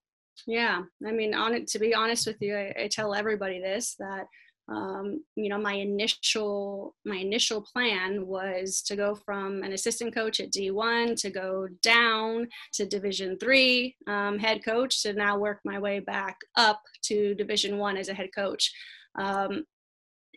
Yeah, 0.46 0.84
I 1.06 1.12
mean, 1.12 1.34
on 1.34 1.56
it 1.56 1.68
to 1.70 1.80
be 1.80 1.94
honest 1.94 2.28
with 2.28 2.38
you, 2.40 2.56
I, 2.56 2.74
I 2.84 2.88
tell 2.88 3.14
everybody 3.16 3.60
this 3.60 3.96
that 4.00 4.28
um, 4.70 5.24
you 5.36 5.50
know 5.50 5.58
my 5.58 5.74
initial 5.74 6.94
my 7.04 7.16
initial 7.16 7.66
plan 7.74 8.28
was 8.28 8.84
to 8.84 8.96
go 8.96 9.16
from 9.16 9.64
an 9.64 9.74
assistant 9.74 10.14
coach 10.14 10.40
at 10.40 10.52
D1 10.52 11.20
to 11.22 11.32
go 11.32 11.68
down 11.82 12.48
to 12.74 12.86
Division 12.86 13.40
three 13.40 13.96
um, 14.06 14.38
head 14.38 14.64
coach 14.64 15.02
to 15.02 15.14
now 15.14 15.40
work 15.40 15.62
my 15.66 15.80
way 15.80 16.00
back 16.00 16.38
up 16.58 16.82
to 17.06 17.34
Division 17.34 17.80
one 17.80 17.98
as 17.98 18.10
a 18.10 18.14
head 18.14 18.30
coach. 18.36 18.72
Um, 19.20 19.64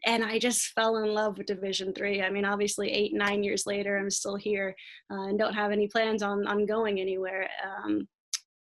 and 0.06 0.24
I 0.24 0.38
just 0.38 0.68
fell 0.68 0.96
in 0.96 1.12
love 1.12 1.38
with 1.38 1.46
Division 1.46 1.92
Three. 1.92 2.22
I 2.22 2.30
mean, 2.30 2.44
obviously, 2.44 2.90
eight 2.90 3.12
nine 3.14 3.42
years 3.42 3.66
later, 3.66 3.98
I'm 3.98 4.10
still 4.10 4.36
here 4.36 4.74
uh, 5.12 5.28
and 5.28 5.38
don't 5.38 5.54
have 5.54 5.72
any 5.72 5.88
plans 5.88 6.22
on 6.22 6.46
on 6.46 6.66
going 6.66 7.00
anywhere. 7.00 7.48
Um, 7.64 8.08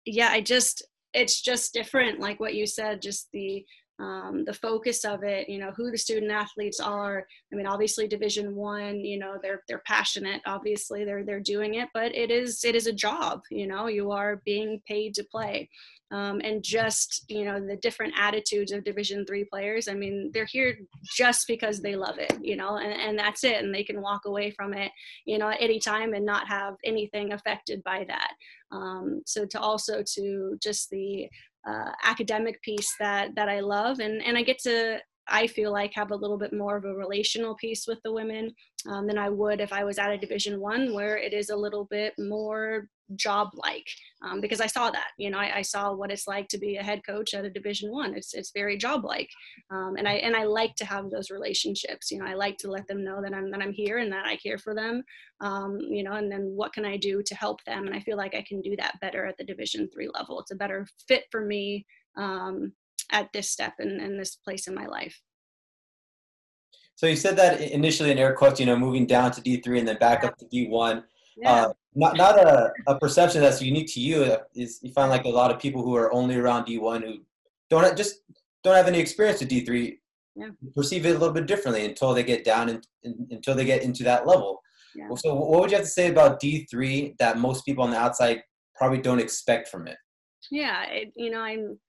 yeah, 0.06 0.30
I 0.32 0.42
just 0.42 0.86
it's 1.14 1.42
just 1.42 1.74
different, 1.74 2.20
like 2.20 2.40
what 2.40 2.54
you 2.56 2.66
said, 2.66 3.02
just 3.02 3.30
the 3.34 3.66
um, 4.00 4.44
the 4.46 4.54
focus 4.54 5.04
of 5.06 5.24
it 5.24 5.50
you 5.50 5.60
know 5.60 5.72
who 5.76 5.92
the 5.92 5.98
student 5.98 6.32
athletes 6.32 6.80
are. 6.80 7.26
I 7.52 7.56
mean 7.56 7.66
obviously 7.66 8.08
division 8.08 8.56
one 8.56 9.00
you 9.00 9.18
know 9.18 9.38
they're 9.42 9.64
they're 9.68 9.84
passionate 9.86 10.42
obviously 10.46 11.06
they're 11.06 11.24
they're 11.24 11.40
doing 11.40 11.76
it 11.76 11.90
but 11.94 12.16
it 12.16 12.32
is 12.32 12.64
it 12.64 12.76
is 12.76 12.88
a 12.88 12.94
job 12.94 13.42
you 13.50 13.68
know 13.68 13.88
you 13.88 14.12
are 14.12 14.42
being 14.46 14.82
paid 14.88 15.14
to 15.16 15.24
play. 15.24 15.70
Um, 16.10 16.40
and 16.42 16.64
just 16.64 17.26
you 17.28 17.44
know 17.44 17.60
the 17.60 17.76
different 17.76 18.14
attitudes 18.18 18.72
of 18.72 18.86
division 18.86 19.26
three 19.26 19.44
players 19.44 19.90
i 19.90 19.94
mean 19.94 20.32
they're 20.34 20.46
here 20.46 20.78
just 21.04 21.48
because 21.50 21.82
they 21.82 21.98
love 21.98 22.18
it 22.18 22.34
you 22.42 22.56
know 22.56 22.78
and, 22.78 22.94
and 22.94 23.20
that's 23.20 23.44
it 23.44 23.62
and 23.62 23.76
they 23.76 23.84
can 23.84 24.02
walk 24.02 24.22
away 24.24 24.52
from 24.52 24.74
it 24.74 24.90
you 25.26 25.38
know 25.38 25.50
at 25.50 25.58
any 25.60 25.80
time 25.80 26.14
and 26.14 26.26
not 26.26 26.48
have 26.48 26.76
anything 26.86 27.34
affected 27.34 27.84
by 27.84 28.06
that. 28.08 28.34
Um, 28.72 29.22
so 29.26 29.46
to 29.46 29.60
also 29.60 30.04
to 30.16 30.58
just 30.62 30.90
the 30.90 31.30
uh, 31.68 31.92
academic 32.04 32.62
piece 32.62 32.94
that 33.00 33.36
that 33.36 33.50
I 33.50 33.60
love, 33.60 34.00
and 34.00 34.24
and 34.24 34.38
I 34.38 34.44
get 34.44 34.60
to 34.60 35.00
I 35.30 35.48
feel 35.48 35.72
like 35.72 35.94
have 35.94 36.12
a 36.12 36.16
little 36.16 36.38
bit 36.38 36.54
more 36.54 36.78
of 36.78 36.86
a 36.86 36.94
relational 36.94 37.56
piece 37.56 37.88
with 37.88 38.00
the 38.04 38.14
women 38.14 38.54
um, 38.90 39.08
than 39.08 39.18
I 39.18 39.30
would 39.30 39.60
if 39.62 39.74
I 39.74 39.84
was 39.84 39.98
at 39.98 40.12
a 40.12 40.18
Division 40.18 40.60
One, 40.60 40.94
where 40.94 41.18
it 41.18 41.34
is 41.34 41.50
a 41.50 41.56
little 41.56 41.86
bit 41.86 42.14
more 42.18 42.88
job 43.16 43.50
like 43.54 43.88
um, 44.22 44.42
because 44.42 44.60
I 44.60 44.68
saw 44.68 44.92
that 44.92 45.12
you 45.18 45.30
know 45.30 45.38
I, 45.38 45.58
I, 45.58 45.62
saw 45.62 45.94
what 45.94 46.12
it's 46.12 46.28
like 46.28 46.48
to 46.50 46.58
be 46.58 46.76
a 46.76 46.84
head 46.84 47.02
coach 47.06 47.34
at 47.34 47.46
a 47.46 47.50
division 47.50 47.92
one. 47.92 48.14
It's 48.16 48.34
it's 48.34 48.52
very 48.52 48.78
job 48.78 49.06
like 49.06 49.30
um, 49.72 49.96
and 49.98 50.08
I 50.08 50.16
and 50.16 50.36
I 50.36 50.44
like 50.44 50.76
to 50.76 50.86
have 50.86 51.10
those 51.10 51.32
relationships 51.32 52.12
you 52.12 52.20
know 52.20 52.26
I 52.26 52.34
like 52.34 52.58
to 52.60 52.72
let 52.72 52.88
them 52.88 53.04
know 53.04 53.22
that 53.22 53.34
I'm 53.34 53.50
that 53.52 53.62
I'm 53.62 53.72
here 53.72 54.00
and 54.00 54.12
that 54.12 54.26
I 54.26 54.36
care 54.36 54.58
for 54.58 54.76
them 54.76 55.04
um, 55.40 55.80
you 55.80 56.04
know 56.04 56.14
and 56.14 56.32
then 56.32 56.52
what 56.56 56.74
can 56.74 56.86
I 56.86 56.98
do 56.98 57.24
to 57.24 57.36
help 57.36 57.64
them? 57.64 57.88
And 57.88 57.96
I 57.96 58.02
feel 58.02 58.18
like 58.18 58.36
I 58.36 58.44
can 58.48 58.62
do 58.62 58.76
that 58.78 59.00
better 59.00 59.26
at 59.26 59.38
the 59.38 59.46
division 59.46 59.90
three 59.94 60.10
level. 60.14 60.40
It's 60.40 60.52
a 60.52 60.56
better 60.56 60.86
fit 61.08 61.26
for 61.32 61.46
me 61.46 61.86
um, 62.18 62.74
at 63.12 63.32
this 63.34 63.50
step 63.50 63.74
in, 63.80 64.00
in 64.00 64.18
this 64.18 64.36
place 64.36 64.68
in 64.68 64.76
my 64.76 64.86
life 64.86 65.20
so 66.96 67.06
you 67.06 67.16
said 67.16 67.36
that 67.38 67.62
initially 67.62 68.12
in 68.12 68.18
air 68.18 68.34
quotes 68.34 68.60
you 68.60 68.66
know 68.66 68.78
moving 68.78 69.06
down 69.06 69.32
to 69.32 69.42
D3 69.42 69.80
and 69.80 69.88
then 69.88 69.98
back 69.98 70.24
up 70.24 70.38
to 70.38 70.46
D1 70.46 71.04
yeah. 71.40 71.52
Uh, 71.52 71.74
not 71.94 72.18
not 72.18 72.40
a, 72.40 72.72
a 72.88 72.98
perception 72.98 73.42
that's 73.42 73.62
unique 73.62 73.94
to 73.94 74.00
you 74.00 74.38
is 74.56 74.80
you 74.82 74.92
find 74.92 75.12
like 75.12 75.26
a 75.26 75.30
lot 75.30 75.52
of 75.52 75.60
people 75.60 75.84
who 75.84 75.96
are 75.96 76.12
only 76.12 76.36
around 76.36 76.66
D1 76.66 77.04
who 77.04 77.18
don't 77.70 77.84
have, 77.84 77.96
just 77.96 78.22
don't 78.64 78.76
have 78.76 78.88
any 78.88 79.00
experience 79.00 79.40
with 79.40 79.50
D3 79.50 79.98
yeah. 80.36 80.50
perceive 80.76 81.06
it 81.06 81.16
a 81.16 81.18
little 81.18 81.34
bit 81.34 81.48
differently 81.48 81.86
until 81.86 82.14
they 82.14 82.24
get 82.24 82.44
down 82.44 82.70
and 82.70 82.86
until 83.32 83.56
they 83.56 83.66
get 83.66 83.84
into 83.84 84.04
that 84.04 84.28
level. 84.28 84.62
Yeah. 84.96 85.10
So 85.16 85.36
what 85.36 85.62
would 85.62 85.72
you 85.72 85.78
have 85.78 85.86
to 85.86 85.92
say 85.92 86.10
about 86.10 86.42
D3 86.42 87.18
that 87.18 87.38
most 87.38 87.66
people 87.66 87.84
on 87.84 87.92
the 87.92 87.98
outside 87.98 88.42
probably 88.76 89.00
don't 89.00 89.20
expect 89.20 89.68
from 89.68 89.88
it? 89.88 89.98
Yeah, 90.50 90.86
it, 90.86 91.12
you 91.16 91.30
know, 91.30 91.40
I'm 91.40 91.80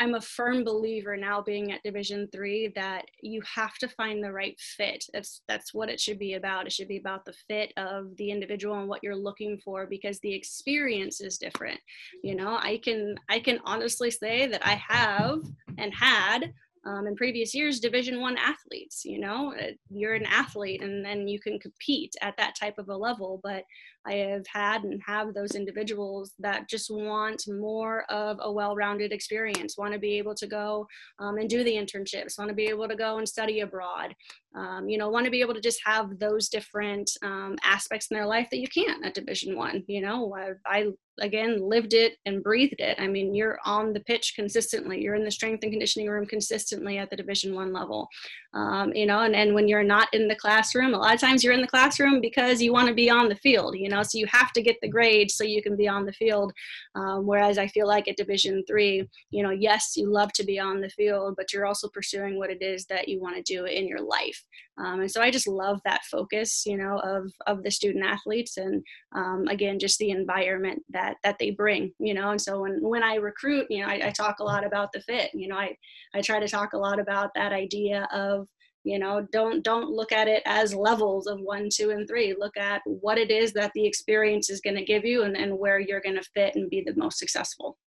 I'm 0.00 0.14
a 0.14 0.20
firm 0.20 0.64
believer 0.64 1.16
now 1.16 1.42
being 1.42 1.72
at 1.72 1.82
Division 1.82 2.28
Three 2.30 2.68
that 2.76 3.06
you 3.20 3.42
have 3.54 3.74
to 3.78 3.88
find 3.88 4.22
the 4.22 4.32
right 4.32 4.58
fit. 4.58 5.04
That's 5.12 5.42
that's 5.48 5.74
what 5.74 5.88
it 5.88 6.00
should 6.00 6.18
be 6.18 6.34
about. 6.34 6.66
It 6.66 6.72
should 6.72 6.88
be 6.88 6.98
about 6.98 7.24
the 7.24 7.34
fit 7.48 7.72
of 7.76 8.16
the 8.16 8.30
individual 8.30 8.78
and 8.78 8.88
what 8.88 9.02
you're 9.02 9.16
looking 9.16 9.58
for 9.64 9.86
because 9.86 10.20
the 10.20 10.34
experience 10.34 11.20
is 11.20 11.38
different. 11.38 11.80
You 12.22 12.36
know, 12.36 12.58
I 12.60 12.80
can 12.82 13.16
I 13.28 13.40
can 13.40 13.58
honestly 13.64 14.10
say 14.10 14.46
that 14.46 14.66
I 14.66 14.74
have 14.88 15.40
and 15.78 15.92
had 15.92 16.52
um, 16.86 17.06
in 17.06 17.16
previous 17.16 17.54
years 17.54 17.80
division 17.80 18.20
one 18.20 18.36
athletes 18.38 19.04
you 19.04 19.18
know 19.18 19.52
you're 19.90 20.14
an 20.14 20.26
athlete 20.26 20.82
and 20.82 21.04
then 21.04 21.28
you 21.28 21.40
can 21.40 21.58
compete 21.58 22.14
at 22.22 22.36
that 22.36 22.54
type 22.54 22.78
of 22.78 22.88
a 22.88 22.96
level 22.96 23.40
but 23.42 23.64
i 24.08 24.12
have 24.12 24.46
had 24.46 24.84
and 24.84 25.00
have 25.04 25.34
those 25.34 25.54
individuals 25.54 26.32
that 26.38 26.68
just 26.68 26.90
want 26.90 27.42
more 27.48 28.04
of 28.10 28.38
a 28.40 28.52
well-rounded 28.52 29.12
experience 29.12 29.76
want 29.76 29.92
to 29.92 29.98
be 29.98 30.18
able 30.18 30.34
to 30.34 30.46
go 30.46 30.86
um, 31.18 31.38
and 31.38 31.50
do 31.50 31.64
the 31.64 31.74
internships 31.74 32.38
want 32.38 32.48
to 32.48 32.54
be 32.54 32.66
able 32.66 32.88
to 32.88 32.96
go 32.96 33.18
and 33.18 33.28
study 33.28 33.60
abroad 33.60 34.14
um, 34.54 34.88
you 34.88 34.98
know 34.98 35.08
want 35.08 35.24
to 35.24 35.30
be 35.30 35.40
able 35.40 35.54
to 35.54 35.60
just 35.60 35.80
have 35.84 36.18
those 36.18 36.48
different 36.48 37.10
um, 37.22 37.56
aspects 37.62 38.08
in 38.10 38.16
their 38.16 38.26
life 38.26 38.48
that 38.50 38.60
you 38.60 38.68
can't 38.68 39.04
at 39.04 39.14
division 39.14 39.56
one 39.56 39.84
you 39.86 40.00
know? 40.00 40.34
I, 40.34 40.52
I 40.66 40.86
again 41.20 41.60
lived 41.60 41.94
it 41.94 42.14
and 42.26 42.42
breathed 42.42 42.80
it. 42.80 42.96
I 42.98 43.06
mean 43.06 43.34
you're 43.34 43.58
on 43.64 43.92
the 43.92 44.00
pitch 44.00 44.34
consistently. 44.36 45.00
You're 45.00 45.14
in 45.14 45.24
the 45.24 45.30
strength 45.30 45.62
and 45.62 45.72
conditioning 45.72 46.08
room 46.08 46.26
consistently 46.26 46.98
at 46.98 47.10
the 47.10 47.16
division 47.16 47.54
one 47.54 47.72
level 47.72 48.08
um, 48.54 48.92
you 48.94 49.04
know 49.04 49.20
and, 49.20 49.36
and 49.36 49.54
when 49.54 49.68
you're 49.68 49.82
not 49.82 50.08
in 50.12 50.26
the 50.26 50.34
classroom 50.34 50.94
a 50.94 50.98
lot 50.98 51.14
of 51.14 51.20
times 51.20 51.44
you're 51.44 51.52
in 51.52 51.60
the 51.60 51.66
classroom 51.66 52.20
because 52.20 52.62
you 52.62 52.72
want 52.72 52.88
to 52.88 52.94
be 52.94 53.10
on 53.10 53.28
the 53.28 53.36
field 53.36 53.76
you 53.76 53.88
know 53.88 54.02
so 54.02 54.16
you 54.16 54.26
have 54.26 54.52
to 54.52 54.62
get 54.62 54.76
the 54.80 54.88
grade 54.88 55.30
so 55.30 55.44
you 55.44 55.62
can 55.62 55.76
be 55.76 55.86
on 55.86 56.06
the 56.06 56.12
field. 56.12 56.52
Um, 56.94 57.26
whereas 57.26 57.58
i 57.58 57.66
feel 57.66 57.86
like 57.86 58.08
at 58.08 58.16
division 58.16 58.64
three 58.66 59.08
you 59.30 59.42
know 59.42 59.50
yes 59.50 59.92
you 59.96 60.10
love 60.10 60.32
to 60.34 60.44
be 60.44 60.58
on 60.58 60.80
the 60.80 60.88
field 60.88 61.34
but 61.36 61.52
you're 61.52 61.66
also 61.66 61.88
pursuing 61.88 62.38
what 62.38 62.50
it 62.50 62.62
is 62.62 62.86
that 62.86 63.08
you 63.08 63.20
want 63.20 63.36
to 63.36 63.42
do 63.42 63.66
in 63.66 63.86
your 63.86 64.00
life. 64.00 64.42
Um, 64.78 65.00
and 65.00 65.10
so 65.10 65.20
i 65.20 65.30
just 65.30 65.48
love 65.48 65.80
that 65.84 66.04
focus 66.04 66.64
you 66.64 66.76
know 66.76 66.98
of 67.00 67.30
of 67.46 67.62
the 67.62 67.70
student 67.70 68.04
athletes 68.04 68.56
and 68.56 68.82
um, 69.14 69.46
again 69.48 69.78
just 69.78 69.98
the 69.98 70.10
environment 70.10 70.82
that 70.90 71.16
that 71.22 71.36
they 71.38 71.50
bring 71.50 71.92
you 71.98 72.14
know. 72.14 72.30
And 72.30 72.40
so 72.40 72.62
when 72.62 72.80
when 72.80 73.02
i 73.02 73.16
recruit 73.16 73.66
you 73.68 73.82
know 73.82 73.88
I, 73.88 74.08
I 74.08 74.10
talk 74.10 74.38
a 74.40 74.44
lot 74.44 74.64
about 74.64 74.92
the 74.92 75.00
fit 75.00 75.30
you 75.34 75.48
know 75.48 75.56
i 75.56 75.76
i 76.14 76.20
try 76.20 76.40
to 76.40 76.48
talk 76.48 76.72
a 76.72 76.78
lot 76.78 76.98
about 76.98 77.30
that 77.34 77.52
idea 77.52 78.08
of 78.12 78.47
you 78.84 78.98
know 78.98 79.26
don't 79.32 79.62
don't 79.62 79.90
look 79.90 80.12
at 80.12 80.28
it 80.28 80.42
as 80.46 80.74
levels 80.74 81.26
of 81.26 81.40
one 81.40 81.68
two 81.72 81.90
and 81.90 82.08
three. 82.08 82.34
Look 82.38 82.56
at 82.56 82.82
what 82.84 83.18
it 83.18 83.30
is 83.30 83.52
that 83.54 83.72
the 83.74 83.86
experience 83.86 84.50
is 84.50 84.60
going 84.60 84.76
to 84.76 84.84
give 84.84 85.04
you 85.04 85.24
and, 85.24 85.36
and 85.36 85.58
where 85.58 85.78
you're 85.78 86.00
going 86.00 86.16
to 86.16 86.30
fit 86.34 86.54
and 86.54 86.70
be 86.70 86.82
the 86.82 86.94
most 86.94 87.18
successful. 87.18 87.78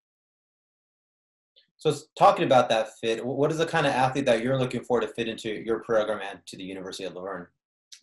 So 1.78 1.96
talking 2.16 2.46
about 2.46 2.70
that 2.70 2.96
fit 3.00 3.26
what 3.26 3.52
is 3.52 3.58
the 3.58 3.66
kind 3.66 3.88
of 3.88 3.94
athlete 3.94 4.26
that 4.26 4.44
you're 4.44 4.60
looking 4.60 4.84
for 4.84 5.00
to 5.00 5.08
fit 5.08 5.28
into 5.28 5.50
your 5.50 5.80
program 5.80 6.20
and 6.22 6.40
to 6.46 6.56
the 6.56 6.64
university 6.64 7.06
of 7.06 7.16
La 7.16 7.24
Verne 7.24 7.48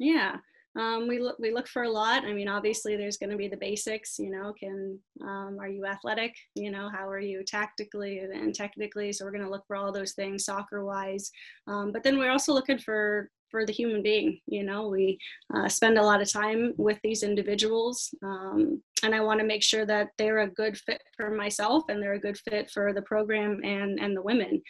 yeah 0.00 0.36
um, 0.78 1.08
we 1.08 1.18
look 1.18 1.36
we 1.40 1.52
look 1.52 1.66
for 1.66 1.82
a 1.82 1.90
lot. 1.90 2.24
I 2.24 2.32
mean, 2.32 2.48
obviously, 2.48 2.96
there's 2.96 3.16
going 3.16 3.30
to 3.30 3.36
be 3.36 3.48
the 3.48 3.56
basics. 3.56 4.18
You 4.18 4.30
know, 4.30 4.54
can 4.58 4.98
um, 5.22 5.58
are 5.60 5.68
you 5.68 5.84
athletic? 5.84 6.34
You 6.54 6.70
know, 6.70 6.88
how 6.88 7.08
are 7.08 7.20
you 7.20 7.42
tactically 7.44 8.18
and 8.20 8.54
technically? 8.54 9.12
So 9.12 9.24
we're 9.24 9.32
going 9.32 9.44
to 9.44 9.50
look 9.50 9.66
for 9.66 9.76
all 9.76 9.92
those 9.92 10.12
things 10.12 10.44
soccer 10.44 10.84
wise. 10.84 11.30
Um, 11.66 11.90
but 11.90 12.04
then 12.04 12.16
we're 12.16 12.30
also 12.30 12.52
looking 12.52 12.78
for 12.78 13.28
for 13.50 13.66
the 13.66 13.72
human 13.72 14.02
being. 14.02 14.40
You 14.46 14.64
know, 14.64 14.88
we 14.88 15.18
uh, 15.54 15.68
spend 15.68 15.98
a 15.98 16.02
lot 16.02 16.22
of 16.22 16.30
time 16.30 16.74
with 16.76 16.98
these 17.02 17.22
individuals, 17.22 18.14
um, 18.22 18.82
and 19.02 19.14
I 19.14 19.20
want 19.20 19.40
to 19.40 19.46
make 19.46 19.62
sure 19.62 19.86
that 19.86 20.08
they're 20.18 20.40
a 20.40 20.50
good 20.50 20.76
fit 20.76 21.02
for 21.16 21.30
myself 21.30 21.84
and 21.88 22.02
they're 22.02 22.14
a 22.14 22.20
good 22.20 22.38
fit 22.38 22.70
for 22.70 22.92
the 22.92 23.02
program 23.02 23.60
and 23.62 23.98
and 24.00 24.16
the 24.16 24.22
women. 24.22 24.62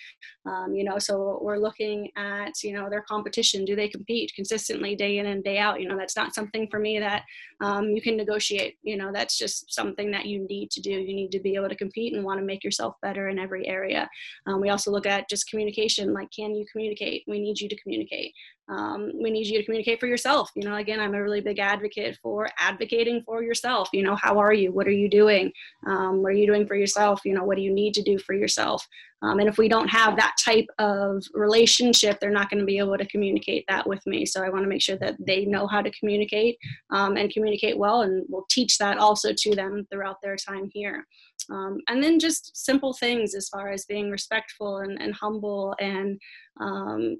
Um, 0.47 0.74
you 0.74 0.85
know, 0.85 0.99
so 0.99 1.39
we're 1.43 1.59
looking 1.59 2.11
at 2.16 2.62
you 2.62 2.72
know 2.72 2.89
their 2.91 3.03
competition. 3.03 3.64
Do 3.64 3.76
they 3.76 3.89
compete 3.89 4.33
consistently 4.35 4.95
day 4.95 5.18
in 5.18 5.26
and 5.26 5.43
day 5.43 5.59
out? 5.59 5.81
You 5.81 5.89
know, 5.89 5.97
that's 5.97 6.16
not 6.16 6.35
something 6.35 6.68
for 6.70 6.79
me 6.79 6.99
that 6.99 7.22
um, 7.61 7.91
you 7.91 8.03
can 8.03 8.16
negotiate. 8.16 8.76
You 8.83 8.97
know, 8.97 9.11
that's 9.12 9.39
just 9.39 9.72
something 9.72 10.11
that 10.11 10.26
you 10.26 10.47
need 10.49 10.70
to 10.72 10.81
do. 10.81 10.91
You 10.91 11.14
need 11.14 11.33
to 11.33 11.41
be 11.41 11.55
able 11.55 11.68
to 11.68 11.76
compete 11.76 12.14
and 12.14 12.24
want 12.24 12.39
to 12.41 12.47
make 12.47 12.64
yourself 12.64 12.95
better 13.03 13.29
in 13.29 13.39
every 13.39 13.66
area. 13.66 14.09
Um, 14.47 14.61
we 14.61 14.70
also 14.70 14.91
look 14.91 15.07
at 15.07 15.29
just 15.29 15.49
communication. 15.49 16.12
Like, 16.12 16.29
can 16.35 16.55
you 16.55 16.66
communicate? 16.70 17.24
We 17.26 17.41
need 17.41 17.61
you 17.61 17.68
to 17.68 17.81
communicate 17.81 18.33
um, 18.68 19.12
we 19.20 19.30
need 19.30 19.46
you 19.46 19.58
to 19.58 19.64
communicate 19.64 20.00
for 20.00 20.06
yourself. 20.06 20.50
You 20.54 20.64
know 20.64 20.76
again 20.76 21.00
i'm 21.00 21.14
a 21.14 21.22
really 21.22 21.40
big 21.40 21.58
advocate 21.58 22.18
for 22.22 22.48
advocating 22.58 23.22
for 23.22 23.42
yourself. 23.42 23.88
You 23.92 24.02
know 24.02 24.16
how 24.16 24.38
are 24.38 24.52
you? 24.52 24.72
What 24.72 24.86
are 24.86 24.92
you 24.92 25.08
doing? 25.08 25.52
Um, 25.86 26.22
what 26.22 26.30
are 26.32 26.36
you 26.36 26.46
doing 26.46 26.66
for 26.66 26.76
yourself? 26.76 27.22
You 27.24 27.34
know 27.34 27.44
what 27.44 27.56
do 27.56 27.62
you 27.62 27.72
need 27.72 27.94
to 27.94 28.02
do 28.02 28.18
for 28.18 28.34
yourself? 28.34 28.86
Um, 29.20 29.40
and 29.40 29.48
if 29.48 29.58
we 29.58 29.68
don't 29.68 29.88
have 29.88 30.16
that 30.16 30.36
type 30.38 30.68
of 30.78 31.24
relationship 31.34 32.20
they're 32.20 32.30
not 32.30 32.50
going 32.50 32.60
to 32.60 32.66
be 32.66 32.78
able 32.78 32.96
to 32.96 33.06
communicate 33.06 33.64
that 33.68 33.86
with 33.86 34.06
me. 34.06 34.24
So 34.24 34.44
i 34.44 34.48
want 34.48 34.62
to 34.62 34.68
make 34.68 34.82
sure 34.82 34.98
that 34.98 35.16
they 35.18 35.44
know 35.44 35.66
how 35.66 35.82
to 35.82 35.90
communicate 35.90 36.56
um, 36.90 37.16
and 37.16 37.32
communicate 37.32 37.76
well 37.76 38.02
and 38.02 38.24
we'll 38.28 38.46
teach 38.48 38.78
that 38.78 38.98
also 38.98 39.30
to 39.36 39.54
them 39.54 39.86
throughout 39.90 40.20
their 40.22 40.36
time 40.36 40.70
here. 40.72 41.06
Um, 41.50 41.78
and 41.88 42.02
then 42.02 42.18
just 42.18 42.56
simple 42.56 42.92
things 42.92 43.34
as 43.34 43.48
far 43.48 43.70
as 43.70 43.84
being 43.86 44.10
respectful 44.10 44.78
and, 44.78 45.00
and 45.00 45.14
humble 45.14 45.74
and 45.80 46.20
um, 46.60 47.16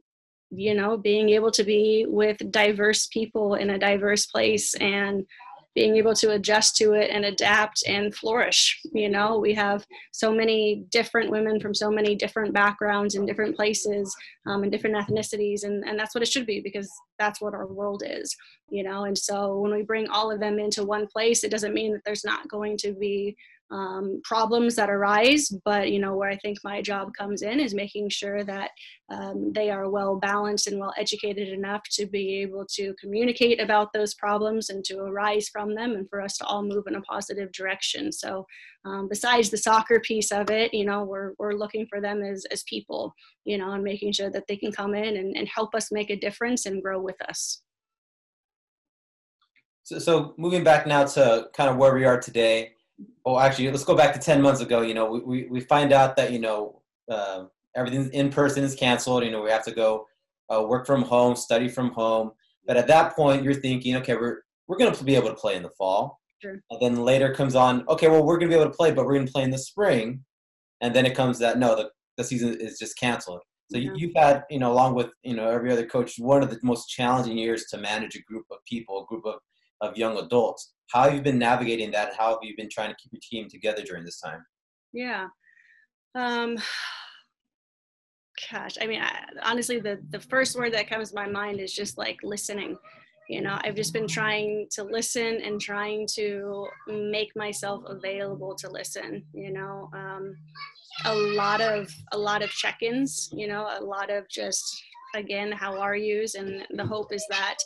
you 0.51 0.74
know 0.74 0.96
being 0.96 1.28
able 1.30 1.51
to 1.51 1.64
be 1.64 2.07
with 2.09 2.38
diverse 2.51 3.07
people 3.09 3.55
in 3.55 3.70
a 3.70 3.78
diverse 3.78 4.26
place 4.26 4.74
and 4.76 5.26
being 5.74 5.96
able 5.96 6.14
to 6.14 6.32
adjust 6.32 6.74
to 6.76 6.94
it 6.94 7.09
and 7.11 7.24
adapt 7.24 7.84
and 7.86 8.12
flourish 8.14 8.80
you 8.92 9.09
know? 9.09 9.38
We 9.38 9.55
have 9.55 9.86
so 10.11 10.32
many 10.32 10.84
different 10.90 11.30
women 11.30 11.61
from 11.61 11.72
so 11.72 11.90
many 11.90 12.16
different 12.16 12.53
backgrounds 12.53 13.14
and 13.14 13.28
different 13.28 13.55
places 13.55 14.12
um, 14.46 14.64
and 14.64 14.72
different 14.72 14.96
ethnicities 14.96 15.64
and, 15.64 15.84
and 15.86 15.99
that's 15.99 16.14
what 16.14 16.22
it 16.22 16.28
should 16.28 16.46
be 16.46 16.61
because 16.61 16.90
that's 17.18 17.40
what 17.40 17.55
our 17.55 17.66
world 17.66 18.03
is 18.05 18.34
you 18.70 18.82
know? 18.82 19.05
And 19.05 19.16
so 19.16 19.59
when 19.59 19.72
we 19.72 19.82
bring 19.82 20.09
all 20.09 20.30
of 20.30 20.40
them 20.40 20.59
into 20.59 20.84
one 20.84 21.07
place 21.07 21.44
it 21.44 21.51
doesn't 21.51 21.74
mean 21.74 21.92
that 21.92 22.03
there's 22.05 22.24
not 22.24 22.49
going 22.49 22.76
to 22.78 22.92
be 22.92 23.36
um, 23.71 24.21
problems 24.25 24.75
that 24.77 24.91
arise 24.91 25.53
but 25.64 25.91
you 25.91 25.99
know 25.99 26.16
where 26.16 26.31
i 26.31 26.37
think 26.37 26.59
my 26.64 26.81
job 26.81 27.12
comes 27.19 27.43
in 27.43 27.61
is 27.61 27.75
making 27.75 28.09
sure 28.09 28.43
that 28.45 28.71
um, 29.11 29.53
they 29.55 29.71
are 29.71 29.89
well 29.91 30.16
balanced 30.16 30.66
and 30.66 30.79
well 30.79 30.93
educated 30.99 31.49
enough 31.49 31.83
to 31.91 32.07
be 32.07 32.37
able 32.43 32.66
to 32.66 32.95
communicate 33.01 33.61
about 33.61 33.93
those 33.93 34.14
problems 34.14 34.69
and 34.69 34.85
to 34.85 34.99
arise 34.99 35.49
from 35.49 35.75
them 35.75 35.93
and 35.93 36.09
for 36.11 36.21
us 36.21 36.37
to 36.37 36.45
all 36.45 36.62
move 36.62 36.85
in 36.87 36.97
a 36.97 37.01
positive 37.03 37.51
direction. 37.53 38.12
So 38.12 38.47
um, 38.85 39.09
besides 39.09 39.49
the 39.49 39.57
soccer 39.57 39.99
piece 40.01 40.31
of 40.31 40.51
it 40.51 40.75
you 40.75 40.85
know 40.85 41.05
we're, 41.05 41.33
we're 41.39 41.55
looking 41.55 41.87
for 41.87 42.01
them 42.01 42.23
as, 42.23 42.45
as 42.51 42.62
people 42.64 43.14
you 43.45 43.57
know 43.57 43.73
and 43.73 43.83
making 43.83 44.12
sure 44.12 44.31
that 44.31 44.45
they 44.47 44.57
can 44.57 44.73
come 44.73 44.95
in 44.95 45.16
and, 45.16 45.37
and 45.37 45.49
help 45.49 45.75
us 45.75 45.91
make 45.91 46.11
a 46.11 46.16
difference 46.16 46.66
and 46.66 46.83
grow 46.83 47.01
with 47.01 47.21
us. 47.29 47.62
So, 49.85 49.99
so 49.99 50.35
moving 50.37 50.64
back 50.64 50.87
now 50.87 51.05
to 51.05 51.49
kind 51.55 51.71
of 51.71 51.77
where 51.77 51.95
we 51.95 52.05
are 52.05 52.21
today 52.21 52.73
oh, 53.24 53.38
actually, 53.38 53.70
let's 53.70 53.84
go 53.84 53.96
back 53.96 54.12
to 54.14 54.20
10 54.20 54.42
months 54.42 54.61
ago. 54.61 54.82
You 54.82 54.94
know, 54.94 55.11
we, 55.11 55.20
we, 55.20 55.49
we 55.51 55.61
find 55.61 55.92
out 55.92 56.16
that, 56.16 56.32
you 56.32 56.38
know, 56.38 56.82
uh, 57.11 57.44
everything 57.76 58.11
in 58.12 58.30
person 58.30 58.64
is 58.64 58.74
canceled. 58.74 59.24
You 59.24 59.30
know, 59.30 59.42
we 59.42 59.51
have 59.51 59.64
to 59.64 59.72
go 59.72 60.07
uh, 60.53 60.62
work 60.62 60.86
from 60.86 61.03
home, 61.03 61.36
study 61.36 61.68
from 61.68 61.90
home. 61.90 62.32
But 62.66 62.76
at 62.76 62.86
that 62.88 63.14
point, 63.14 63.44
you're 63.44 63.55
thinking, 63.55 63.96
okay, 63.96 64.14
we're, 64.14 64.42
we're 64.66 64.76
going 64.76 64.92
to 64.92 65.05
be 65.05 65.14
able 65.14 65.28
to 65.28 65.34
play 65.34 65.57
in 65.57 65.62
the 65.62 65.70
fall. 65.70 66.18
Sure. 66.40 66.61
And 66.70 66.80
then 66.80 66.96
later 67.05 67.34
comes 67.34 67.55
on, 67.55 67.84
okay, 67.88 68.09
well, 68.09 68.24
we're 68.24 68.38
going 68.38 68.51
to 68.51 68.57
be 68.57 68.61
able 68.61 68.70
to 68.70 68.76
play, 68.76 68.92
but 68.92 69.05
we're 69.05 69.14
going 69.14 69.26
to 69.26 69.32
play 69.32 69.42
in 69.42 69.51
the 69.51 69.59
spring. 69.59 70.24
And 70.80 70.94
then 70.94 71.07
it 71.07 71.16
comes 71.16 71.38
that, 71.40 71.59
no, 71.59 71.74
the, 71.74 71.90
the 72.16 72.24
season 72.24 72.57
is 72.61 72.78
just 72.78 72.99
canceled. 72.99 73.40
So 73.70 73.78
yeah. 73.78 73.90
you've 73.94 74.14
had, 74.14 74.44
you 74.49 74.59
know, 74.59 74.72
along 74.72 74.94
with, 74.94 75.09
you 75.22 75.34
know, 75.34 75.49
every 75.51 75.72
other 75.72 75.86
coach, 75.86 76.14
one 76.18 76.42
of 76.42 76.51
the 76.51 76.59
most 76.62 76.88
challenging 76.88 77.36
years 77.36 77.64
to 77.66 77.78
manage 77.78 78.14
a 78.16 78.22
group 78.22 78.46
of 78.51 78.59
people, 78.66 79.03
a 79.03 79.07
group 79.07 79.26
of, 79.26 79.34
of 79.80 79.96
young 79.96 80.16
adults 80.18 80.72
how 80.91 81.05
have 81.05 81.14
you 81.14 81.22
been 81.22 81.39
navigating 81.39 81.91
that? 81.93 82.14
How 82.16 82.30
have 82.30 82.39
you 82.43 82.55
been 82.57 82.68
trying 82.70 82.91
to 82.91 82.97
keep 82.97 83.12
your 83.12 83.20
team 83.22 83.49
together 83.49 83.82
during 83.82 84.05
this 84.05 84.20
time? 84.20 84.45
Yeah. 84.93 85.28
Um, 86.14 86.57
gosh, 88.51 88.76
I 88.80 88.86
mean, 88.86 89.01
I, 89.01 89.24
honestly, 89.43 89.80
the, 89.80 90.01
the 90.11 90.20
first 90.20 90.57
word 90.57 90.72
that 90.74 90.89
comes 90.89 91.11
to 91.11 91.14
my 91.14 91.28
mind 91.28 91.61
is 91.61 91.72
just 91.72 91.99
like 91.99 92.18
listening. 92.22 92.76
You 93.28 93.43
know, 93.43 93.59
I've 93.62 93.74
just 93.74 93.93
been 93.93 94.09
trying 94.09 94.68
to 94.70 94.84
listen 94.84 95.43
and 95.43 95.61
trying 95.61 96.07
to 96.14 96.66
make 96.89 97.36
myself 97.36 97.82
available 97.86 98.55
to 98.57 98.70
listen. 98.70 99.22
You 99.34 99.53
know, 99.53 99.91
um, 99.93 100.34
a 101.05 101.14
lot 101.14 101.61
of 101.61 101.93
a 102.12 102.18
lot 102.18 102.43
of 102.43 102.49
check-ins. 102.49 103.28
You 103.34 103.47
know, 103.47 103.68
a 103.78 103.84
lot 103.84 104.09
of 104.11 104.26
just 104.30 104.64
again, 105.15 105.53
how 105.53 105.79
are 105.79 105.97
yous, 105.97 106.35
and 106.35 106.67
the 106.71 106.87
hope 106.87 107.13
is 107.13 107.25
that 107.31 107.57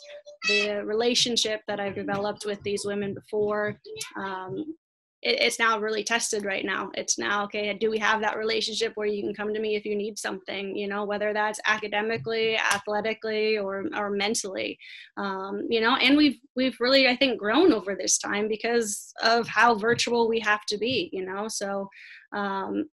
the 0.47 0.83
relationship 0.85 1.61
that 1.67 1.79
I've 1.79 1.95
developed 1.95 2.45
with 2.45 2.61
these 2.63 2.85
women 2.85 3.13
before, 3.13 3.79
um, 4.17 4.75
it, 5.21 5.39
it's 5.41 5.59
now 5.59 5.79
really 5.79 6.03
tested 6.03 6.43
right 6.43 6.65
now. 6.65 6.91
It's 6.95 7.17
now, 7.17 7.45
okay, 7.45 7.73
do 7.73 7.89
we 7.89 7.97
have 7.99 8.21
that 8.21 8.37
relationship 8.37 8.91
where 8.95 9.07
you 9.07 9.23
can 9.23 9.33
come 9.33 9.53
to 9.53 9.59
me 9.59 9.75
if 9.75 9.85
you 9.85 9.95
need 9.95 10.19
something, 10.19 10.75
you 10.75 10.87
know, 10.87 11.05
whether 11.05 11.33
that's 11.33 11.61
academically, 11.65 12.57
athletically, 12.57 13.57
or, 13.57 13.85
or 13.95 14.09
mentally, 14.09 14.77
um, 15.17 15.65
you 15.69 15.79
know, 15.79 15.95
and 15.95 16.17
we've, 16.17 16.39
we've 16.55 16.77
really, 16.79 17.07
I 17.07 17.15
think, 17.15 17.39
grown 17.39 17.71
over 17.71 17.95
this 17.95 18.17
time 18.17 18.47
because 18.47 19.13
of 19.21 19.47
how 19.47 19.75
virtual 19.75 20.27
we 20.27 20.39
have 20.41 20.65
to 20.65 20.77
be, 20.77 21.09
you 21.13 21.25
know, 21.25 21.47
so 21.47 21.87
um, 22.35 22.85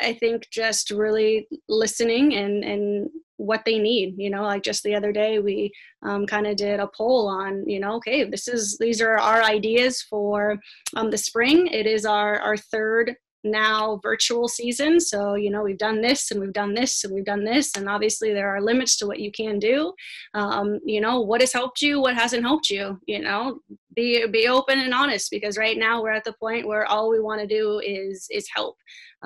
I 0.00 0.16
think 0.20 0.46
just 0.52 0.90
really 0.90 1.48
listening 1.68 2.34
and 2.36 2.62
and 2.62 3.10
what 3.36 3.62
they 3.64 3.78
need. 3.78 4.14
You 4.18 4.30
know, 4.30 4.42
like 4.42 4.62
just 4.62 4.82
the 4.82 4.94
other 4.94 5.12
day 5.12 5.38
we 5.38 5.72
um, 6.02 6.26
kind 6.26 6.46
of 6.46 6.56
did 6.56 6.80
a 6.80 6.88
poll 6.88 7.28
on 7.28 7.68
you 7.68 7.80
know 7.80 7.94
okay 7.96 8.24
this 8.24 8.48
is 8.48 8.76
these 8.78 9.00
are 9.00 9.18
our 9.18 9.42
ideas 9.42 10.02
for 10.02 10.58
um, 10.94 11.10
the 11.10 11.18
spring. 11.18 11.66
It 11.68 11.86
is 11.86 12.06
our 12.06 12.38
our 12.40 12.56
third 12.56 13.16
now 13.50 14.00
virtual 14.02 14.48
season. 14.48 15.00
So, 15.00 15.34
you 15.34 15.50
know, 15.50 15.62
we've 15.62 15.78
done 15.78 16.00
this 16.00 16.30
and 16.30 16.40
we've 16.40 16.52
done 16.52 16.74
this 16.74 17.04
and 17.04 17.14
we've 17.14 17.24
done 17.24 17.44
this. 17.44 17.76
And 17.76 17.88
obviously, 17.88 18.32
there 18.32 18.54
are 18.54 18.60
limits 18.60 18.96
to 18.98 19.06
what 19.06 19.20
you 19.20 19.30
can 19.30 19.58
do. 19.58 19.92
Um, 20.34 20.80
you 20.84 21.00
know, 21.00 21.20
what 21.20 21.40
has 21.40 21.52
helped 21.52 21.80
you, 21.80 22.00
what 22.00 22.14
hasn't 22.14 22.42
helped 22.42 22.70
you, 22.70 23.00
you 23.06 23.20
know, 23.20 23.60
be, 23.94 24.26
be 24.26 24.48
open 24.48 24.78
and 24.78 24.92
honest 24.92 25.30
because 25.30 25.56
right 25.56 25.78
now 25.78 26.02
we're 26.02 26.10
at 26.10 26.24
the 26.24 26.34
point 26.34 26.66
where 26.66 26.84
all 26.84 27.10
we 27.10 27.20
want 27.20 27.40
to 27.40 27.46
do 27.46 27.80
is, 27.84 28.26
is 28.30 28.48
help. 28.54 28.76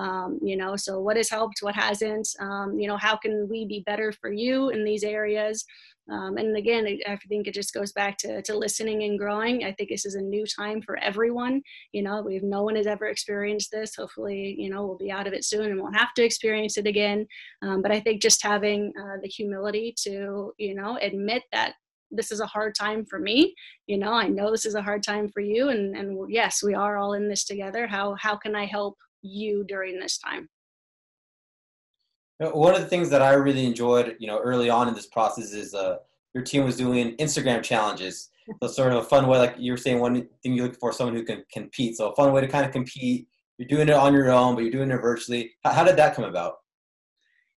Um, 0.00 0.38
you 0.42 0.56
know, 0.56 0.76
so 0.76 0.98
what 0.98 1.18
has 1.18 1.28
helped, 1.28 1.58
what 1.60 1.74
hasn't, 1.74 2.26
um, 2.40 2.78
you 2.80 2.88
know, 2.88 2.96
how 2.96 3.16
can 3.16 3.46
we 3.50 3.66
be 3.66 3.82
better 3.84 4.12
for 4.12 4.32
you 4.32 4.70
in 4.70 4.82
these 4.82 5.04
areas? 5.04 5.62
Um, 6.10 6.38
and 6.38 6.56
again, 6.56 6.86
I 7.06 7.16
think 7.28 7.46
it 7.46 7.54
just 7.54 7.74
goes 7.74 7.92
back 7.92 8.16
to, 8.18 8.40
to 8.42 8.56
listening 8.56 9.02
and 9.02 9.18
growing. 9.18 9.62
I 9.62 9.72
think 9.72 9.90
this 9.90 10.06
is 10.06 10.14
a 10.14 10.22
new 10.22 10.46
time 10.46 10.80
for 10.80 10.96
everyone. 10.98 11.60
You 11.92 12.02
know, 12.02 12.22
we've 12.22 12.42
no 12.42 12.62
one 12.62 12.76
has 12.76 12.86
ever 12.86 13.06
experienced 13.06 13.70
this. 13.70 13.94
Hopefully, 13.94 14.56
you 14.58 14.70
know, 14.70 14.86
we'll 14.86 14.96
be 14.96 15.12
out 15.12 15.26
of 15.26 15.34
it 15.34 15.44
soon 15.44 15.70
and 15.70 15.78
won't 15.78 15.96
have 15.96 16.14
to 16.14 16.24
experience 16.24 16.78
it 16.78 16.86
again. 16.86 17.26
Um, 17.62 17.82
but 17.82 17.92
I 17.92 18.00
think 18.00 18.22
just 18.22 18.42
having 18.42 18.92
uh, 18.98 19.18
the 19.22 19.28
humility 19.28 19.94
to, 20.04 20.52
you 20.56 20.74
know, 20.74 20.98
admit 21.00 21.42
that 21.52 21.74
this 22.10 22.32
is 22.32 22.40
a 22.40 22.46
hard 22.46 22.74
time 22.74 23.04
for 23.04 23.20
me 23.20 23.54
you 23.86 23.96
know 23.96 24.12
i 24.12 24.26
know 24.26 24.50
this 24.50 24.66
is 24.66 24.74
a 24.74 24.82
hard 24.82 25.00
time 25.00 25.28
for 25.28 25.38
you 25.40 25.68
and 25.68 25.96
and 25.96 26.18
yes 26.28 26.60
we 26.60 26.74
are 26.74 26.98
all 26.98 27.12
in 27.12 27.28
this 27.28 27.44
together 27.44 27.86
how 27.86 28.16
how 28.16 28.36
can 28.36 28.56
i 28.56 28.64
help 28.64 28.96
you 29.22 29.64
during 29.64 29.98
this 29.98 30.18
time? 30.18 30.48
One 32.38 32.74
of 32.74 32.80
the 32.80 32.86
things 32.86 33.10
that 33.10 33.20
i 33.20 33.32
really 33.32 33.66
enjoyed 33.66 34.16
you 34.18 34.26
know 34.26 34.38
early 34.38 34.70
on 34.70 34.88
in 34.88 34.94
this 34.94 35.06
process 35.06 35.52
is 35.52 35.74
uh 35.74 35.96
your 36.32 36.42
team 36.42 36.64
was 36.64 36.76
doing 36.76 37.16
instagram 37.16 37.62
challenges. 37.62 38.28
So 38.60 38.66
sort 38.66 38.92
of 38.92 38.98
a 38.98 39.04
fun 39.04 39.28
way 39.28 39.38
like 39.38 39.54
you 39.58 39.70
were 39.72 39.78
saying 39.78 40.00
one 40.00 40.26
thing 40.42 40.54
you 40.54 40.64
look 40.64 40.80
for 40.80 40.92
someone 40.92 41.14
who 41.14 41.22
can 41.22 41.44
compete. 41.52 41.96
So 41.96 42.08
a 42.08 42.16
fun 42.16 42.32
way 42.32 42.40
to 42.40 42.48
kind 42.48 42.66
of 42.66 42.72
compete. 42.72 43.28
You're 43.58 43.68
doing 43.68 43.88
it 43.88 43.94
on 43.94 44.12
your 44.12 44.28
own 44.30 44.56
but 44.56 44.62
you're 44.62 44.72
doing 44.72 44.90
it 44.90 44.96
virtually. 44.96 45.52
How, 45.62 45.70
how 45.70 45.84
did 45.84 45.96
that 45.98 46.16
come 46.16 46.24
about? 46.24 46.54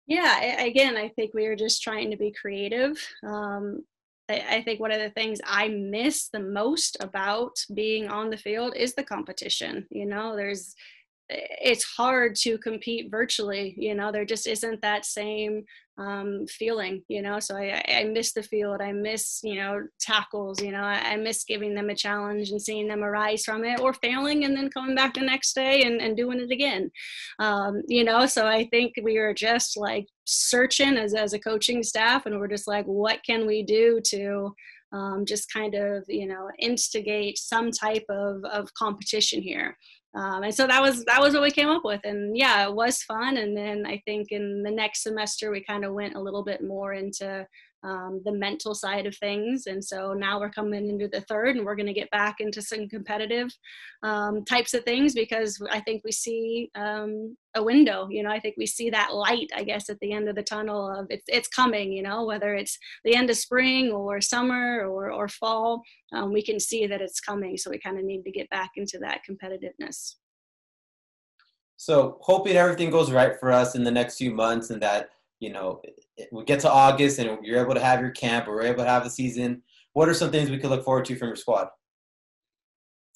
Yeah 0.05 0.61
again 0.61 0.95
i 0.97 1.07
think 1.07 1.33
we 1.33 1.47
were 1.47 1.55
just 1.55 1.81
trying 1.81 2.11
to 2.11 2.17
be 2.17 2.31
creative. 2.31 2.95
Um, 3.25 3.85
I, 4.29 4.61
think 4.61 4.79
one 4.79 4.91
of 4.91 4.99
the 4.99 5.09
things 5.09 5.39
I 5.45 5.67
miss 5.67 6.29
the 6.29 6.39
most 6.39 6.97
about 7.01 7.57
being 7.73 8.07
on 8.07 8.29
the 8.29 8.37
field 8.37 8.73
is 8.75 8.93
the 8.93 9.03
competition. 9.03 9.85
You 9.89 10.05
know, 10.05 10.35
there's 10.35 10.75
it's 11.29 11.83
hard 11.83 12.35
to 12.35 12.57
compete 12.57 13.09
virtually 13.09 13.73
you 13.77 13.95
know 13.95 14.11
there 14.11 14.25
just 14.25 14.45
isn't 14.45 14.81
that 14.81 15.05
same 15.05 15.63
um, 15.97 16.45
feeling 16.47 17.03
you 17.07 17.21
know 17.21 17.39
so 17.39 17.55
I, 17.55 17.83
I 17.87 18.03
miss 18.05 18.33
the 18.33 18.41
field 18.41 18.81
i 18.81 18.91
miss 18.91 19.39
you 19.43 19.55
know 19.55 19.79
tackles 19.99 20.59
you 20.59 20.71
know 20.71 20.81
I, 20.81 21.13
I, 21.13 21.15
miss 21.17 21.43
giving 21.43 21.75
them 21.75 21.91
a 21.91 21.95
challenge 21.95 22.49
and 22.49 22.59
seeing 22.59 22.87
them 22.87 23.03
arise 23.03 23.43
from 23.43 23.63
it 23.63 23.79
or 23.79 23.93
failing 23.93 24.43
and 24.43 24.57
then 24.57 24.71
coming 24.71 24.95
back 24.95 25.13
the 25.13 25.21
next 25.21 25.53
day 25.53 25.83
and, 25.83 26.01
and 26.01 26.17
doing 26.17 26.39
it 26.39 26.49
again. 26.49 26.89
Um, 27.37 27.83
you 27.87 28.03
know 28.03 28.25
so 28.25 28.47
i 28.47 28.65
think 28.65 28.93
we 29.03 29.17
are 29.17 29.35
just 29.35 29.77
like 29.77 30.07
searching 30.25 30.97
as, 30.97 31.13
as 31.13 31.33
a 31.33 31.39
coaching 31.39 31.83
staff 31.83 32.25
and 32.25 32.39
we're 32.39 32.47
just 32.47 32.67
like 32.67 32.85
what 32.85 33.19
can 33.23 33.45
we 33.45 33.63
do 33.63 34.01
to 34.05 34.53
um, 34.93 35.25
just 35.25 35.51
kind 35.51 35.75
of 35.75 36.03
you 36.07 36.27
know 36.27 36.49
instigate 36.59 37.37
some 37.37 37.71
type 37.71 38.05
of, 38.09 38.43
of 38.45 38.73
competition 38.73 39.41
here 39.41 39.77
um, 40.15 40.43
and 40.43 40.53
so 40.53 40.67
that 40.67 40.81
was 40.81 41.03
that 41.05 41.21
was 41.21 41.33
what 41.33 41.43
we 41.43 41.51
came 41.51 41.69
up 41.69 41.83
with. 41.83 42.01
And 42.03 42.37
yeah 42.37 42.67
it 42.67 42.75
was 42.75 43.03
fun. 43.03 43.37
And 43.37 43.55
then 43.55 43.85
i 43.85 44.01
think 44.05 44.31
in 44.31 44.63
the 44.63 44.71
next 44.71 45.03
semester 45.03 45.51
we 45.51 45.63
kind 45.63 45.85
of 45.85 45.93
went 45.93 46.15
a 46.15 46.21
little 46.21 46.43
bit 46.43 46.63
more 46.63 46.93
into 46.93 47.47
um, 47.83 48.21
the 48.23 48.31
mental 48.31 48.73
side 48.73 49.05
of 49.05 49.15
things. 49.17 49.67
And 49.67 49.83
so 49.83 50.13
now 50.13 50.39
we're 50.39 50.49
coming 50.49 50.89
into 50.89 51.07
the 51.07 51.21
third 51.21 51.55
and 51.55 51.65
we're 51.65 51.75
going 51.75 51.87
to 51.87 51.93
get 51.93 52.09
back 52.11 52.35
into 52.39 52.61
some 52.61 52.87
competitive 52.87 53.49
um, 54.03 54.45
types 54.45 54.73
of 54.73 54.83
things 54.83 55.13
because 55.13 55.61
I 55.71 55.81
think 55.81 56.03
we 56.03 56.11
see 56.11 56.71
um, 56.75 57.35
a 57.55 57.63
window, 57.63 58.07
you 58.09 58.23
know, 58.23 58.29
I 58.29 58.39
think 58.39 58.55
we 58.57 58.65
see 58.65 58.89
that 58.89 59.13
light, 59.13 59.51
I 59.55 59.63
guess, 59.63 59.89
at 59.89 59.99
the 59.99 60.13
end 60.13 60.29
of 60.29 60.35
the 60.35 60.43
tunnel 60.43 60.89
of 60.89 61.07
it's, 61.09 61.25
it's 61.27 61.47
coming, 61.47 61.91
you 61.91 62.03
know, 62.03 62.25
whether 62.25 62.55
it's 62.55 62.77
the 63.03 63.15
end 63.15 63.29
of 63.29 63.37
spring 63.37 63.91
or 63.91 64.21
summer 64.21 64.87
or, 64.87 65.11
or 65.11 65.27
fall, 65.27 65.81
um, 66.13 66.31
we 66.31 66.43
can 66.43 66.59
see 66.59 66.87
that 66.87 67.01
it's 67.01 67.19
coming. 67.19 67.57
So 67.57 67.69
we 67.69 67.79
kind 67.79 67.99
of 67.99 68.05
need 68.05 68.23
to 68.23 68.31
get 68.31 68.49
back 68.49 68.71
into 68.75 68.97
that 68.99 69.21
competitiveness. 69.29 70.15
So 71.75 72.17
hoping 72.21 72.55
everything 72.55 72.91
goes 72.91 73.11
right 73.11 73.37
for 73.37 73.51
us 73.51 73.75
in 73.75 73.83
the 73.83 73.91
next 73.91 74.17
few 74.17 74.31
months 74.31 74.69
and 74.69 74.81
that 74.81 75.09
you 75.43 75.51
know, 75.51 75.81
we 76.31 76.45
get 76.45 76.61
to 76.61 76.71
August 76.71 77.19
and 77.19 77.37
you're 77.43 77.61
able 77.61 77.73
to 77.73 77.83
have 77.83 77.99
your 77.99 78.11
camp 78.11 78.47
or 78.47 78.55
we're 78.55 78.61
able 78.61 78.85
to 78.85 78.89
have 78.89 79.03
the 79.03 79.09
season. 79.09 79.61
What 79.91 80.07
are 80.07 80.13
some 80.13 80.31
things 80.31 80.49
we 80.49 80.57
could 80.57 80.69
look 80.69 80.85
forward 80.85 81.03
to 81.05 81.17
from 81.17 81.27
your 81.27 81.35
squad? 81.35 81.67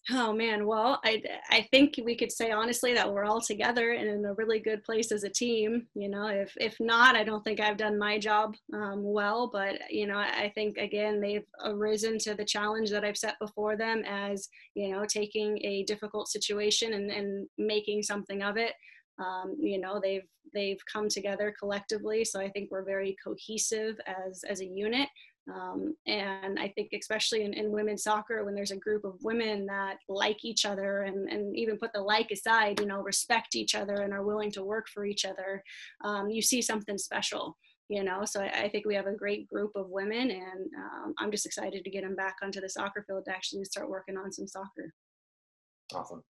Oh 0.10 0.32
man, 0.32 0.66
well, 0.66 1.02
I 1.04 1.22
I 1.50 1.68
think 1.70 2.00
we 2.04 2.16
could 2.16 2.32
say 2.32 2.52
honestly 2.52 2.94
that 2.94 3.12
we're 3.12 3.26
all 3.26 3.42
together 3.42 3.92
and 3.92 4.08
in 4.10 4.24
a 4.24 4.34
really 4.36 4.60
good 4.60 4.84
place 4.84 5.12
as 5.12 5.24
a 5.24 5.30
team. 5.30 5.88
You 5.96 6.08
know, 6.08 6.28
if 6.28 6.54
if 6.58 6.78
not, 6.80 7.18
I 7.18 7.26
don't 7.26 7.44
think 7.44 7.60
I've 7.60 7.76
done 7.76 7.98
my 7.98 8.18
job 8.18 8.56
um, 8.74 9.04
well. 9.04 9.50
But 9.52 9.76
you 9.90 10.08
know, 10.08 10.18
I 10.18 10.52
think 10.56 10.78
again 10.78 11.20
they've 11.20 11.46
arisen 11.64 12.20
to 12.20 12.36
the 12.36 12.46
challenge 12.46 12.90
that 12.92 13.04
I've 13.04 13.18
set 13.18 13.36
before 13.42 13.76
them 13.76 14.04
as 14.08 14.48
you 14.76 14.92
know 14.92 15.04
taking 15.06 15.60
a 15.66 15.84
difficult 15.84 16.30
situation 16.30 16.94
and 16.94 17.12
and 17.12 17.48
making 17.58 18.04
something 18.04 18.42
of 18.44 18.56
it 18.56 18.74
um, 19.20 19.56
you 19.60 19.80
know 19.80 20.00
they've 20.02 20.28
they've 20.54 20.80
come 20.92 21.10
together 21.10 21.54
collectively 21.60 22.24
so 22.24 22.40
i 22.40 22.50
think 22.50 22.70
we're 22.72 22.84
very 22.84 23.16
cohesive 23.24 24.00
as 24.06 24.44
as 24.50 24.62
a 24.62 24.66
unit. 24.66 25.10
Um, 25.54 25.96
and 26.06 26.60
i 26.60 26.68
think 26.68 26.90
especially 26.92 27.44
in, 27.44 27.54
in 27.54 27.72
women's 27.72 28.04
soccer 28.04 28.44
when 28.44 28.54
there's 28.54 28.72
a 28.72 28.78
group 28.78 29.06
of 29.06 29.16
women 29.22 29.66
that 29.68 29.96
like 30.10 30.44
each 30.44 30.66
other 30.66 31.04
and, 31.04 31.30
and 31.30 31.56
even 31.56 31.78
put 31.78 31.94
the 31.94 32.02
like 32.02 32.32
aside 32.32 32.82
you 32.82 32.86
know 32.86 33.02
respect 33.02 33.56
each 33.56 33.74
other 33.74 34.02
and 34.02 34.12
are 34.12 34.26
willing 34.26 34.52
to 34.52 34.64
work 34.64 34.88
for 34.90 35.06
each 35.06 35.24
other 35.24 35.64
um, 36.04 36.30
you 36.30 36.42
see 36.42 36.62
something 36.62 36.98
special 36.98 37.58
you 37.90 38.04
know? 38.04 38.26
So 38.26 38.42
I, 38.42 38.64
I, 38.64 38.70
think 38.70 38.86
we 38.86 38.96
have 38.96 39.08
a 39.08 39.16
great 39.16 39.48
group 39.48 39.72
of 39.76 39.90
women 39.90 40.30
and 40.30 40.70
um, 40.78 41.14
i'm 41.20 41.32
just 41.32 41.46
excited 41.46 41.86
to 41.86 41.90
get 41.90 42.04
them 42.04 42.16
back 42.16 42.36
onto 42.44 42.60
the 42.60 42.68
soccer 42.68 43.06
field 43.08 43.24
to 43.26 43.32
actually 43.32 43.64
start 43.64 43.90
working 43.90 44.18
on 44.18 44.32
some 44.34 44.48
soccer. 44.48 44.94
Awesome 45.94 46.24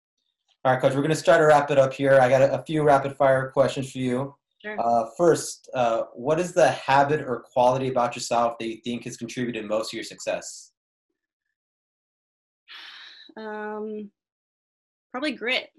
all 0.65 0.73
right, 0.73 0.81
Coach, 0.81 0.93
we're 0.93 1.01
going 1.01 1.09
to 1.09 1.15
start 1.15 1.39
to 1.39 1.45
wrap 1.45 1.71
it 1.71 1.77
up 1.77 1.93
here. 1.93 2.19
I 2.19 2.29
got 2.29 2.41
a, 2.41 2.59
a 2.59 2.63
few 2.63 2.83
rapid 2.83 3.15
fire 3.15 3.51
questions 3.51 3.91
for 3.91 3.99
you. 3.99 4.35
Sure. 4.61 4.79
Uh, 4.79 5.05
first, 5.17 5.69
uh, 5.73 6.03
what 6.13 6.39
is 6.39 6.53
the 6.53 6.69
habit 6.71 7.21
or 7.21 7.45
quality 7.53 7.89
about 7.89 8.15
yourself 8.15 8.57
that 8.57 8.67
you 8.67 8.77
think 8.83 9.03
has 9.03 9.15
contributed 9.15 9.65
most 9.65 9.91
to 9.91 9.97
your 9.97 10.03
success? 10.03 10.71
Um, 13.37 14.09
probably 15.11 15.33
grit. 15.33 15.69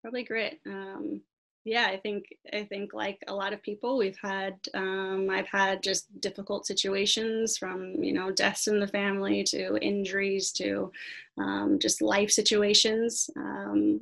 Probably 0.00 0.22
grit. 0.22 0.60
Um, 0.64 1.22
yeah 1.66 1.88
i 1.88 1.96
think 1.96 2.24
i 2.54 2.62
think 2.62 2.94
like 2.94 3.18
a 3.26 3.34
lot 3.34 3.52
of 3.52 3.60
people 3.62 3.98
we've 3.98 4.18
had 4.22 4.54
um, 4.74 5.28
i've 5.30 5.48
had 5.48 5.82
just 5.82 6.06
difficult 6.20 6.64
situations 6.64 7.58
from 7.58 7.92
you 8.02 8.12
know 8.12 8.30
deaths 8.30 8.68
in 8.68 8.78
the 8.78 8.86
family 8.86 9.42
to 9.42 9.76
injuries 9.82 10.52
to 10.52 10.90
um, 11.38 11.78
just 11.78 12.00
life 12.00 12.30
situations 12.30 13.28
um, 13.36 14.00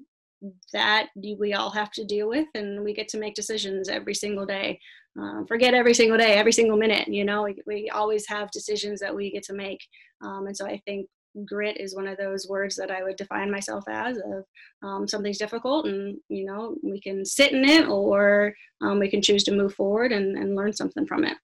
that 0.74 1.08
we 1.40 1.54
all 1.54 1.70
have 1.70 1.90
to 1.90 2.04
deal 2.04 2.28
with 2.28 2.46
and 2.54 2.84
we 2.84 2.92
get 2.92 3.08
to 3.08 3.18
make 3.18 3.34
decisions 3.34 3.88
every 3.88 4.14
single 4.14 4.44
day. 4.44 4.78
Uh, 5.18 5.42
forget 5.46 5.74
every 5.74 5.94
single 5.94 6.18
day 6.18 6.34
every 6.34 6.52
single 6.52 6.76
minute 6.76 7.06
you 7.06 7.24
know 7.24 7.44
we, 7.44 7.62
we 7.66 7.88
always 7.90 8.26
have 8.26 8.50
decisions 8.50 9.00
that 9.00 9.14
we 9.14 9.30
get 9.30 9.44
to 9.44 9.54
make. 9.54 9.80
Um, 10.20 10.48
and 10.48 10.56
so 10.56 10.66
i 10.66 10.76
think 10.84 11.08
grit 11.45 11.78
is 11.78 11.97
one 11.97 12.07
of 12.07 12.16
those 12.16 12.49
words 12.49 12.76
that 12.76 12.91
I 12.91 13.03
would 13.03 13.16
define 13.16 13.51
myself 13.51 13.85
as 13.89 14.18
of 14.18 14.45
um, 14.82 15.09
something's 15.09 15.39
difficult 15.39 15.87
and 15.87 16.16
you 16.28 16.45
know 16.45 16.76
we 16.82 17.01
can 17.01 17.24
sit 17.24 17.53
in 17.53 17.64
it 17.64 17.89
or 17.89 18.55
um, 18.80 18.99
we 18.99 19.11
can 19.11 19.22
choose 19.22 19.45
to 19.45 19.55
move 19.55 19.74
forward 19.74 20.12
and, 20.12 20.37
and 20.37 20.55
learn 20.55 20.72
something 20.72 21.07
from 21.07 21.24
it. 21.24 21.37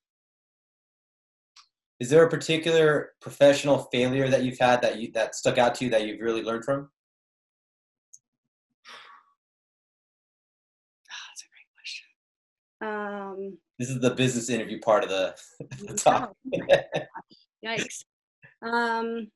Is 1.98 2.08
there 2.08 2.24
a 2.24 2.30
particular 2.30 3.10
professional 3.20 3.88
failure 3.92 4.28
that 4.28 4.42
you've 4.42 4.58
had 4.58 4.80
that 4.82 4.98
you 4.98 5.12
that 5.12 5.34
stuck 5.34 5.58
out 5.58 5.74
to 5.76 5.84
you 5.84 5.90
that 5.90 6.06
you've 6.06 6.20
really 6.20 6.42
learned 6.42 6.64
from? 6.64 6.88
Oh, 11.08 11.24
that's 11.28 11.42
a 11.42 11.48
great 11.52 11.68
question. 11.76 12.06
Um, 12.80 13.58
this 13.78 13.90
is 13.90 14.00
the 14.00 14.14
business 14.14 14.48
interview 14.48 14.80
part 14.80 15.04
of 15.04 15.10
the, 15.10 15.34
the 15.86 15.94
talk. 15.94 16.32
Yikes. 17.64 18.04
Um, 18.62 19.30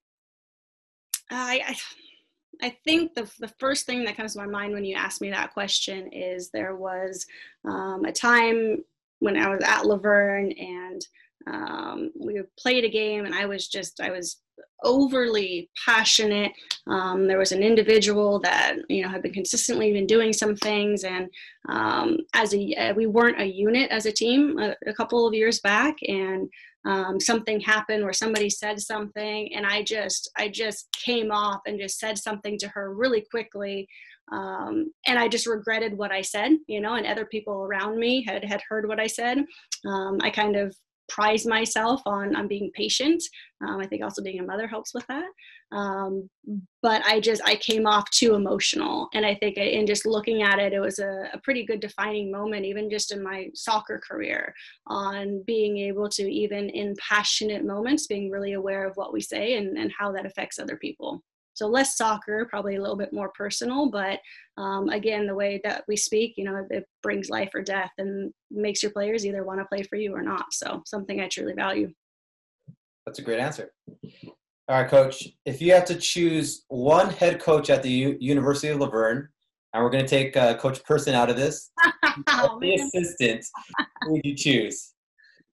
I, 1.30 1.60
I 1.68 1.76
I 2.62 2.76
think 2.84 3.14
the, 3.14 3.30
the 3.40 3.52
first 3.58 3.86
thing 3.86 4.04
that 4.04 4.16
comes 4.16 4.34
to 4.34 4.38
my 4.38 4.46
mind 4.46 4.72
when 4.72 4.84
you 4.84 4.94
ask 4.94 5.20
me 5.20 5.30
that 5.30 5.52
question 5.52 6.08
is 6.12 6.50
there 6.50 6.76
was 6.76 7.26
um, 7.64 8.04
a 8.04 8.12
time 8.12 8.84
when 9.18 9.36
I 9.36 9.48
was 9.48 9.62
at 9.64 9.86
La 9.86 9.96
Verne 9.96 10.52
and 10.52 11.06
um, 11.46 12.10
we 12.18 12.40
played 12.58 12.84
a 12.84 12.88
game 12.88 13.24
and 13.24 13.34
I 13.34 13.46
was 13.46 13.68
just, 13.68 14.00
I 14.00 14.10
was 14.10 14.40
overly 14.82 15.70
passionate. 15.84 16.52
Um, 16.86 17.26
there 17.26 17.38
was 17.38 17.52
an 17.52 17.62
individual 17.62 18.40
that, 18.40 18.76
you 18.88 19.02
know, 19.02 19.08
had 19.08 19.22
been 19.22 19.32
consistently 19.32 19.92
been 19.92 20.06
doing 20.06 20.32
some 20.32 20.56
things 20.56 21.04
and 21.04 21.28
um, 21.68 22.18
as 22.34 22.54
a, 22.54 22.74
uh, 22.74 22.94
we 22.94 23.06
weren't 23.06 23.40
a 23.40 23.46
unit 23.46 23.90
as 23.90 24.06
a 24.06 24.12
team 24.12 24.58
a, 24.58 24.74
a 24.86 24.94
couple 24.94 25.26
of 25.26 25.34
years 25.34 25.60
back 25.60 25.96
and 26.06 26.48
um, 26.84 27.18
something 27.20 27.60
happened 27.60 28.04
where 28.04 28.12
somebody 28.12 28.50
said 28.50 28.80
something 28.80 29.54
and 29.54 29.66
i 29.66 29.82
just 29.82 30.30
i 30.36 30.48
just 30.48 30.88
came 30.92 31.30
off 31.30 31.60
and 31.66 31.80
just 31.80 31.98
said 31.98 32.18
something 32.18 32.58
to 32.58 32.68
her 32.68 32.94
really 32.94 33.24
quickly 33.30 33.88
um, 34.32 34.90
and 35.06 35.18
i 35.18 35.28
just 35.28 35.46
regretted 35.46 35.96
what 35.96 36.12
i 36.12 36.20
said 36.20 36.52
you 36.66 36.80
know 36.80 36.94
and 36.94 37.06
other 37.06 37.26
people 37.26 37.62
around 37.62 37.98
me 37.98 38.22
had 38.22 38.44
had 38.44 38.62
heard 38.68 38.86
what 38.86 39.00
i 39.00 39.06
said 39.06 39.38
um, 39.86 40.18
i 40.22 40.30
kind 40.30 40.56
of 40.56 40.74
prize 41.08 41.46
myself 41.46 42.00
on 42.06 42.34
on 42.36 42.48
being 42.48 42.70
patient. 42.74 43.22
Um, 43.66 43.80
I 43.80 43.86
think 43.86 44.02
also 44.02 44.22
being 44.22 44.40
a 44.40 44.44
mother 44.44 44.66
helps 44.66 44.94
with 44.94 45.06
that. 45.06 45.26
Um, 45.72 46.28
but 46.82 47.04
I 47.04 47.20
just 47.20 47.42
I 47.44 47.56
came 47.56 47.86
off 47.86 48.08
too 48.10 48.34
emotional, 48.34 49.08
and 49.14 49.24
I 49.26 49.34
think 49.34 49.56
in 49.56 49.86
just 49.86 50.06
looking 50.06 50.42
at 50.42 50.58
it, 50.58 50.72
it 50.72 50.80
was 50.80 50.98
a, 50.98 51.30
a 51.32 51.40
pretty 51.42 51.64
good 51.64 51.80
defining 51.80 52.30
moment, 52.30 52.64
even 52.64 52.90
just 52.90 53.12
in 53.12 53.22
my 53.22 53.48
soccer 53.54 54.00
career, 54.06 54.54
on 54.86 55.42
being 55.46 55.78
able 55.78 56.08
to 56.10 56.22
even 56.30 56.68
in 56.70 56.94
passionate 57.08 57.64
moments, 57.64 58.06
being 58.06 58.30
really 58.30 58.52
aware 58.52 58.86
of 58.86 58.96
what 58.96 59.12
we 59.12 59.20
say 59.20 59.56
and 59.56 59.76
and 59.78 59.92
how 59.98 60.12
that 60.12 60.26
affects 60.26 60.58
other 60.58 60.76
people. 60.76 61.22
So 61.54 61.68
less 61.68 61.96
soccer, 61.96 62.46
probably 62.50 62.76
a 62.76 62.80
little 62.80 62.96
bit 62.96 63.12
more 63.12 63.30
personal, 63.30 63.88
but 63.90 64.18
um, 64.56 64.88
again, 64.88 65.26
the 65.26 65.34
way 65.34 65.60
that 65.64 65.84
we 65.88 65.96
speak, 65.96 66.34
you 66.36 66.44
know, 66.44 66.66
it 66.68 66.84
brings 67.02 67.30
life 67.30 67.50
or 67.54 67.62
death 67.62 67.92
and 67.98 68.32
makes 68.50 68.82
your 68.82 68.92
players 68.92 69.24
either 69.24 69.44
want 69.44 69.60
to 69.60 69.64
play 69.66 69.84
for 69.84 69.96
you 69.96 70.14
or 70.14 70.22
not. 70.22 70.52
So 70.52 70.82
something 70.84 71.20
I 71.20 71.28
truly 71.28 71.54
value. 71.54 71.92
That's 73.06 73.20
a 73.20 73.22
great 73.22 73.38
answer. 73.38 73.72
All 74.66 74.80
right, 74.80 74.88
coach. 74.88 75.28
If 75.44 75.60
you 75.60 75.72
have 75.74 75.84
to 75.86 75.94
choose 75.94 76.64
one 76.68 77.10
head 77.10 77.40
coach 77.40 77.70
at 77.70 77.82
the 77.82 77.90
U- 77.90 78.16
University 78.18 78.68
of 78.68 78.80
La 78.80 78.88
Verne, 78.88 79.28
and 79.72 79.82
we're 79.82 79.90
going 79.90 80.04
to 80.04 80.08
take 80.08 80.36
uh, 80.36 80.56
Coach 80.56 80.82
Person 80.84 81.14
out 81.14 81.28
of 81.28 81.36
this, 81.36 81.70
oh, 82.28 82.58
the 82.60 82.74
assistant, 82.74 83.44
who 84.02 84.12
would 84.12 84.24
you 84.24 84.34
choose? 84.34 84.94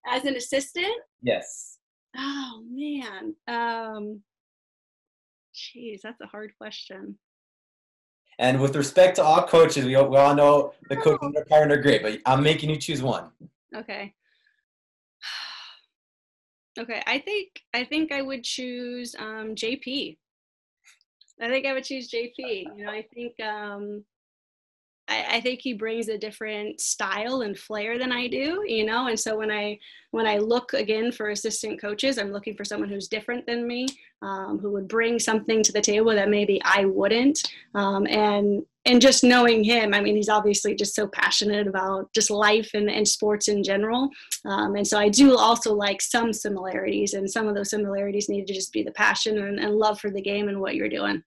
As 0.08 0.24
an 0.26 0.36
assistant? 0.36 0.94
Yes. 1.22 1.80
Oh 2.16 2.64
man. 2.70 3.36
Um, 3.48 4.22
Jeez, 5.62 6.02
that's 6.02 6.22
a 6.22 6.28
hard 6.28 6.54
question. 6.58 7.18
And 8.40 8.60
with 8.60 8.76
respect 8.76 9.18
to 9.18 9.24
all 9.24 9.44
coaches, 9.44 9.86
we 9.86 9.96
all, 9.96 10.08
we 10.10 10.18
all 10.18 10.34
know 10.34 10.74
the 10.90 10.98
coaches 10.98 11.20
in 11.22 11.32
the 11.34 11.42
department 11.42 11.80
are 11.80 11.82
great, 11.82 12.02
but 12.02 12.20
I'm 12.26 12.42
making 12.42 12.70
you 12.70 12.78
choose 12.78 13.02
one. 13.02 13.30
Okay. 13.76 14.14
Okay, 16.80 17.04
I 17.06 17.20
think 17.20 17.60
I 17.74 17.84
think 17.84 18.14
I 18.14 18.22
would 18.22 18.46
choose 18.46 19.14
um, 19.20 19.56
JP. 19.56 20.18
I 21.42 21.50
think 21.50 21.66
I 21.66 21.74
would 21.74 21.84
choose 21.84 22.10
JP. 22.10 22.38
You 22.38 22.86
know, 22.86 22.90
I 22.90 23.06
think 23.14 23.38
um, 23.42 24.06
I, 25.12 25.26
I, 25.38 25.42
think 25.42 25.60
he 25.62 25.74
brings 25.74 26.08
a 26.08 26.18
different 26.18 26.80
style 26.80 27.42
and 27.42 27.58
flair 27.58 28.00
than 28.00 28.12
I 28.14 28.28
do, 28.28 28.64
you 28.66 28.86
know. 28.86 29.08
And 29.08 29.20
so 29.20 29.38
when 29.38 29.52
I 29.52 29.78
when 30.12 30.26
I 30.26 30.38
look 30.38 30.74
again 30.74 31.12
for 31.12 31.30
assistant 31.30 31.82
coaches, 31.82 32.18
I'm 32.18 32.32
looking 32.32 32.56
for 32.56 32.64
someone 32.64 32.90
who's 32.90 33.10
different 33.10 33.46
than 33.46 33.68
me, 33.68 33.88
um, 34.22 34.60
who 34.60 34.72
would 34.72 34.88
bring 34.88 35.20
something 35.20 35.64
to 35.64 35.74
the 35.74 35.82
table 35.82 36.14
that 36.14 36.30
maybe 36.30 36.62
I 36.64 36.86
wouldn't. 36.86 37.44
Um, 37.76 38.08
and 38.08 38.66
and 38.86 39.02
just 39.02 39.24
knowing 39.24 39.64
him, 39.64 39.94
I 39.94 40.02
mean, 40.02 40.16
he's 40.16 40.30
obviously 40.30 40.76
just 40.76 40.96
so 40.96 41.08
passionate 41.08 41.68
about 41.68 42.12
just 42.14 42.32
life 42.32 42.72
and, 42.74 42.90
and 42.90 43.08
sports 43.08 43.48
in 43.48 43.64
general. 43.64 44.10
Um, 44.46 44.76
and 44.76 44.88
so 44.88 44.98
I 44.98 45.10
do 45.10 45.38
also 45.38 45.74
like 45.74 46.02
some 46.02 46.32
similarities, 46.32 47.14
and 47.14 47.30
some 47.30 47.48
of 47.48 47.56
those 47.56 47.70
similarities 47.70 48.30
need 48.30 48.48
to 48.48 48.54
just 48.54 48.72
be 48.72 48.82
the 48.82 48.92
passion 48.92 49.38
and, 49.38 49.60
and 49.60 49.76
love 49.76 50.00
for 50.00 50.10
the 50.10 50.22
game 50.22 50.48
and 50.48 50.62
what 50.62 50.76
you're 50.76 50.90
doing. 50.90 51.22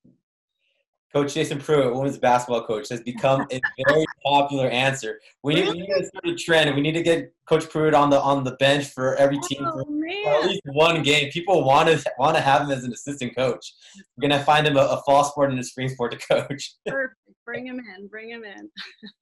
Coach 1.14 1.34
Jason 1.34 1.60
Pruitt, 1.60 1.94
women's 1.94 2.18
basketball 2.18 2.66
coach, 2.66 2.88
has 2.88 3.00
become 3.00 3.46
a 3.52 3.60
very 3.86 4.04
popular 4.26 4.68
answer. 4.68 5.20
We 5.44 5.54
need, 5.54 5.68
we 5.68 5.80
need 5.80 5.86
to 5.86 6.06
start 6.06 6.26
a 6.26 6.34
trend. 6.34 6.74
We 6.74 6.80
need 6.80 6.94
to 6.94 7.04
get 7.04 7.32
Coach 7.48 7.70
Pruitt 7.70 7.94
on 7.94 8.10
the 8.10 8.20
on 8.20 8.42
the 8.42 8.56
bench 8.56 8.86
for 8.86 9.14
every 9.14 9.38
team 9.38 9.60
oh, 9.64 9.84
for, 9.84 10.30
at 10.30 10.46
least 10.46 10.62
one 10.66 11.04
game. 11.04 11.30
People 11.30 11.62
want 11.64 11.88
to 11.88 12.12
want 12.18 12.36
to 12.36 12.42
have 12.42 12.62
him 12.62 12.72
as 12.72 12.82
an 12.82 12.92
assistant 12.92 13.36
coach. 13.36 13.74
We're 14.16 14.28
gonna 14.28 14.42
find 14.42 14.66
him 14.66 14.76
a, 14.76 14.80
a 14.80 15.02
fall 15.06 15.22
sport 15.22 15.50
and 15.50 15.60
a 15.60 15.62
spring 15.62 15.88
sport 15.88 16.12
to 16.12 16.18
coach. 16.18 16.74
Perfect. 16.86 17.14
Bring 17.46 17.66
him 17.66 17.80
in. 17.96 18.08
Bring 18.08 18.30
him 18.30 18.42
in. 18.42 18.68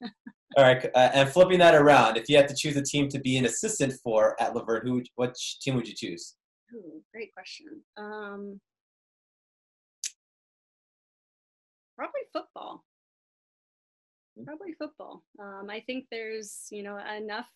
All 0.56 0.64
right, 0.64 0.84
uh, 0.94 1.10
and 1.14 1.28
flipping 1.28 1.58
that 1.58 1.74
around, 1.74 2.16
if 2.16 2.28
you 2.28 2.36
had 2.36 2.48
to 2.48 2.54
choose 2.54 2.76
a 2.76 2.82
team 2.82 3.08
to 3.08 3.18
be 3.18 3.36
an 3.36 3.46
assistant 3.46 3.94
for 4.02 4.40
at 4.40 4.54
La 4.54 4.62
Verne, 4.62 4.86
who 4.86 4.94
would, 4.94 5.08
what 5.16 5.34
team 5.62 5.76
would 5.76 5.88
you 5.88 5.94
choose? 5.94 6.36
Ooh, 6.74 7.02
great 7.12 7.32
question. 7.34 7.66
Um, 7.96 8.60
probably 12.02 12.22
football. 12.32 12.84
Hmm. 14.36 14.44
Probably 14.44 14.72
football. 14.72 15.22
Um, 15.38 15.68
I 15.70 15.80
think 15.80 16.06
there's 16.10 16.66
you 16.70 16.82
know 16.82 16.98
enough 16.98 17.48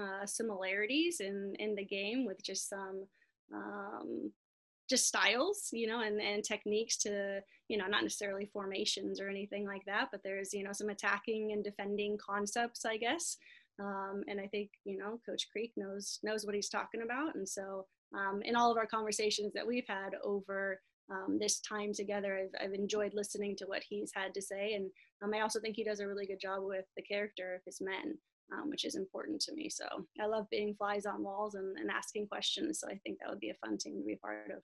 uh, 0.00 0.24
similarities 0.26 1.20
in 1.20 1.54
in 1.58 1.74
the 1.74 1.84
game 1.84 2.24
with 2.24 2.42
just 2.42 2.68
some 2.68 3.06
um, 3.52 4.32
just 4.88 5.06
styles, 5.06 5.68
you 5.72 5.86
know, 5.86 6.00
and 6.00 6.20
and 6.20 6.42
techniques 6.42 6.96
to 6.98 7.40
you 7.68 7.76
know 7.76 7.86
not 7.86 8.02
necessarily 8.02 8.46
formations 8.52 9.20
or 9.20 9.28
anything 9.28 9.66
like 9.66 9.84
that, 9.86 10.08
but 10.10 10.22
there's 10.24 10.54
you 10.54 10.64
know 10.64 10.72
some 10.72 10.88
attacking 10.88 11.52
and 11.52 11.62
defending 11.62 12.16
concepts, 12.18 12.84
I 12.84 12.96
guess. 12.96 13.36
Um, 13.80 14.22
and 14.28 14.40
I 14.40 14.46
think 14.46 14.70
you 14.84 14.96
know 14.96 15.20
Coach 15.26 15.48
Krich 15.54 15.72
knows 15.76 16.20
knows 16.22 16.46
what 16.46 16.54
he's 16.54 16.68
talking 16.70 17.02
about, 17.02 17.34
and 17.34 17.48
so 17.48 17.86
um, 18.16 18.40
in 18.44 18.56
all 18.56 18.70
of 18.70 18.78
our 18.78 18.86
conversations 18.86 19.52
that 19.54 19.66
we've 19.66 19.88
had 19.88 20.14
over 20.22 20.80
um, 21.10 21.38
this 21.38 21.60
time 21.60 21.92
together. 21.92 22.38
I've, 22.38 22.66
I've 22.66 22.74
enjoyed 22.74 23.14
listening 23.14 23.56
to 23.56 23.66
what 23.66 23.82
he's 23.88 24.12
had 24.14 24.34
to 24.34 24.42
say. 24.42 24.74
And 24.74 24.90
um, 25.22 25.32
I 25.34 25.40
also 25.40 25.60
think 25.60 25.76
he 25.76 25.84
does 25.84 26.00
a 26.00 26.06
really 26.06 26.26
good 26.26 26.40
job 26.40 26.62
with 26.62 26.84
the 26.96 27.02
character 27.02 27.54
of 27.54 27.60
his 27.64 27.80
men, 27.80 28.16
um, 28.52 28.70
which 28.70 28.84
is 28.84 28.94
important 28.94 29.40
to 29.42 29.54
me. 29.54 29.68
So 29.68 29.84
I 30.20 30.26
love 30.26 30.46
being 30.50 30.74
flies 30.74 31.06
on 31.06 31.22
walls 31.22 31.54
and, 31.54 31.76
and, 31.78 31.90
asking 31.90 32.28
questions. 32.28 32.80
So 32.80 32.88
I 32.88 32.98
think 33.04 33.18
that 33.20 33.30
would 33.30 33.40
be 33.40 33.50
a 33.50 33.66
fun 33.66 33.78
team 33.78 33.98
to 33.98 34.04
be 34.04 34.14
a 34.14 34.18
part 34.18 34.50
of. 34.50 34.62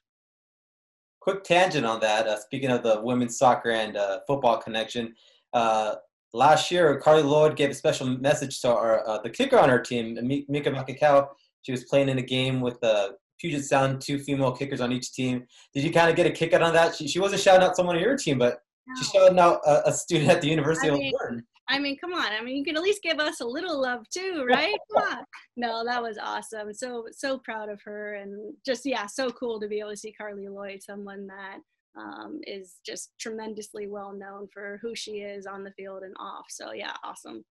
Quick 1.21 1.45
tangent 1.45 1.85
on 1.85 2.01
that. 2.01 2.27
Uh, 2.27 2.39
speaking 2.39 2.71
of 2.71 2.83
the 2.83 3.01
women's 3.03 3.37
soccer 3.37 3.71
and 3.71 3.97
uh, 3.97 4.21
football 4.27 4.57
connection, 4.57 5.15
uh, 5.53 5.97
last 6.33 6.71
year 6.71 6.99
Carli 6.99 7.23
Lloyd 7.23 7.57
gave 7.57 7.71
a 7.71 7.75
special 7.75 8.07
message 8.07 8.61
to 8.63 8.75
our 8.75 9.07
uh, 9.07 9.19
the 9.21 9.29
kicker 9.29 9.59
on 9.59 9.69
our 9.69 9.81
team, 9.81 10.19
Mika 10.49 10.71
Makakau. 10.71 11.29
She 11.63 11.73
was 11.73 11.85
playing 11.85 12.09
in 12.09 12.19
a 12.19 12.23
game 12.23 12.63
with 12.63 12.81
the 12.81 13.17
Puget 13.41 13.65
Sound, 13.65 14.01
two 14.01 14.19
female 14.19 14.53
kickers 14.53 14.81
on 14.81 14.93
each 14.93 15.13
team. 15.13 15.47
Did 15.75 15.85
you 15.85 15.93
kind 15.93 16.11
of 16.11 16.17
get 16.17 16.27
a 16.27 16.31
kick 16.31 16.53
out 16.53 16.63
on 16.63 16.75
that? 16.75 16.95
She, 16.95 17.09
she 17.09 17.19
wasn't 17.19 17.41
shouting 17.41 17.67
out 17.67 17.77
someone 17.77 17.97
on 17.97 18.03
your 18.03 18.17
team, 18.17 18.39
but 18.39 18.63
no. 18.87 18.95
she's 18.97 19.11
shouting 19.11 19.39
out 19.39 19.61
a, 19.67 19.89
a, 19.89 19.93
student 19.93 20.31
at 20.31 20.41
the 20.41 20.49
University 20.49 20.89
I 20.89 20.93
mean, 20.93 21.15
of 21.15 21.21
Auburn. 21.21 21.47
I 21.69 21.79
mean, 21.79 21.97
come 21.99 22.13
on. 22.13 22.33
I 22.33 22.43
mean, 22.43 22.57
you 22.57 22.65
can 22.65 22.77
at 22.77 22.83
least 22.83 23.03
give 23.03 23.19
us 23.19 23.41
a 23.41 23.47
little 23.47 23.81
love 23.81 24.05
too, 24.11 24.45
right? 24.49 24.77
No, 25.57 25.85
that 25.85 26.03
was 26.03 26.17
awesome. 26.17 26.73
So 26.73 27.05
so 27.13 27.39
proud 27.39 27.69
of 27.69 27.83
her, 27.83 28.15
and 28.15 28.55
just 28.65 28.87
yeah, 28.87 29.05
so 29.07 29.31
cool 29.31 29.61
to 29.61 29.69
be 29.69 29.81
able 29.81 29.91
to 29.91 29.97
see 29.97 30.15
Carli 30.19 30.49
Lloyd, 30.49 30.83
someone 30.83 31.27
that 31.27 31.59
um, 31.99 32.41
is 32.47 32.77
just 32.87 33.11
tremendously 33.21 33.87
well 33.87 34.13
known 34.13 34.49
for 34.53 34.79
who 34.81 34.95
she 34.95 35.19
is 35.19 35.47
on 35.47 35.65
the 35.65 35.73
field 35.73 36.03
and 36.03 36.15
off. 36.19 36.47
So 36.49 36.73
yeah, 36.73 36.95
awesome. 37.05 37.45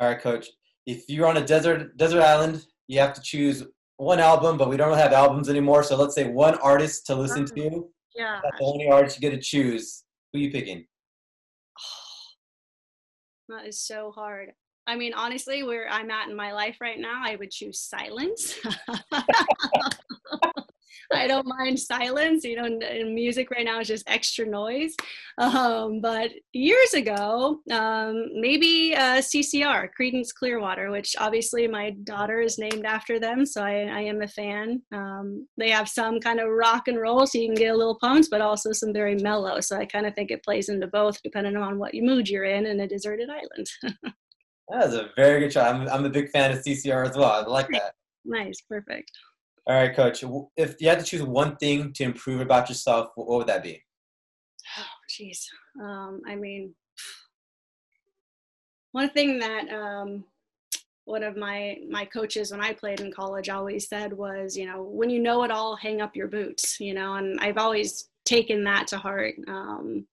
All 0.00 0.08
right, 0.08 0.20
coach. 0.20 0.48
If 0.86 1.04
you're 1.08 1.26
on 1.26 1.36
a 1.36 1.46
desert 1.46 1.96
desert 1.96 2.22
island, 2.22 2.66
you 2.88 2.98
have 2.98 3.12
to 3.12 3.20
choose 3.20 3.62
one 4.00 4.18
album, 4.18 4.56
but 4.56 4.70
we 4.70 4.78
don't 4.78 4.96
have 4.96 5.12
albums 5.12 5.50
anymore. 5.50 5.82
So 5.82 5.94
let's 5.94 6.14
say 6.14 6.24
one 6.24 6.54
artist 6.56 7.06
to 7.06 7.14
listen 7.14 7.44
to. 7.44 7.52
Mm-hmm. 7.54 7.80
Yeah. 8.16 8.40
That's 8.42 8.58
the 8.58 8.64
only 8.64 8.88
artist 8.88 9.16
you 9.16 9.20
get 9.20 9.36
to 9.36 9.40
choose. 9.40 10.04
Who 10.32 10.38
are 10.38 10.42
you 10.42 10.50
picking? 10.50 10.86
Oh, 13.50 13.54
that 13.56 13.66
is 13.66 13.78
so 13.78 14.10
hard. 14.10 14.52
I 14.86 14.96
mean, 14.96 15.12
honestly, 15.14 15.62
where 15.62 15.86
I'm 15.88 16.10
at 16.10 16.28
in 16.28 16.34
my 16.34 16.52
life 16.52 16.78
right 16.80 16.98
now, 16.98 17.22
I 17.24 17.36
would 17.36 17.50
choose 17.50 17.78
silence. 17.78 18.58
I 21.14 21.26
don't 21.26 21.46
mind 21.46 21.78
silence. 21.78 22.44
You 22.44 22.56
know, 22.56 23.04
music 23.04 23.50
right 23.50 23.64
now 23.64 23.80
is 23.80 23.88
just 23.88 24.08
extra 24.08 24.46
noise. 24.46 24.94
Um, 25.38 26.00
but 26.00 26.30
years 26.52 26.94
ago, 26.94 27.60
um, 27.70 28.28
maybe 28.34 28.94
uh, 28.94 29.18
CCR, 29.18 29.88
Creedence 29.98 30.28
Clearwater, 30.32 30.90
which 30.90 31.16
obviously 31.18 31.66
my 31.66 31.90
daughter 32.04 32.40
is 32.40 32.58
named 32.58 32.84
after 32.84 33.18
them, 33.18 33.44
so 33.44 33.62
I, 33.62 33.82
I 33.82 34.00
am 34.02 34.22
a 34.22 34.28
fan. 34.28 34.82
Um, 34.92 35.48
they 35.56 35.70
have 35.70 35.88
some 35.88 36.20
kind 36.20 36.40
of 36.40 36.48
rock 36.48 36.88
and 36.88 37.00
roll, 37.00 37.26
so 37.26 37.38
you 37.38 37.48
can 37.48 37.56
get 37.56 37.74
a 37.74 37.76
little 37.76 37.98
pumped, 38.00 38.28
but 38.30 38.40
also 38.40 38.72
some 38.72 38.92
very 38.92 39.16
mellow. 39.16 39.60
So 39.60 39.76
I 39.76 39.86
kind 39.86 40.06
of 40.06 40.14
think 40.14 40.30
it 40.30 40.44
plays 40.44 40.68
into 40.68 40.86
both, 40.86 41.20
depending 41.22 41.56
on 41.56 41.78
what 41.78 41.94
mood 41.94 42.28
you're 42.28 42.44
in 42.44 42.66
in 42.66 42.80
a 42.80 42.88
deserted 42.88 43.28
island. 43.30 43.68
That's 44.68 44.94
a 44.94 45.10
very 45.16 45.40
good 45.40 45.52
shot. 45.52 45.74
I'm, 45.74 45.88
I'm 45.88 46.04
a 46.04 46.10
big 46.10 46.30
fan 46.30 46.52
of 46.52 46.58
CCR 46.58 47.08
as 47.08 47.16
well. 47.16 47.30
I 47.30 47.40
like 47.40 47.68
that. 47.72 47.94
Nice, 48.24 48.60
perfect. 48.68 49.10
All 49.66 49.76
right, 49.76 49.94
coach. 49.94 50.24
If 50.56 50.80
you 50.80 50.88
had 50.88 50.98
to 50.98 51.04
choose 51.04 51.22
one 51.22 51.56
thing 51.56 51.92
to 51.94 52.04
improve 52.04 52.40
about 52.40 52.68
yourself, 52.68 53.10
what 53.14 53.28
would 53.28 53.46
that 53.46 53.62
be? 53.62 53.82
Oh, 54.78 54.82
jeez. 55.08 55.44
Um, 55.80 56.22
I 56.26 56.34
mean, 56.36 56.74
one 58.92 59.10
thing 59.10 59.38
that 59.38 59.68
um, 59.68 60.24
one 61.04 61.22
of 61.22 61.36
my 61.36 61.78
my 61.88 62.04
coaches 62.04 62.50
when 62.50 62.60
I 62.60 62.72
played 62.72 63.00
in 63.00 63.12
college 63.12 63.48
always 63.48 63.88
said 63.88 64.12
was, 64.12 64.56
you 64.56 64.66
know, 64.66 64.82
when 64.82 65.10
you 65.10 65.20
know 65.20 65.44
it 65.44 65.50
all, 65.50 65.76
hang 65.76 66.00
up 66.00 66.16
your 66.16 66.28
boots. 66.28 66.80
You 66.80 66.94
know, 66.94 67.14
and 67.14 67.38
I've 67.40 67.58
always 67.58 68.08
taken 68.24 68.64
that 68.64 68.86
to 68.88 68.98
heart. 68.98 69.34
Um, 69.46 70.06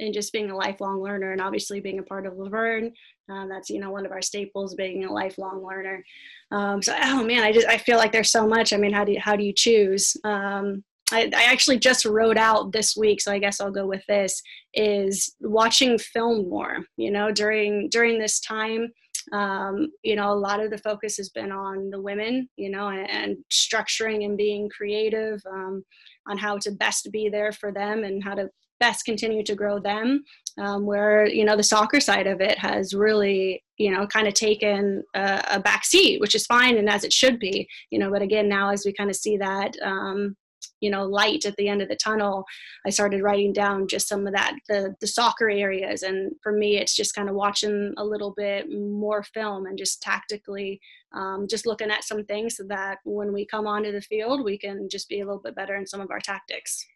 and 0.00 0.14
just 0.14 0.32
being 0.32 0.50
a 0.50 0.56
lifelong 0.56 1.00
learner, 1.00 1.32
and 1.32 1.40
obviously 1.40 1.80
being 1.80 1.98
a 1.98 2.02
part 2.02 2.26
of 2.26 2.36
La 2.36 2.48
Verne, 2.48 2.92
uh, 3.30 3.46
that's 3.46 3.70
you 3.70 3.80
know 3.80 3.90
one 3.90 4.06
of 4.06 4.12
our 4.12 4.22
staples, 4.22 4.74
being 4.74 5.04
a 5.04 5.12
lifelong 5.12 5.64
learner. 5.64 6.04
Um, 6.50 6.82
so 6.82 6.96
oh 7.02 7.24
man, 7.24 7.42
I 7.42 7.52
just 7.52 7.68
I 7.68 7.78
feel 7.78 7.98
like 7.98 8.12
there's 8.12 8.30
so 8.30 8.46
much. 8.46 8.72
I 8.72 8.76
mean, 8.76 8.92
how 8.92 9.04
do 9.04 9.12
you, 9.12 9.20
how 9.20 9.36
do 9.36 9.44
you 9.44 9.52
choose? 9.52 10.16
Um, 10.24 10.84
I, 11.12 11.30
I 11.34 11.44
actually 11.44 11.78
just 11.78 12.04
wrote 12.04 12.36
out 12.38 12.72
this 12.72 12.96
week, 12.96 13.20
so 13.20 13.32
I 13.32 13.38
guess 13.38 13.60
I'll 13.60 13.70
go 13.70 13.86
with 13.86 14.04
this. 14.08 14.42
Is 14.74 15.34
watching 15.40 15.98
film 15.98 16.48
more. 16.48 16.78
You 16.96 17.10
know, 17.10 17.30
during 17.30 17.88
during 17.90 18.18
this 18.18 18.40
time, 18.40 18.92
um, 19.32 19.88
you 20.02 20.16
know, 20.16 20.32
a 20.32 20.34
lot 20.34 20.60
of 20.60 20.70
the 20.70 20.78
focus 20.78 21.16
has 21.16 21.28
been 21.28 21.52
on 21.52 21.90
the 21.90 22.00
women, 22.00 22.48
you 22.56 22.70
know, 22.70 22.88
and, 22.88 23.08
and 23.08 23.36
structuring 23.50 24.24
and 24.24 24.36
being 24.36 24.68
creative 24.68 25.40
um, 25.50 25.84
on 26.28 26.38
how 26.38 26.58
to 26.58 26.72
best 26.72 27.10
be 27.12 27.28
there 27.28 27.52
for 27.52 27.72
them 27.72 28.04
and 28.04 28.22
how 28.22 28.34
to 28.34 28.48
best 28.80 29.04
continue 29.04 29.44
to 29.44 29.54
grow 29.54 29.78
them. 29.78 30.24
Um, 30.58 30.84
where 30.84 31.26
you 31.26 31.44
know 31.44 31.56
the 31.56 31.62
soccer 31.62 32.00
side 32.00 32.26
of 32.26 32.40
it 32.40 32.58
has 32.58 32.92
really 32.92 33.62
you 33.78 33.90
know 33.90 34.06
kind 34.06 34.26
of 34.26 34.34
taken 34.34 35.04
a, 35.14 35.42
a 35.52 35.60
back 35.60 35.84
seat, 35.84 36.20
which 36.20 36.34
is 36.34 36.46
fine 36.46 36.76
and 36.76 36.90
as 36.90 37.04
it 37.04 37.12
should 37.12 37.38
be. 37.38 37.68
You 37.90 37.98
know, 37.98 38.10
but 38.10 38.22
again 38.22 38.48
now 38.48 38.70
as 38.70 38.84
we 38.84 38.92
kind 38.92 39.10
of 39.10 39.16
see 39.16 39.36
that 39.36 39.74
um, 39.82 40.36
you 40.80 40.90
know 40.90 41.04
light 41.04 41.44
at 41.44 41.56
the 41.56 41.68
end 41.68 41.82
of 41.82 41.88
the 41.88 41.96
tunnel 41.96 42.44
i 42.86 42.90
started 42.90 43.22
writing 43.22 43.52
down 43.52 43.86
just 43.86 44.08
some 44.08 44.26
of 44.26 44.32
that 44.32 44.54
the 44.68 44.94
the 45.00 45.06
soccer 45.06 45.50
areas 45.50 46.02
and 46.02 46.32
for 46.42 46.52
me 46.52 46.76
it's 46.76 46.94
just 46.94 47.14
kind 47.14 47.28
of 47.28 47.34
watching 47.34 47.92
a 47.96 48.04
little 48.04 48.32
bit 48.36 48.66
more 48.70 49.22
film 49.22 49.66
and 49.66 49.78
just 49.78 50.02
tactically 50.02 50.80
um, 51.12 51.46
just 51.48 51.66
looking 51.66 51.90
at 51.90 52.04
some 52.04 52.24
things 52.24 52.56
so 52.56 52.64
that 52.64 52.98
when 53.04 53.32
we 53.32 53.44
come 53.46 53.66
onto 53.66 53.92
the 53.92 54.00
field 54.00 54.44
we 54.44 54.58
can 54.58 54.88
just 54.88 55.08
be 55.08 55.20
a 55.20 55.24
little 55.24 55.42
bit 55.42 55.56
better 55.56 55.76
in 55.76 55.86
some 55.86 56.00
of 56.00 56.10
our 56.10 56.20
tactics 56.20 56.86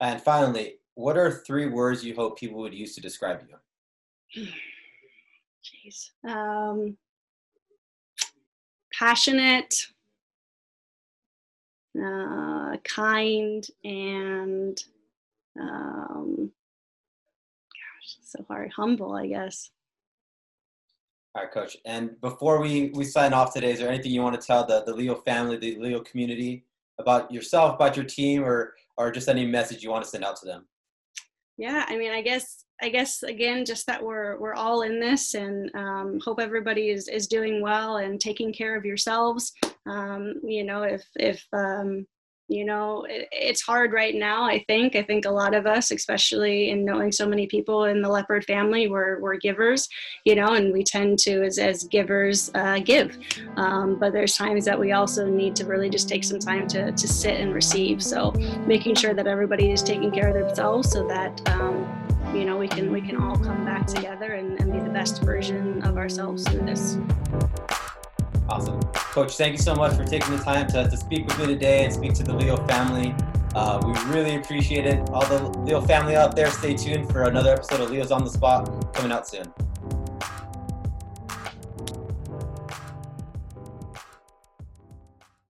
and 0.00 0.20
finally 0.20 0.76
what 0.94 1.16
are 1.16 1.30
three 1.30 1.66
words 1.66 2.04
you 2.04 2.14
hope 2.14 2.38
people 2.38 2.60
would 2.60 2.74
use 2.74 2.94
to 2.94 3.00
describe 3.00 3.40
you 4.34 4.46
jeez 5.64 6.10
um, 6.28 6.96
passionate 8.92 9.86
uh, 12.00 12.76
kind 12.84 13.66
and 13.84 14.84
um, 15.58 16.50
gosh, 17.72 18.16
so 18.22 18.44
hard, 18.48 18.70
humble, 18.74 19.14
I 19.14 19.26
guess. 19.26 19.70
All 21.34 21.42
right, 21.42 21.52
coach. 21.52 21.76
And 21.84 22.20
before 22.20 22.60
we, 22.60 22.90
we 22.94 23.04
sign 23.04 23.32
off 23.32 23.52
today, 23.52 23.72
is 23.72 23.78
there 23.78 23.88
anything 23.88 24.12
you 24.12 24.22
want 24.22 24.40
to 24.40 24.46
tell 24.46 24.66
the, 24.66 24.82
the 24.84 24.94
Leo 24.94 25.16
family, 25.16 25.56
the 25.56 25.76
Leo 25.76 26.00
community 26.00 26.64
about 26.98 27.30
yourself, 27.30 27.74
about 27.74 27.96
your 27.96 28.04
team, 28.04 28.44
or, 28.44 28.74
or 28.98 29.10
just 29.10 29.28
any 29.28 29.46
message 29.46 29.82
you 29.82 29.90
want 29.90 30.04
to 30.04 30.10
send 30.10 30.24
out 30.24 30.36
to 30.36 30.46
them? 30.46 30.66
Yeah, 31.56 31.84
I 31.88 31.96
mean, 31.96 32.12
I 32.12 32.20
guess 32.20 32.64
I 32.80 32.88
guess 32.88 33.22
again, 33.22 33.64
just 33.64 33.86
that 33.86 34.02
we're 34.02 34.38
we're 34.38 34.54
all 34.54 34.82
in 34.82 35.00
this, 35.00 35.34
and 35.34 35.74
um, 35.74 36.20
hope 36.24 36.40
everybody 36.40 36.90
is 36.90 37.08
is 37.08 37.26
doing 37.26 37.62
well 37.62 37.96
and 37.96 38.20
taking 38.20 38.52
care 38.52 38.76
of 38.76 38.84
yourselves. 38.84 39.52
Um, 39.86 40.34
you 40.44 40.64
know, 40.64 40.82
if 40.82 41.04
if 41.16 41.44
um, 41.52 42.06
you 42.48 42.64
know 42.64 43.04
it, 43.08 43.28
it's 43.32 43.62
hard 43.62 43.92
right 43.92 44.14
now 44.14 44.44
i 44.44 44.64
think. 44.66 44.96
I 44.96 45.02
think 45.02 45.24
a 45.24 45.30
lot 45.30 45.54
of 45.54 45.66
us 45.66 45.90
especially 45.90 46.70
in 46.70 46.84
knowing 46.84 47.12
so 47.12 47.28
many 47.28 47.46
people 47.46 47.84
in 47.84 48.02
the 48.02 48.08
leopard 48.08 48.44
family 48.44 48.88
we're, 48.88 49.20
we're 49.20 49.36
givers 49.36 49.88
you 50.24 50.34
know 50.34 50.54
and 50.54 50.72
we 50.72 50.82
tend 50.82 51.18
to 51.20 51.44
as, 51.44 51.58
as 51.58 51.84
givers 51.84 52.50
uh, 52.54 52.78
give. 52.78 53.18
Um, 53.56 53.98
but 53.98 54.12
there's 54.12 54.36
times 54.36 54.64
that 54.64 54.78
we 54.78 54.92
also 54.92 55.26
need 55.26 55.54
to 55.56 55.66
really 55.66 55.90
just 55.90 56.08
take 56.08 56.24
some 56.24 56.38
time 56.38 56.66
to, 56.68 56.92
to 56.92 57.08
sit 57.08 57.40
and 57.40 57.54
receive. 57.54 58.02
So 58.02 58.32
making 58.66 58.94
sure 58.94 59.14
that 59.14 59.26
everybody 59.26 59.70
is 59.70 59.82
taking 59.82 60.10
care 60.10 60.28
of 60.28 60.34
themselves 60.34 60.90
so 60.90 61.06
that 61.08 61.48
um, 61.50 61.86
you 62.34 62.44
know 62.44 62.58
we 62.58 62.68
can 62.68 62.92
we 62.92 63.00
can 63.00 63.16
all 63.16 63.36
come 63.36 63.64
back 63.64 63.86
together 63.86 64.34
and, 64.34 64.60
and 64.60 64.72
be 64.72 64.80
the 64.80 64.90
best 64.90 65.22
version 65.22 65.82
of 65.82 65.96
ourselves 65.96 66.46
through 66.48 66.66
this 66.66 66.98
Awesome. 68.48 68.80
Coach, 68.94 69.36
thank 69.36 69.52
you 69.52 69.58
so 69.58 69.74
much 69.74 69.94
for 69.94 70.04
taking 70.04 70.36
the 70.36 70.42
time 70.42 70.66
to, 70.68 70.88
to 70.88 70.96
speak 70.96 71.26
with 71.26 71.38
me 71.38 71.46
today 71.46 71.84
and 71.84 71.92
speak 71.92 72.14
to 72.14 72.22
the 72.22 72.32
Leo 72.32 72.56
family. 72.66 73.14
Uh, 73.54 73.80
we 73.84 73.92
really 74.12 74.36
appreciate 74.36 74.86
it. 74.86 75.08
All 75.10 75.24
the 75.26 75.42
Leo 75.60 75.80
family 75.80 76.16
out 76.16 76.34
there, 76.34 76.50
stay 76.50 76.74
tuned 76.74 77.10
for 77.10 77.24
another 77.24 77.52
episode 77.52 77.80
of 77.80 77.90
Leo's 77.90 78.10
on 78.10 78.24
the 78.24 78.30
Spot 78.30 78.94
coming 78.94 79.12
out 79.12 79.28
soon. 79.28 79.52